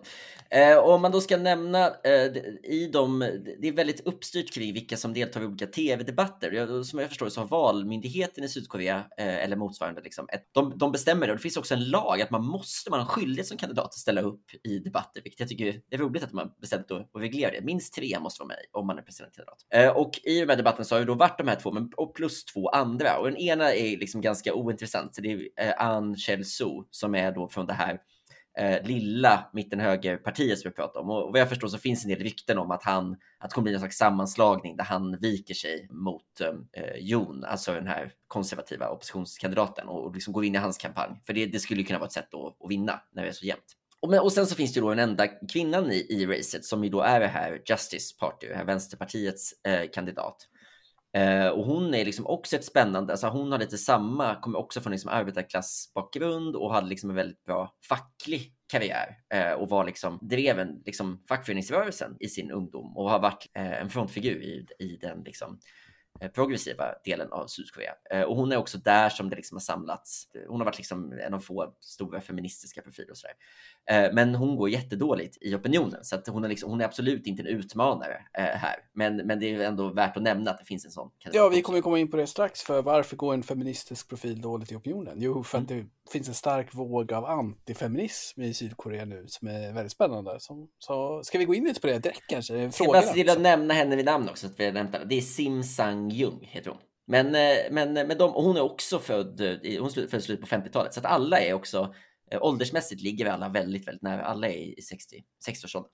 Eh, 0.49 0.77
om 0.77 1.01
man 1.01 1.11
då 1.11 1.21
ska 1.21 1.37
nämna 1.37 1.87
eh, 1.87 2.25
i 2.63 2.89
de... 2.93 3.19
det 3.59 3.67
är 3.67 3.71
väldigt 3.71 4.07
uppstyrt 4.07 4.53
kring 4.53 4.73
vilka 4.73 4.97
som 4.97 5.13
deltar 5.13 5.41
i 5.41 5.45
olika 5.45 5.67
tv-debatter. 5.67 6.83
Som 6.83 6.99
jag 6.99 7.09
förstår 7.09 7.29
så 7.29 7.41
har 7.41 7.47
valmyndigheten 7.47 8.43
i 8.43 8.49
Sydkorea 8.49 8.97
eh, 9.17 9.43
eller 9.43 9.55
motsvarande, 9.55 10.01
liksom, 10.01 10.27
ett, 10.29 10.49
de, 10.51 10.77
de 10.77 10.91
bestämmer 10.91 11.27
det. 11.27 11.31
Och 11.31 11.37
det 11.37 11.43
finns 11.43 11.57
också 11.57 11.73
en 11.73 11.89
lag 11.89 12.21
att 12.21 12.31
man 12.31 12.45
måste, 12.45 12.89
man 12.89 12.99
har 12.99 13.07
skyldighet 13.07 13.47
som 13.47 13.57
kandidat 13.57 13.85
att 13.85 13.93
ställa 13.93 14.21
upp 14.21 14.45
i 14.63 14.79
debatter, 14.79 15.21
vilket 15.21 15.39
jag 15.39 15.49
tycker 15.49 15.81
är 15.89 15.97
roligt 15.97 16.23
att 16.23 16.33
man 16.33 16.51
bestämt 16.61 16.91
att, 16.91 17.09
reglerar 17.15 17.39
reglera 17.39 17.51
det. 17.51 17.65
Minst 17.65 17.93
tre 17.93 18.19
måste 18.19 18.41
vara 18.41 18.47
med 18.47 18.57
om 18.71 18.87
man 18.87 18.97
är 18.97 19.01
presidentkandidat. 19.01 19.65
Eh, 19.73 19.89
och 19.89 20.19
i 20.23 20.39
de 20.39 20.49
här 20.49 20.57
debatterna 20.57 20.83
så 20.83 20.95
har 20.95 20.99
det 20.99 21.05
då 21.05 21.13
varit 21.13 21.37
de 21.37 21.47
här 21.47 21.55
två, 21.55 21.71
men, 21.71 21.91
och 21.97 22.15
plus 22.15 22.45
två 22.45 22.69
andra. 22.69 23.17
Och 23.17 23.25
den 23.25 23.37
ena 23.37 23.73
är 23.73 23.97
liksom 23.97 24.21
ganska 24.21 24.53
ointressant. 24.53 25.15
Så 25.15 25.21
det 25.21 25.31
är 25.31 25.67
eh, 25.67 25.73
Ann 25.77 26.15
Chelsoo 26.15 26.87
som 26.91 27.15
är 27.15 27.31
då 27.31 27.47
från 27.47 27.65
det 27.65 27.73
här 27.73 27.99
eh, 28.57 28.87
lilla 28.87 29.49
mittenhögerpartiet 29.53 30.59
som 30.59 30.69
vi 30.69 30.75
pratar 30.75 30.99
om. 30.99 31.09
Och 31.09 31.31
vad 31.31 31.39
jag 31.39 31.49
förstår 31.49 31.67
så 31.67 31.77
finns 31.77 32.05
en 32.05 32.09
del 32.09 32.19
rykten 32.19 32.57
om 32.57 32.71
att 32.71 32.83
han, 32.83 33.11
att 33.39 33.49
det 33.49 33.53
kommer 33.53 33.63
bli 33.63 33.73
en 33.73 33.79
slags 33.79 33.97
sammanslagning 33.97 34.77
där 34.77 34.83
han 34.83 35.17
viker 35.19 35.53
sig 35.53 35.87
mot 35.91 36.41
eh, 36.41 36.83
eh, 36.83 36.95
Jon, 36.99 37.43
alltså 37.43 37.73
den 37.73 37.87
här 37.87 38.11
konservativa 38.27 38.89
oppositionskandidaten 38.89 39.87
och, 39.87 40.05
och 40.05 40.13
liksom 40.13 40.33
går 40.33 40.45
in 40.45 40.55
i 40.55 40.57
hans 40.57 40.77
kampanj. 40.77 41.21
För 41.25 41.33
det, 41.33 41.45
det 41.45 41.59
skulle 41.59 41.83
kunna 41.83 41.99
vara 41.99 42.07
ett 42.07 42.13
sätt 42.13 42.33
att, 42.33 42.63
att 42.63 42.71
vinna 42.71 43.01
när 43.11 43.23
det 43.23 43.29
är 43.29 43.33
så 43.33 43.45
jämnt. 43.45 43.75
Och, 44.01 44.23
och 44.23 44.31
sen 44.31 44.47
så 44.47 44.55
finns 44.55 44.73
det 44.73 44.77
ju 44.77 44.81
då 44.81 44.89
den 44.89 45.09
enda 45.09 45.27
kvinnan 45.27 45.91
i, 45.91 46.05
i 46.09 46.25
racet 46.25 46.65
som 46.65 46.83
ju 46.83 46.89
då 46.89 47.01
är 47.01 47.19
det 47.19 47.27
här 47.27 47.61
Justice 47.65 48.15
Party, 48.19 48.47
det 48.47 48.55
här 48.55 48.65
Vänsterpartiets 48.65 49.53
eh, 49.63 49.89
kandidat. 49.93 50.47
Eh, 51.17 51.47
och 51.47 51.65
hon 51.65 51.93
är 51.93 52.05
liksom 52.05 52.27
också 52.27 52.55
ett 52.55 52.65
spännande, 52.65 53.13
alltså 53.13 53.27
hon 53.27 53.51
har 53.51 53.59
lite 53.59 53.77
samma, 53.77 54.35
kommer 54.35 54.59
också 54.59 54.81
från 54.81 54.91
liksom 54.91 55.11
arbetarklassbakgrund 55.11 56.55
och 56.55 56.73
hade 56.73 56.87
liksom 56.87 57.09
en 57.09 57.15
väldigt 57.15 57.43
bra 57.43 57.75
facklig 57.89 58.53
karriär 58.71 59.17
eh, 59.33 59.51
och 59.51 59.69
var 59.69 59.85
liksom, 59.85 60.19
drev 60.21 60.59
en, 60.59 60.81
liksom, 60.85 61.23
fackföreningsrörelsen 61.29 62.17
i 62.19 62.27
sin 62.27 62.51
ungdom 62.51 62.97
och 62.97 63.09
har 63.09 63.19
varit 63.19 63.47
eh, 63.53 63.81
en 63.81 63.89
frontfigur 63.89 64.41
i, 64.41 64.65
i 64.79 64.97
den 65.01 65.23
liksom, 65.25 65.59
eh, 66.21 66.31
progressiva 66.31 66.85
delen 67.05 67.31
av 67.31 67.47
Sydkorea. 67.47 67.93
Eh, 68.11 68.21
och 68.21 68.35
hon 68.35 68.51
är 68.51 68.57
också 68.57 68.77
där 68.77 69.09
som 69.09 69.29
det 69.29 69.35
liksom 69.35 69.55
har 69.55 69.61
samlats. 69.61 70.27
Hon 70.47 70.59
har 70.59 70.65
varit 70.65 70.77
liksom 70.77 71.11
en 71.11 71.33
av 71.33 71.39
få 71.39 71.75
stora 71.81 72.21
feministiska 72.21 72.81
profiler 72.81 73.11
och 73.11 73.17
sådär. 73.17 73.35
Eh, 73.89 74.13
men 74.13 74.35
hon 74.35 74.55
går 74.55 74.69
jättedåligt 74.69 75.37
i 75.41 75.55
opinionen 75.55 76.03
så 76.03 76.15
att 76.15 76.27
hon, 76.27 76.43
är 76.43 76.49
liksom, 76.49 76.69
hon 76.69 76.81
är 76.81 76.85
absolut 76.85 77.27
inte 77.27 77.41
en 77.41 77.47
utmanare 77.47 78.21
här. 78.33 78.75
Men, 78.93 79.17
men 79.17 79.39
det 79.39 79.55
är 79.55 79.59
ändå 79.59 79.89
värt 79.89 80.17
att 80.17 80.23
nämna 80.23 80.51
att 80.51 80.57
det 80.57 80.65
finns 80.65 80.85
en 80.85 80.91
sån. 80.91 81.11
Ja, 81.31 81.49
vi 81.49 81.61
kommer 81.61 81.81
komma 81.81 81.99
in 81.99 82.11
på 82.11 82.17
det 82.17 82.27
strax. 82.27 82.61
För 82.61 82.81
varför 82.81 83.15
går 83.15 83.33
en 83.33 83.43
feministisk 83.43 84.09
profil 84.09 84.41
dåligt 84.41 84.71
i 84.71 84.75
opinionen? 84.75 85.17
Jo, 85.17 85.43
för 85.43 85.57
att 85.57 85.71
mm. 85.71 85.83
det 85.83 86.11
finns 86.11 86.27
en 86.27 86.33
stark 86.33 86.75
våg 86.75 87.13
av 87.13 87.25
antifeminism 87.25 88.41
i 88.41 88.53
Sydkorea 88.53 89.05
nu 89.05 89.25
som 89.27 89.47
är 89.47 89.73
väldigt 89.73 89.91
spännande. 89.91 90.35
Så, 90.39 90.67
så 90.79 91.21
ska 91.23 91.37
vi 91.37 91.45
gå 91.45 91.53
in 91.53 91.63
lite 91.63 91.81
på 91.81 91.87
det 91.87 91.99
direkt 91.99 92.27
kanske? 92.27 92.53
Frågan, 92.53 92.71
ska 92.71 92.85
bara 92.85 93.01
se 93.01 93.13
till 93.13 93.29
att 93.29 93.41
nämna 93.41 93.73
henne 93.73 93.95
vid 93.95 94.05
namn 94.05 94.29
också. 94.29 94.47
Att 94.47 94.59
vi 94.59 94.65
har 94.65 94.71
nämnt 94.71 94.95
Det 95.05 95.17
är 95.17 95.21
Sim 95.21 95.63
Sang 95.63 96.09
Jung 96.09 96.39
heter 96.41 96.69
hon. 96.69 96.79
Men, 97.07 97.35
eh, 97.35 97.57
men, 97.71 97.93
men 97.93 98.17
de, 98.17 98.31
hon 98.31 98.57
är 98.57 98.61
också 98.61 98.99
född, 98.99 99.41
hon 99.63 99.87
är 99.87 100.07
född 100.07 100.23
slut 100.23 100.41
på 100.41 100.47
50-talet, 100.47 100.93
så 100.93 100.99
att 100.99 101.05
alla 101.05 101.39
är 101.39 101.53
också 101.53 101.93
eh, 102.31 102.43
åldersmässigt 102.43 103.01
ligger 103.01 103.25
vi 103.25 103.31
alla 103.31 103.49
väldigt, 103.49 103.87
väldigt 103.87 104.01
nära. 104.01 104.25
Alla 104.25 104.47
är 104.47 104.79
i 104.79 104.81
60, 104.81 105.23
60-årsåldern. 105.47 105.91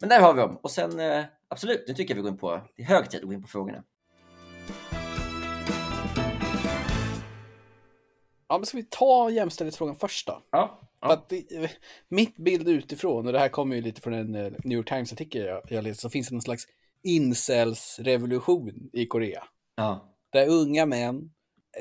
Men 0.00 0.08
där 0.08 0.20
har 0.20 0.34
vi 0.34 0.40
dem. 0.40 0.58
Och 0.62 0.70
sen 0.70 1.00
eh, 1.00 1.24
absolut, 1.48 1.84
nu 1.88 1.94
tycker 1.94 2.14
jag 2.14 2.16
vi 2.16 2.22
går 2.22 2.32
in 2.32 2.38
på, 2.38 2.60
det 2.76 2.82
är 2.82 2.86
hög 2.86 3.10
tid 3.10 3.20
att 3.20 3.26
gå 3.26 3.32
in 3.32 3.42
på 3.42 3.48
frågorna. 3.48 3.84
Ja, 8.48 8.58
men 8.58 8.66
ska 8.66 8.76
vi 8.76 8.86
ta 8.90 9.30
jämställdhetsfrågan 9.30 9.96
först 9.96 10.26
då? 10.26 10.42
Ja. 10.50 10.80
ja. 11.00 11.26
Det, 11.28 11.70
mitt 12.08 12.36
bild 12.36 12.68
utifrån, 12.68 13.26
och 13.26 13.32
det 13.32 13.38
här 13.38 13.48
kommer 13.48 13.76
ju 13.76 13.82
lite 13.82 14.00
från 14.00 14.14
en 14.14 14.32
New 14.64 14.78
York 14.78 14.88
Times-artikel 14.88 15.42
jag, 15.42 15.62
jag 15.68 15.84
läste, 15.84 16.02
så 16.02 16.10
finns 16.10 16.28
det 16.28 16.34
någon 16.34 16.42
slags 16.42 16.66
incels-revolution 17.02 18.90
i 18.92 19.06
Korea. 19.06 19.44
Ja. 19.76 20.14
Där 20.32 20.48
unga 20.48 20.86
män 20.86 21.30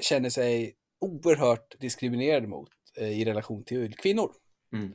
känner 0.02 0.30
sig 0.30 0.74
oerhört 1.00 1.80
diskriminerade 1.80 2.48
mot 2.48 2.70
eh, 2.70 2.77
i 2.98 3.26
relation 3.26 3.64
till 3.64 3.96
kvinnor. 3.96 4.32
Mm. 4.74 4.94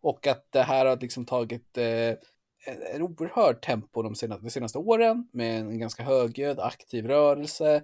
Och 0.00 0.26
att 0.26 0.52
det 0.52 0.62
här 0.62 0.86
har 0.86 0.96
liksom 1.00 1.24
tagit 1.24 1.78
eh, 1.78 2.14
en 2.94 3.02
oerhörd 3.02 3.62
tempo 3.62 4.02
de 4.02 4.14
senaste, 4.14 4.44
de 4.44 4.50
senaste 4.50 4.78
åren 4.78 5.28
med 5.32 5.60
en 5.60 5.78
ganska 5.78 6.02
högljudd 6.02 6.60
aktiv 6.60 7.06
rörelse 7.06 7.82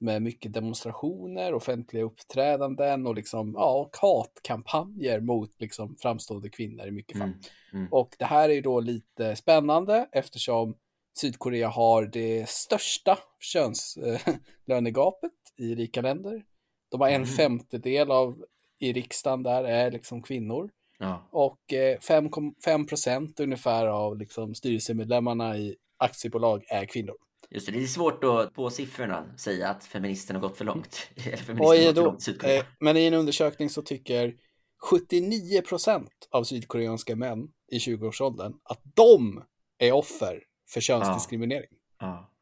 med 0.00 0.22
mycket 0.22 0.52
demonstrationer, 0.52 1.54
offentliga 1.54 2.04
uppträdanden 2.04 3.06
och 3.06 3.14
liksom, 3.14 3.54
ja, 3.56 3.90
hatkampanjer 3.92 5.20
mot 5.20 5.60
liksom 5.60 5.96
framstående 5.98 6.48
kvinnor 6.48 6.86
i 6.86 6.90
mycket 6.90 7.18
fall. 7.18 7.28
Mm. 7.28 7.40
Mm. 7.72 7.88
Och 7.92 8.16
det 8.18 8.24
här 8.24 8.48
är 8.48 8.54
ju 8.54 8.60
då 8.60 8.80
lite 8.80 9.36
spännande 9.36 10.08
eftersom 10.12 10.76
Sydkorea 11.20 11.68
har 11.68 12.06
det 12.06 12.48
största 12.48 13.18
könslönegapet 13.40 15.32
i 15.56 15.74
rika 15.74 16.00
länder. 16.00 16.44
De 16.90 17.00
har 17.00 17.08
en 17.08 17.14
mm. 17.14 17.26
femtedel 17.26 18.10
av 18.10 18.44
i 18.78 18.92
riksdagen 18.92 19.42
där 19.42 19.64
är 19.64 19.90
liksom 19.90 20.22
kvinnor. 20.22 20.70
Ja. 20.98 21.28
Och 21.32 21.60
5 22.02 22.26
eh, 22.66 22.86
procent 22.86 23.40
ungefär 23.40 23.86
av 23.86 24.18
liksom 24.18 24.54
styrelsemedlemmarna 24.54 25.58
i 25.58 25.76
aktiebolag 25.98 26.64
är 26.68 26.84
kvinnor. 26.84 27.16
Just 27.50 27.66
det, 27.66 27.72
det 27.72 27.82
är 27.82 27.86
svårt 27.86 28.24
att 28.24 28.54
på 28.54 28.70
siffrorna 28.70 29.36
säga 29.38 29.68
att 29.68 29.84
feministerna 29.84 30.38
har 30.40 30.48
gått 30.48 30.58
för 30.58 30.64
långt. 30.64 31.10
i 31.76 31.92
då, 31.92 32.04
långt 32.04 32.28
eh, 32.28 32.64
men 32.80 32.96
i 32.96 33.06
en 33.06 33.14
undersökning 33.14 33.70
så 33.70 33.82
tycker 33.82 34.34
79 34.90 35.62
procent 35.62 36.28
av 36.30 36.44
sydkoreanska 36.44 37.16
män 37.16 37.48
i 37.72 37.78
20-årsåldern 37.78 38.54
att 38.62 38.80
de 38.94 39.44
är 39.78 39.92
offer 39.92 40.42
för 40.68 40.80
könsdiskriminering. 40.80 41.70
Ja. 41.70 42.06
Ja. 42.06 42.32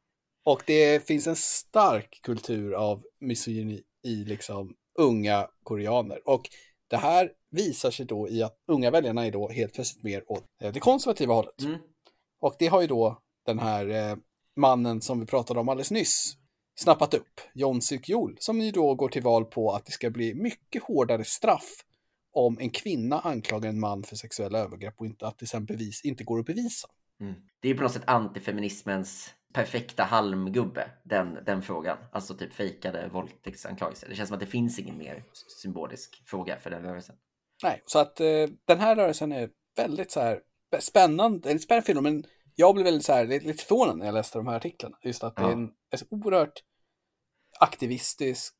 Och 0.44 0.62
det 0.66 1.06
finns 1.06 1.26
en 1.26 1.36
stark 1.36 2.20
kultur 2.22 2.72
av 2.72 3.02
misogyni 3.20 3.82
i 4.04 4.14
liksom 4.14 4.74
unga 4.98 5.48
koreaner. 5.62 6.28
Och 6.28 6.48
det 6.88 6.96
här 6.96 7.30
visar 7.50 7.90
sig 7.90 8.06
då 8.06 8.28
i 8.28 8.42
att 8.42 8.56
unga 8.68 8.90
väljarna 8.90 9.26
är 9.26 9.30
då 9.30 9.48
helt 9.48 9.74
plötsligt 9.74 10.04
mer 10.04 10.32
åt 10.32 10.44
eh, 10.62 10.72
det 10.72 10.80
konservativa 10.80 11.34
hållet. 11.34 11.62
Mm. 11.62 11.78
Och 12.40 12.56
det 12.58 12.66
har 12.66 12.80
ju 12.80 12.86
då 12.86 13.18
den 13.46 13.58
här 13.58 13.88
eh, 13.88 14.16
mannen 14.56 15.00
som 15.00 15.20
vi 15.20 15.26
pratade 15.26 15.60
om 15.60 15.68
alldeles 15.68 15.90
nyss 15.90 16.36
snappat 16.74 17.14
upp, 17.14 17.40
Jon 17.54 17.80
Suk 17.80 18.08
Jol, 18.08 18.36
som 18.40 18.60
ju 18.60 18.70
då 18.70 18.94
går 18.94 19.08
till 19.08 19.22
val 19.22 19.44
på 19.44 19.72
att 19.72 19.86
det 19.86 19.92
ska 19.92 20.10
bli 20.10 20.34
mycket 20.34 20.82
hårdare 20.82 21.24
straff 21.24 21.84
om 22.32 22.58
en 22.60 22.70
kvinna 22.70 23.20
anklagar 23.20 23.68
en 23.68 23.80
man 23.80 24.02
för 24.02 24.16
sexuella 24.16 24.58
övergrepp 24.58 24.94
och 25.00 25.06
inte 25.06 25.26
att 25.26 25.38
det 25.38 25.46
sen 25.46 25.64
bevis, 25.64 26.04
inte 26.04 26.24
går 26.24 26.38
att 26.38 26.46
bevisa. 26.46 26.88
Mm. 27.20 27.34
Det 27.60 27.68
är 27.68 27.74
på 27.74 27.82
något 27.82 27.92
sätt 27.92 28.02
antifeminismens 28.06 29.30
perfekta 29.54 30.02
halmgubbe, 30.02 30.90
den, 31.02 31.38
den 31.46 31.62
frågan. 31.62 31.98
Alltså 32.12 32.34
typ 32.34 32.54
fejkade 32.54 33.08
våldtäktsanklagelser. 33.08 34.08
Det 34.08 34.14
känns 34.14 34.28
som 34.28 34.34
att 34.34 34.40
det 34.40 34.46
finns 34.46 34.78
ingen 34.78 34.98
mer 34.98 35.24
symbolisk 35.62 36.22
fråga 36.26 36.56
för 36.56 36.70
den 36.70 36.82
rörelsen. 36.82 37.16
Nej, 37.62 37.82
så 37.86 37.98
att 37.98 38.20
eh, 38.20 38.46
den 38.64 38.80
här 38.80 38.96
rörelsen 38.96 39.32
är 39.32 39.50
väldigt 39.76 40.10
så 40.10 40.20
här 40.20 40.40
spännande, 40.78 41.50
en 41.50 41.58
spännande 41.58 41.86
film, 41.86 42.02
men 42.02 42.24
jag 42.54 42.74
blev 42.74 42.84
väldigt 42.84 43.04
så 43.04 43.12
här, 43.12 43.26
lite 43.26 43.64
förvånad 43.64 43.98
när 43.98 44.06
jag 44.06 44.12
läste 44.12 44.38
de 44.38 44.46
här 44.46 44.56
artiklarna. 44.56 44.96
Just 45.02 45.24
att 45.24 45.34
ja. 45.36 45.42
det 45.42 45.48
är, 45.48 45.52
en, 45.52 45.70
är 45.90 45.96
så 45.96 46.06
oerhört 46.10 46.62
aktivistisk 47.60 48.54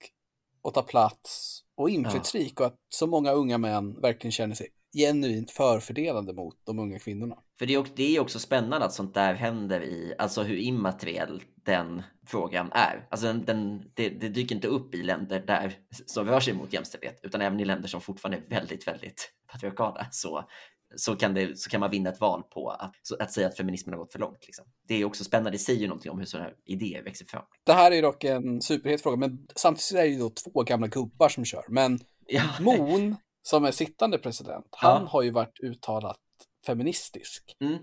och 0.62 0.74
tar 0.74 0.82
plats 0.82 1.60
och 1.76 1.90
inflytelserik 1.90 2.52
ja. 2.56 2.64
och 2.64 2.66
att 2.66 2.78
så 2.88 3.06
många 3.06 3.32
unga 3.32 3.58
män 3.58 4.00
verkligen 4.00 4.32
känner 4.32 4.54
sig 4.54 4.68
genuint 4.94 5.50
förfördelande 5.50 6.32
mot 6.32 6.56
de 6.66 6.78
unga 6.78 6.98
kvinnorna. 6.98 7.38
För 7.58 7.66
det 7.66 7.74
är, 7.74 7.86
det 7.96 8.16
är 8.16 8.20
också 8.20 8.38
spännande 8.38 8.86
att 8.86 8.92
sånt 8.92 9.14
där 9.14 9.34
händer 9.34 9.80
i, 9.80 10.14
alltså 10.18 10.42
hur 10.42 10.56
immateriell 10.56 11.42
den 11.64 12.02
frågan 12.26 12.72
är. 12.72 13.06
Alltså 13.10 13.26
den, 13.26 13.44
den, 13.44 13.90
det, 13.94 14.08
det, 14.08 14.28
dyker 14.28 14.54
inte 14.54 14.68
upp 14.68 14.94
i 14.94 15.02
länder 15.02 15.40
där 15.46 15.78
som 16.06 16.26
rör 16.26 16.40
sig 16.40 16.54
mot 16.54 16.72
jämställdhet, 16.72 17.20
utan 17.22 17.40
även 17.40 17.60
i 17.60 17.64
länder 17.64 17.88
som 17.88 18.00
fortfarande 18.00 18.38
är 18.38 18.50
väldigt, 18.50 18.86
väldigt 18.86 19.32
patriarkala 19.46 20.06
så, 20.10 20.48
så, 20.96 21.16
kan, 21.16 21.34
det, 21.34 21.58
så 21.58 21.70
kan 21.70 21.80
man 21.80 21.90
vinna 21.90 22.10
ett 22.10 22.20
val 22.20 22.42
på 22.42 22.70
att, 22.70 22.96
att 23.18 23.32
säga 23.32 23.46
att 23.46 23.56
feminismen 23.56 23.92
har 23.92 24.00
gått 24.00 24.12
för 24.12 24.18
långt. 24.18 24.46
Liksom. 24.46 24.64
Det 24.88 24.94
är 24.94 25.04
också 25.04 25.24
spännande, 25.24 25.50
det 25.50 25.58
säger 25.58 25.80
ju 25.80 25.86
någonting 25.86 26.10
om 26.10 26.18
hur 26.18 26.26
sådana 26.26 26.48
här 26.48 26.56
idéer 26.64 27.02
växer 27.02 27.26
fram. 27.26 27.44
Det 27.64 27.72
här 27.72 27.92
är 27.92 28.02
dock 28.02 28.24
en 28.24 28.62
superhet 28.62 29.02
fråga, 29.02 29.16
men 29.16 29.46
samtidigt 29.56 29.92
är 29.92 30.02
det 30.02 30.08
ju 30.08 30.18
då 30.18 30.30
två 30.30 30.62
gamla 30.62 30.86
gubbar 30.86 31.28
som 31.28 31.44
kör. 31.44 31.64
Men 31.68 31.98
ja. 32.26 32.42
Moon 32.60 33.16
som 33.46 33.64
är 33.64 33.70
sittande 33.70 34.18
president, 34.18 34.66
han 34.70 35.02
ja. 35.02 35.08
har 35.08 35.22
ju 35.22 35.30
varit 35.30 35.60
uttalat 35.60 36.20
feministisk. 36.66 37.56
Mm. 37.60 37.78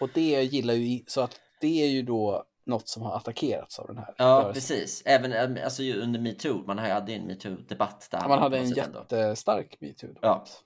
Och 0.00 0.10
det 0.14 0.42
gillar 0.42 0.74
ju, 0.74 1.04
så 1.06 1.20
att 1.20 1.40
det 1.60 1.82
är 1.84 1.88
ju 1.88 2.02
då 2.02 2.44
något 2.66 2.88
som 2.88 3.02
har 3.02 3.16
attackerats 3.16 3.78
av 3.78 3.86
den 3.86 3.98
här 3.98 4.14
Ja, 4.18 4.24
rörelsen. 4.24 4.52
precis. 4.52 5.02
Även 5.06 5.58
alltså, 5.64 5.82
under 5.82 6.20
metoo, 6.20 6.64
man 6.66 6.78
hade 6.78 7.12
en 7.12 7.30
metoo-debatt 7.30 8.08
där. 8.10 8.28
man 8.28 8.38
hade 8.38 8.58
en 8.58 8.70
jättestark 8.70 9.76
metoo-debatt. 9.80 10.62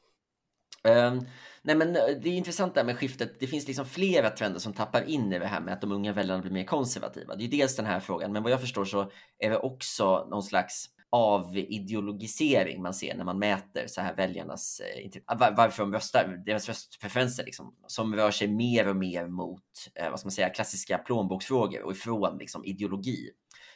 Ja. 0.83 1.09
Um, 1.09 1.27
nej 1.63 1.77
men 1.77 1.97
eh, 1.97 2.03
det 2.23 2.29
är 2.29 2.37
intressant 2.37 2.75
där 2.75 2.85
med 2.85 2.99
skiftet. 2.99 3.41
Det 3.41 3.47
finns 3.47 3.67
liksom 3.67 3.87
flera 3.87 4.31
trender 4.31 4.61
som 4.61 4.73
tappar 4.73 5.03
in 5.09 5.33
i 5.33 5.39
det 5.39 5.47
här 5.47 5.61
med 5.61 5.75
att 5.75 5.81
de 5.81 5.93
unga 5.93 6.13
väljarna 6.13 6.43
blir 6.43 6.53
mer 6.53 6.65
konservativa. 6.65 7.37
Det 7.37 7.45
är 7.45 7.49
dels 7.49 7.77
den 7.77 7.87
här 7.87 8.01
frågan, 8.01 8.33
men 8.33 8.43
vad 8.43 8.53
jag 8.53 8.61
förstår 8.61 8.85
så 8.85 9.11
är 9.39 9.51
det 9.51 9.59
också 9.59 10.27
någon 10.31 10.43
slags 10.43 10.87
av 11.13 11.57
ideologisering 11.57 12.83
man 12.83 12.95
ser 12.95 13.17
när 13.17 13.25
man 13.25 13.39
mäter 13.39 13.87
så 13.87 14.01
här 14.01 14.15
väljarnas, 14.15 14.81
eh, 14.81 15.23
ah, 15.27 15.51
varför 15.57 15.83
de 15.83 15.93
röstar, 15.93 16.43
deras 16.47 16.69
röstpreferenser 16.69 17.45
liksom, 17.45 17.75
som 17.87 18.15
rör 18.17 18.31
sig 18.31 18.49
mer 18.49 18.89
och 18.89 18.97
mer 18.97 19.27
mot, 19.27 19.63
eh, 19.95 20.11
vad 20.11 20.21
ska 20.21 20.27
man 20.27 20.33
säga, 20.33 20.49
klassiska 20.49 20.99
plånboksfrågor 20.99 21.83
och 21.83 21.93
ifrån 21.93 22.39
liksom 22.39 22.65
ideologi. 22.65 23.31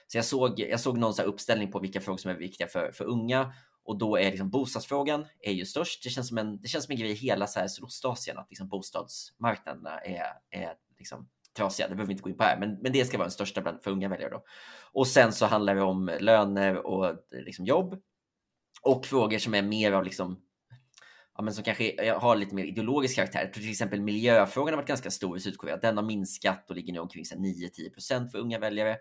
Så 0.07 0.19
jag 0.19 0.25
såg, 0.25 0.61
jag 0.61 0.81
såg 0.81 0.99
någon 0.99 1.15
så 1.15 1.23
uppställning 1.23 1.71
på 1.71 1.79
vilka 1.79 2.01
frågor 2.01 2.19
som 2.19 2.31
är 2.31 2.35
viktiga 2.35 2.67
för, 2.67 2.93
för 2.93 3.05
unga 3.05 3.53
och 3.85 3.99
då 3.99 4.17
är 4.17 4.31
liksom 4.31 4.51
bostadsfrågan 4.51 5.27
är 5.41 5.53
ju 5.53 5.65
störst. 5.65 6.05
Det 6.05 6.11
känns 6.11 6.29
som 6.29 6.39
en, 6.39 6.61
det 6.61 6.69
känns 6.69 6.85
som 6.85 6.93
en 6.93 6.99
grej 6.99 7.11
i 7.11 7.15
hela 7.15 7.47
så 7.47 7.61
här 7.61 7.69
Sydostasien 7.69 8.39
att 8.39 8.51
liksom 8.51 8.69
bostadsmarknaderna 8.69 9.99
är, 9.99 10.23
är 10.51 10.75
liksom 10.99 11.29
trasiga, 11.57 11.89
det 11.89 11.95
behöver 11.95 12.09
vi 12.09 12.13
inte 12.13 12.23
gå 12.23 12.31
in 12.31 12.37
på 12.37 12.45
här, 12.45 12.59
men, 12.61 12.79
men 12.83 12.93
det 12.93 13.05
ska 13.05 13.19
vara 13.19 13.27
den 13.27 13.33
största 13.33 13.61
bland, 13.61 13.83
för 13.83 13.91
unga 13.91 14.09
väljare. 14.09 14.31
Då. 14.31 14.45
Och 14.93 15.07
sen 15.07 15.33
så 15.33 15.47
handlar 15.47 15.75
det 15.75 15.83
om 15.83 16.11
löner 16.21 16.87
och 16.87 17.15
liksom 17.31 17.65
jobb 17.65 18.03
och 18.83 19.07
frågor 19.07 19.39
som 19.39 19.55
är 19.55 19.63
mer 19.63 19.93
av 19.93 20.05
liksom 20.05 20.41
ja, 21.37 21.43
men 21.43 21.55
som 21.55 21.65
kanske 21.65 22.13
har 22.13 22.37
lite 22.37 22.55
mer 22.55 22.65
ideologisk 22.65 23.17
karaktär. 23.17 23.51
Till 23.55 23.71
exempel 23.71 24.01
miljöfrågan 24.01 24.75
har 24.75 24.77
varit 24.77 24.89
ganska 24.89 25.11
stor 25.11 25.37
i 25.37 25.41
Sydkorea. 25.41 25.77
Den 25.77 25.97
har 25.97 26.05
minskat 26.05 26.71
och 26.71 26.77
ligger 26.77 26.93
nu 26.93 26.99
omkring 26.99 27.25
9-10% 27.25 28.29
för 28.29 28.39
unga 28.39 28.59
väljare. 28.59 28.97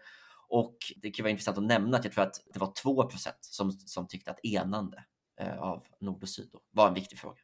Och 0.48 0.78
det 1.02 1.12
kan 1.12 1.24
vara 1.24 1.32
intressant 1.32 1.58
att 1.58 1.64
nämna 1.64 1.98
att 1.98 2.06
jag 2.06 2.14
tror 2.14 2.24
att 2.24 2.42
det 2.54 2.60
var 2.60 2.74
2 2.84 3.10
som, 3.42 3.72
som 3.72 4.08
tyckte 4.08 4.32
att 4.32 4.46
enande 4.46 5.04
eh, 5.42 5.60
av 5.60 5.86
nord 6.00 6.24
och 6.24 6.30
syd 6.30 6.50
då, 6.52 6.60
var 6.72 6.88
en 6.88 6.94
viktig 6.94 7.20
fråga. 7.20 7.42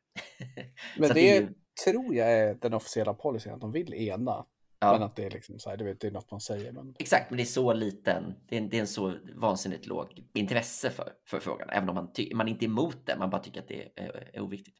Men 0.97 1.07
det, 1.07 1.13
det 1.13 1.37
är, 1.37 1.53
tror 1.85 2.15
jag 2.15 2.31
är 2.31 2.55
den 2.55 2.73
officiella 2.73 3.13
policyn, 3.13 3.53
att 3.53 3.61
de 3.61 3.71
vill 3.71 3.93
ena. 3.93 4.45
Ja. 4.81 4.93
Men 4.93 5.03
att 5.03 5.15
det 5.15 5.25
är 5.25 5.29
liksom 5.29 5.59
så 5.59 5.69
här, 5.69 5.77
det, 5.77 5.93
det 5.93 6.07
är 6.07 6.11
något 6.11 6.31
man 6.31 6.41
säger. 6.41 6.71
Men... 6.71 6.95
Exakt, 6.99 7.29
men 7.29 7.37
det 7.37 7.43
är 7.43 7.45
så 7.45 7.73
liten, 7.73 8.33
det 8.47 8.57
är, 8.57 8.61
det 8.61 8.77
är 8.77 8.81
en 8.81 8.87
så 8.87 9.13
vansinnigt 9.35 9.85
låg 9.85 10.23
intresse 10.33 10.89
för, 10.89 11.13
för 11.27 11.39
frågan, 11.39 11.69
även 11.69 11.89
om 11.89 11.95
man, 11.95 12.13
ty, 12.13 12.35
man 12.35 12.47
inte 12.47 12.65
är 12.65 12.67
emot 12.67 13.05
det, 13.05 13.17
man 13.17 13.29
bara 13.29 13.41
tycker 13.41 13.61
att 13.61 13.67
det 13.67 13.83
är, 13.95 14.29
är 14.33 14.41
oviktigt. 14.41 14.75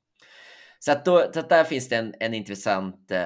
Så 0.80 0.92
att, 0.92 1.06
då, 1.06 1.32
så 1.34 1.40
att 1.40 1.50
där 1.50 1.64
finns 1.64 1.90
det 1.90 1.96
en, 1.96 2.14
en 2.20 2.34
intressant, 2.34 3.12
eh, 3.12 3.20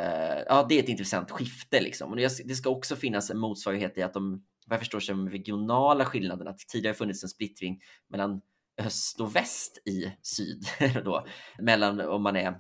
ja 0.47 0.65
det 0.69 0.76
är 0.76 0.84
ett 0.84 0.89
intressant 0.89 1.32
skifte 1.32 1.82
liksom. 1.82 2.09
Och 2.09 2.15
det, 2.15 2.47
det 2.47 2.55
ska 2.55 2.69
också 2.69 2.95
finnas 2.95 3.30
en 3.30 3.38
motsvarighet 3.38 3.97
i 3.97 4.01
att 4.01 4.13
de, 4.13 4.43
vad 4.67 4.76
jag 4.76 4.80
förstår, 4.80 5.03
de 5.07 5.30
regionala 5.30 6.05
skillnaderna, 6.05 6.49
att 6.49 6.59
tidigare 6.59 6.95
funnits 6.95 7.23
en 7.23 7.30
splittring 7.30 7.80
mellan 8.09 8.41
öst 8.78 9.21
och 9.21 9.36
väst 9.36 9.78
i 9.88 10.11
syd 10.21 10.65
då, 11.05 11.26
mellan 11.59 12.01
om 12.01 12.23
man 12.23 12.36
är 12.36 12.59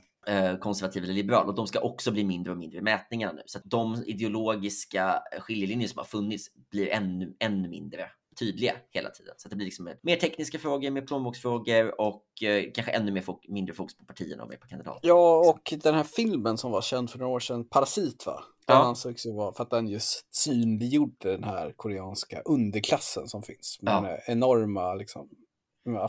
konservativ 0.59 1.03
eller 1.03 1.13
liberal 1.13 1.47
och 1.47 1.55
de 1.55 1.67
ska 1.67 1.79
också 1.79 2.11
bli 2.11 2.23
mindre 2.23 2.51
och 2.51 2.57
mindre 2.57 2.77
i 2.77 2.81
mätningarna 2.81 3.33
nu. 3.33 3.41
Så 3.45 3.57
att 3.57 3.63
de 3.65 4.03
ideologiska 4.05 5.21
skiljelinjer 5.39 5.87
som 5.87 5.97
har 5.97 6.05
funnits 6.05 6.51
blir 6.71 6.89
ännu, 6.89 7.35
ännu 7.39 7.69
mindre 7.69 8.09
tydliga 8.39 8.73
hela 8.91 9.09
tiden. 9.09 9.33
Så 9.37 9.49
det 9.49 9.55
blir 9.55 9.65
liksom 9.65 9.89
mer 10.01 10.15
tekniska 10.15 10.59
frågor, 10.59 10.91
mer 10.91 11.01
plånboksfrågor 11.01 12.01
och 12.01 12.43
eh, 12.43 12.71
kanske 12.73 12.91
ännu 12.91 13.11
mer 13.11 13.21
fok 13.21 13.47
mindre 13.47 13.73
fokus 13.73 13.97
på 13.97 14.05
partierna 14.05 14.43
och 14.43 14.49
mer 14.49 14.57
på 14.57 14.67
kandidater. 14.67 15.07
Ja, 15.07 15.49
och 15.49 15.73
den 15.83 15.95
här 15.95 16.03
filmen 16.03 16.57
som 16.57 16.71
var 16.71 16.81
känd 16.81 17.09
för 17.09 17.19
några 17.19 17.31
år 17.31 17.39
sedan, 17.39 17.67
Parasit 17.67 18.25
va? 18.25 18.43
Den 18.67 18.75
ja. 18.75 18.83
ansågs 18.83 19.25
ju 19.25 19.33
vara, 19.33 19.53
för 19.53 19.63
att 19.63 19.69
den 19.69 19.87
just 19.87 20.35
synliggjorde 20.35 21.31
den 21.31 21.43
här 21.43 21.73
koreanska 21.75 22.41
underklassen 22.41 23.27
som 23.27 23.43
finns. 23.43 23.79
Med 23.81 23.93
ja. 23.93 24.01
den 24.01 24.19
enorma 24.27 24.93
liksom, 24.93 25.29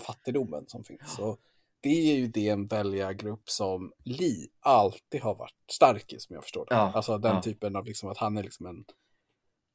fattigdomen 0.00 0.64
som 0.66 0.84
finns. 0.84 1.18
Och 1.18 1.38
det 1.80 2.10
är 2.10 2.16
ju 2.16 2.26
det 2.26 2.48
en 2.48 2.66
väljargrupp 2.66 3.50
som 3.50 3.92
Li 4.04 4.48
alltid 4.60 5.20
har 5.20 5.34
varit 5.34 5.54
stark 5.72 6.12
i 6.12 6.18
som 6.18 6.34
jag 6.34 6.42
förstår 6.42 6.66
det. 6.68 6.74
Ja, 6.74 6.92
alltså 6.94 7.18
den 7.18 7.34
ja. 7.34 7.42
typen 7.42 7.76
av 7.76 7.86
liksom 7.86 8.08
att 8.08 8.18
han 8.18 8.38
är 8.38 8.42
liksom 8.42 8.66
en... 8.66 8.84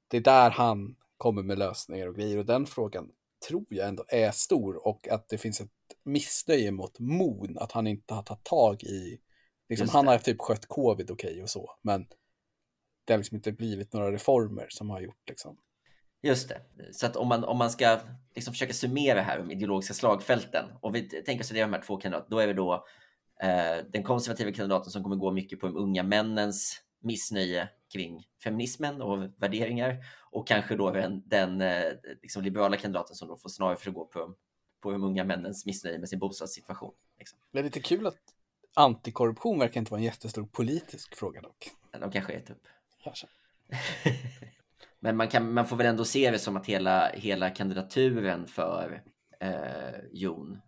Det 0.07 0.17
är 0.17 0.21
där 0.21 0.49
han 0.49 0.95
kommer 1.17 1.43
med 1.43 1.59
lösningar 1.59 2.07
och 2.07 2.15
grejer 2.15 2.37
och 2.37 2.45
den 2.45 2.65
frågan 2.65 3.11
tror 3.47 3.65
jag 3.69 3.87
ändå 3.87 4.05
är 4.07 4.31
stor 4.31 4.87
och 4.87 5.07
att 5.07 5.29
det 5.29 5.37
finns 5.37 5.61
ett 5.61 5.71
missnöje 6.03 6.71
mot 6.71 6.99
Moon 6.99 7.57
att 7.57 7.71
han 7.71 7.87
inte 7.87 8.13
har 8.13 8.23
tagit 8.23 8.43
tag 8.43 8.83
i... 8.83 9.21
Liksom, 9.69 9.89
han 9.89 10.07
har 10.07 10.17
typ 10.17 10.41
skött 10.41 10.65
covid 10.65 11.11
okej 11.11 11.31
okay 11.31 11.43
och 11.43 11.49
så 11.49 11.77
men 11.81 12.07
det 13.05 13.13
har 13.13 13.17
liksom 13.17 13.35
inte 13.35 13.51
blivit 13.51 13.93
några 13.93 14.11
reformer 14.11 14.67
som 14.69 14.89
har 14.89 15.01
gjort 15.01 15.29
liksom 15.29 15.57
Just 16.21 16.49
det. 16.49 16.61
Så 16.93 17.05
att 17.05 17.15
om 17.15 17.27
man, 17.27 17.43
om 17.43 17.57
man 17.57 17.71
ska 17.71 17.99
liksom 18.35 18.53
försöka 18.53 18.73
summera 18.73 19.21
här 19.21 19.37
de 19.37 19.51
ideologiska 19.51 19.93
slagfälten 19.93 20.65
och 20.81 20.95
vi 20.95 21.01
tänker 21.01 21.39
oss 21.39 21.51
att 21.51 21.53
det 21.53 21.59
är 21.59 21.65
de 21.65 21.73
här 21.73 21.81
två 21.81 21.97
kandidaterna, 21.97 22.29
då 22.29 22.39
är 22.39 22.47
vi 22.47 22.53
då 22.53 22.85
eh, 23.41 23.85
den 23.89 24.03
konservativa 24.03 24.51
kandidaten 24.51 24.91
som 24.91 25.03
kommer 25.03 25.15
gå 25.15 25.31
mycket 25.31 25.59
på 25.59 25.67
de 25.67 25.77
unga 25.77 26.03
männens 26.03 26.81
missnöje 26.99 27.69
kring 27.93 28.27
feminismen 28.43 29.01
och 29.01 29.29
värderingar 29.37 29.97
och 30.31 30.47
kanske 30.47 30.75
då 30.75 30.91
den, 30.91 31.23
den 31.25 31.61
eh, 31.61 31.83
liksom 32.21 32.43
liberala 32.43 32.77
kandidaten 32.77 33.15
som 33.15 33.27
då 33.27 33.37
får 33.37 33.49
snarare 33.49 33.75
för 33.75 33.89
att 33.89 33.95
gå 33.95 34.05
på, 34.05 34.35
på 34.81 34.91
de 34.91 35.03
unga 35.03 35.23
männens 35.23 35.65
missnöje 35.65 35.99
med 35.99 36.09
sin 36.09 36.19
bostadssituation. 36.19 36.93
Liksom. 37.19 37.39
Det 37.51 37.59
är 37.59 37.63
lite 37.63 37.81
kul 37.81 38.07
att 38.07 38.17
antikorruption 38.73 39.59
verkar 39.59 39.79
inte 39.79 39.91
vara 39.91 39.99
en 39.99 40.05
jättestor 40.05 40.45
politisk 40.45 41.15
fråga 41.15 41.41
dock. 41.41 41.69
De 41.99 42.11
kanske 42.11 42.33
äter 42.33 42.53
upp. 42.53 42.67
Kanske. 43.03 43.27
Men 45.03 45.17
man, 45.17 45.27
kan, 45.27 45.53
man 45.53 45.67
får 45.67 45.77
väl 45.77 45.87
ändå 45.87 46.05
se 46.05 46.31
det 46.31 46.39
som 46.39 46.57
att 46.57 46.65
hela, 46.65 47.09
hela 47.09 47.49
kandidaturen 47.49 48.47
för 48.47 49.03
eh, 49.39 49.99
Jon 50.11 50.61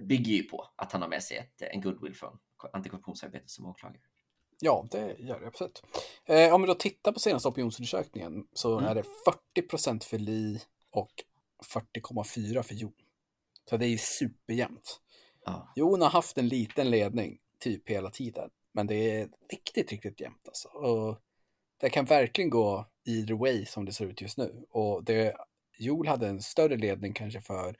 bygger 0.00 0.32
ju 0.32 0.42
på 0.42 0.70
att 0.76 0.92
han 0.92 1.02
har 1.02 1.08
med 1.08 1.22
sig 1.22 1.36
ett, 1.36 1.62
en 1.62 1.80
goodwill 1.80 2.14
från 2.14 2.38
antikorruptionsarbetet 2.72 3.50
som 3.50 3.66
åklagare. 3.66 4.00
Ja, 4.60 4.86
det 4.90 5.16
gör 5.18 5.40
det 5.40 5.46
absolut. 5.46 5.82
Eh, 6.26 6.54
om 6.54 6.62
vi 6.62 6.68
då 6.68 6.74
tittar 6.74 7.12
på 7.12 7.20
senaste 7.20 7.48
opinionsundersökningen 7.48 8.46
så 8.52 8.78
mm. 8.78 8.90
är 8.90 8.94
det 8.94 9.02
40 9.02 9.68
procent 9.68 10.04
för 10.04 10.18
Li 10.18 10.60
och 10.90 11.12
40,4 11.74 12.62
för 12.62 12.74
Jon. 12.74 12.92
Så 13.70 13.76
det 13.76 13.86
är 13.86 13.90
ju 13.90 13.98
superjämnt. 13.98 15.00
Ja. 15.44 15.72
Jon 15.76 16.02
har 16.02 16.10
haft 16.10 16.38
en 16.38 16.48
liten 16.48 16.90
ledning 16.90 17.38
typ 17.58 17.88
hela 17.88 18.10
tiden, 18.10 18.50
men 18.72 18.86
det 18.86 18.94
är 18.94 19.28
riktigt, 19.50 19.90
riktigt 19.90 20.20
jämnt 20.20 20.48
alltså. 20.48 20.68
Och 20.68 21.18
det 21.80 21.90
kan 21.90 22.04
verkligen 22.04 22.50
gå 22.50 22.86
either 23.08 23.34
way 23.34 23.66
som 23.66 23.84
det 23.84 23.92
ser 23.92 24.06
ut 24.06 24.20
just 24.20 24.38
nu. 24.38 24.64
Och 24.70 25.04
det, 25.04 25.36
Joel 25.78 26.08
hade 26.08 26.28
en 26.28 26.42
större 26.42 26.76
ledning 26.76 27.14
kanske 27.14 27.40
för, 27.40 27.76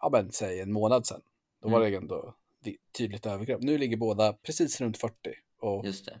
ja 0.00 0.08
men 0.12 0.32
säg 0.32 0.60
en 0.60 0.72
månad 0.72 1.06
sedan. 1.06 1.20
Då 1.62 1.68
mm. 1.68 1.80
var 1.80 1.90
det 1.90 1.96
ändå 1.96 2.34
tydligt 2.98 3.26
övergrepp. 3.26 3.62
Nu 3.62 3.78
ligger 3.78 3.96
båda 3.96 4.32
precis 4.32 4.80
runt 4.80 4.98
40. 4.98 5.14
Och 5.60 5.86
just 5.86 6.06
det. 6.06 6.20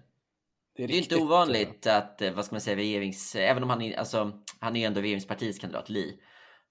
Det 0.76 0.84
är, 0.84 0.88
det 0.88 0.94
är 0.94 0.98
inte 0.98 1.16
ovanligt 1.16 1.86
att, 1.86 2.22
eh, 2.22 2.32
vad 2.32 2.44
ska 2.44 2.54
man 2.54 2.60
säga, 2.60 2.76
regerings... 2.76 3.34
Även 3.34 3.62
om 3.62 3.70
han 3.70 3.82
är, 3.82 3.98
alltså, 3.98 4.42
han 4.60 4.76
är 4.76 4.80
ju 4.80 4.86
ändå 4.86 5.00
regeringspartiets 5.00 5.58
kandidat, 5.58 5.88
Li. 5.88 6.20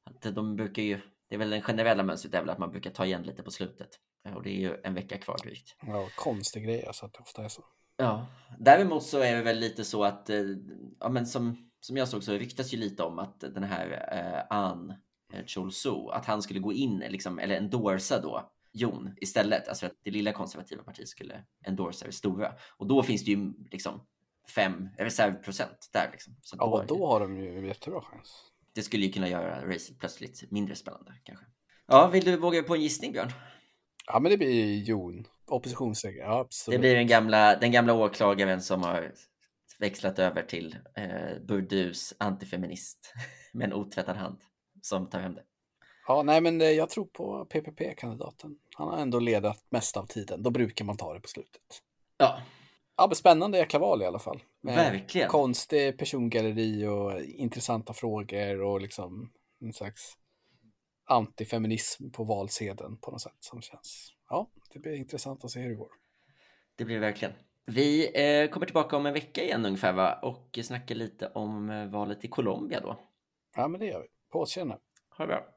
Att 0.03 0.35
de 0.35 0.55
brukar 0.55 0.81
ju, 0.81 0.99
det 1.29 1.35
är 1.35 1.39
väl 1.39 1.49
den 1.49 1.61
generella 1.61 2.03
mönstret 2.03 2.33
är 2.33 2.39
väl 2.39 2.49
att 2.49 2.59
man 2.59 2.71
brukar 2.71 2.91
ta 2.91 3.05
igen 3.05 3.23
lite 3.23 3.43
på 3.43 3.51
slutet. 3.51 3.89
Och 4.35 4.43
det 4.43 4.49
är 4.49 4.59
ju 4.59 4.77
en 4.83 4.93
vecka 4.93 5.17
kvar 5.17 5.37
drygt. 5.43 5.75
Ja, 5.81 6.07
konstig 6.15 6.63
grej 6.63 6.85
alltså 6.85 7.05
att 7.05 7.13
det 7.13 7.19
ofta 7.19 7.43
är 7.43 7.49
så. 7.49 7.63
Ja, 7.97 8.27
däremot 8.59 9.03
så 9.03 9.19
är 9.19 9.35
det 9.35 9.41
väl 9.41 9.59
lite 9.59 9.83
så 9.83 10.03
att, 10.03 10.29
eh, 10.29 10.43
ja 10.99 11.09
men 11.09 11.25
som, 11.25 11.71
som 11.85 11.97
jag 11.97 12.07
såg 12.07 12.23
så 12.23 12.33
ryktas 12.33 12.73
ju 12.73 12.77
lite 12.77 13.03
om 13.03 13.19
att 13.19 13.39
den 13.39 13.63
här 13.63 14.07
eh, 14.11 14.57
An 14.57 14.93
eh, 15.33 15.45
Cholso, 15.45 16.09
att 16.09 16.25
han 16.25 16.41
skulle 16.41 16.59
gå 16.59 16.73
in, 16.73 16.99
liksom, 17.09 17.39
eller 17.39 17.57
endorsa 17.57 18.21
då 18.21 18.51
Jon 18.73 19.15
istället. 19.21 19.67
Alltså 19.67 19.85
att 19.85 19.95
det 20.03 20.11
lilla 20.11 20.31
konservativa 20.31 20.83
partiet 20.83 21.09
skulle 21.09 21.43
endorsa 21.65 22.05
det 22.05 22.11
stora. 22.11 22.53
Och 22.77 22.87
då 22.87 23.03
finns 23.03 23.25
det 23.25 23.31
ju 23.31 23.53
liksom 23.71 24.05
fem 24.55 24.89
reservprocent 24.97 25.89
där. 25.93 26.09
Liksom. 26.11 26.35
Så 26.41 26.55
ja, 26.59 26.85
då, 26.87 26.95
då 26.95 27.07
har 27.07 27.19
de 27.19 27.37
ju 27.37 27.67
jättebra 27.67 28.01
chans. 28.01 28.33
Det 28.75 28.81
skulle 28.81 29.05
ju 29.05 29.11
kunna 29.11 29.29
göra 29.29 29.69
racet 29.69 29.99
plötsligt 29.99 30.51
mindre 30.51 30.75
spännande 30.75 31.13
kanske. 31.23 31.45
Ja, 31.87 32.07
vill 32.07 32.23
du 32.23 32.37
våga 32.37 32.63
på 32.63 32.75
en 32.75 32.81
gissning 32.81 33.11
Björn? 33.11 33.31
Ja, 34.07 34.19
men 34.19 34.31
det 34.31 34.37
blir 34.37 34.83
Jon. 34.83 35.27
Oppositionsseger, 35.47 36.23
ja, 36.23 36.39
absolut. 36.39 36.77
Det 36.77 36.79
blir 36.79 36.95
den 36.95 37.07
gamla, 37.07 37.55
den 37.55 37.71
gamla 37.71 37.93
åklagaren 37.93 38.61
som 38.61 38.81
har 38.81 39.11
växlat 39.79 40.19
över 40.19 40.43
till 40.43 40.77
eh, 40.95 41.41
burdus 41.47 42.13
antifeminist 42.17 43.13
med 43.53 43.65
en 43.65 43.73
otvättad 43.73 44.17
hand 44.17 44.41
som 44.81 45.09
tar 45.09 45.19
hem 45.19 45.35
det. 45.35 45.43
Ja, 46.07 46.23
nej, 46.23 46.41
men 46.41 46.61
eh, 46.61 46.67
jag 46.67 46.89
tror 46.89 47.05
på 47.05 47.45
PPP-kandidaten. 47.45 48.57
Han 48.75 48.87
har 48.87 48.97
ändå 48.97 49.19
ledat 49.19 49.65
mest 49.69 49.97
av 49.97 50.05
tiden. 50.05 50.43
Då 50.43 50.49
brukar 50.49 50.85
man 50.85 50.97
ta 50.97 51.13
det 51.13 51.19
på 51.19 51.27
slutet. 51.27 51.61
Ja. 52.17 52.41
Ja, 52.97 53.07
men 53.07 53.15
spännande 53.15 53.57
jäkla 53.57 53.79
val 53.79 54.01
i 54.01 54.05
alla 54.05 54.19
fall. 54.19 54.43
Med 54.61 54.75
Verkligen. 54.75 55.29
Konstig 55.29 55.97
persongalleri 55.97 56.85
och 56.85 57.21
intressanta 57.21 57.93
frågor 57.93 58.61
och 58.61 58.81
liksom 58.81 59.31
en 59.61 59.73
slags 59.73 60.17
antifeminism 61.05 62.11
på 62.11 62.23
valsedeln 62.23 62.97
på 62.97 63.11
något 63.11 63.21
sätt 63.21 63.37
som 63.39 63.61
känns. 63.61 64.13
Ja, 64.29 64.51
det 64.73 64.79
blir 64.79 64.93
intressant 64.93 65.45
att 65.45 65.51
se 65.51 65.59
hur 65.59 65.69
det 65.69 65.75
går. 65.75 65.91
Det 66.75 66.85
blir 66.85 66.95
det 66.95 67.01
verkligen. 67.01 67.33
Vi 67.65 68.05
eh, 68.05 68.49
kommer 68.49 68.65
tillbaka 68.65 68.97
om 68.97 69.05
en 69.05 69.13
vecka 69.13 69.43
igen 69.43 69.65
ungefär 69.65 69.93
va? 69.93 70.19
och 70.21 70.59
snackar 70.63 70.95
lite 70.95 71.27
om 71.27 71.69
eh, 71.69 71.85
valet 71.87 72.25
i 72.25 72.27
Colombia 72.27 72.79
då. 72.79 72.99
Ja, 73.55 73.67
men 73.67 73.79
det 73.79 73.85
gör 73.85 74.01
vi. 74.01 74.07
På 74.31 74.39
återseende. 74.39 74.77
Ha 75.17 75.25
det 75.25 75.27
bra. 75.27 75.52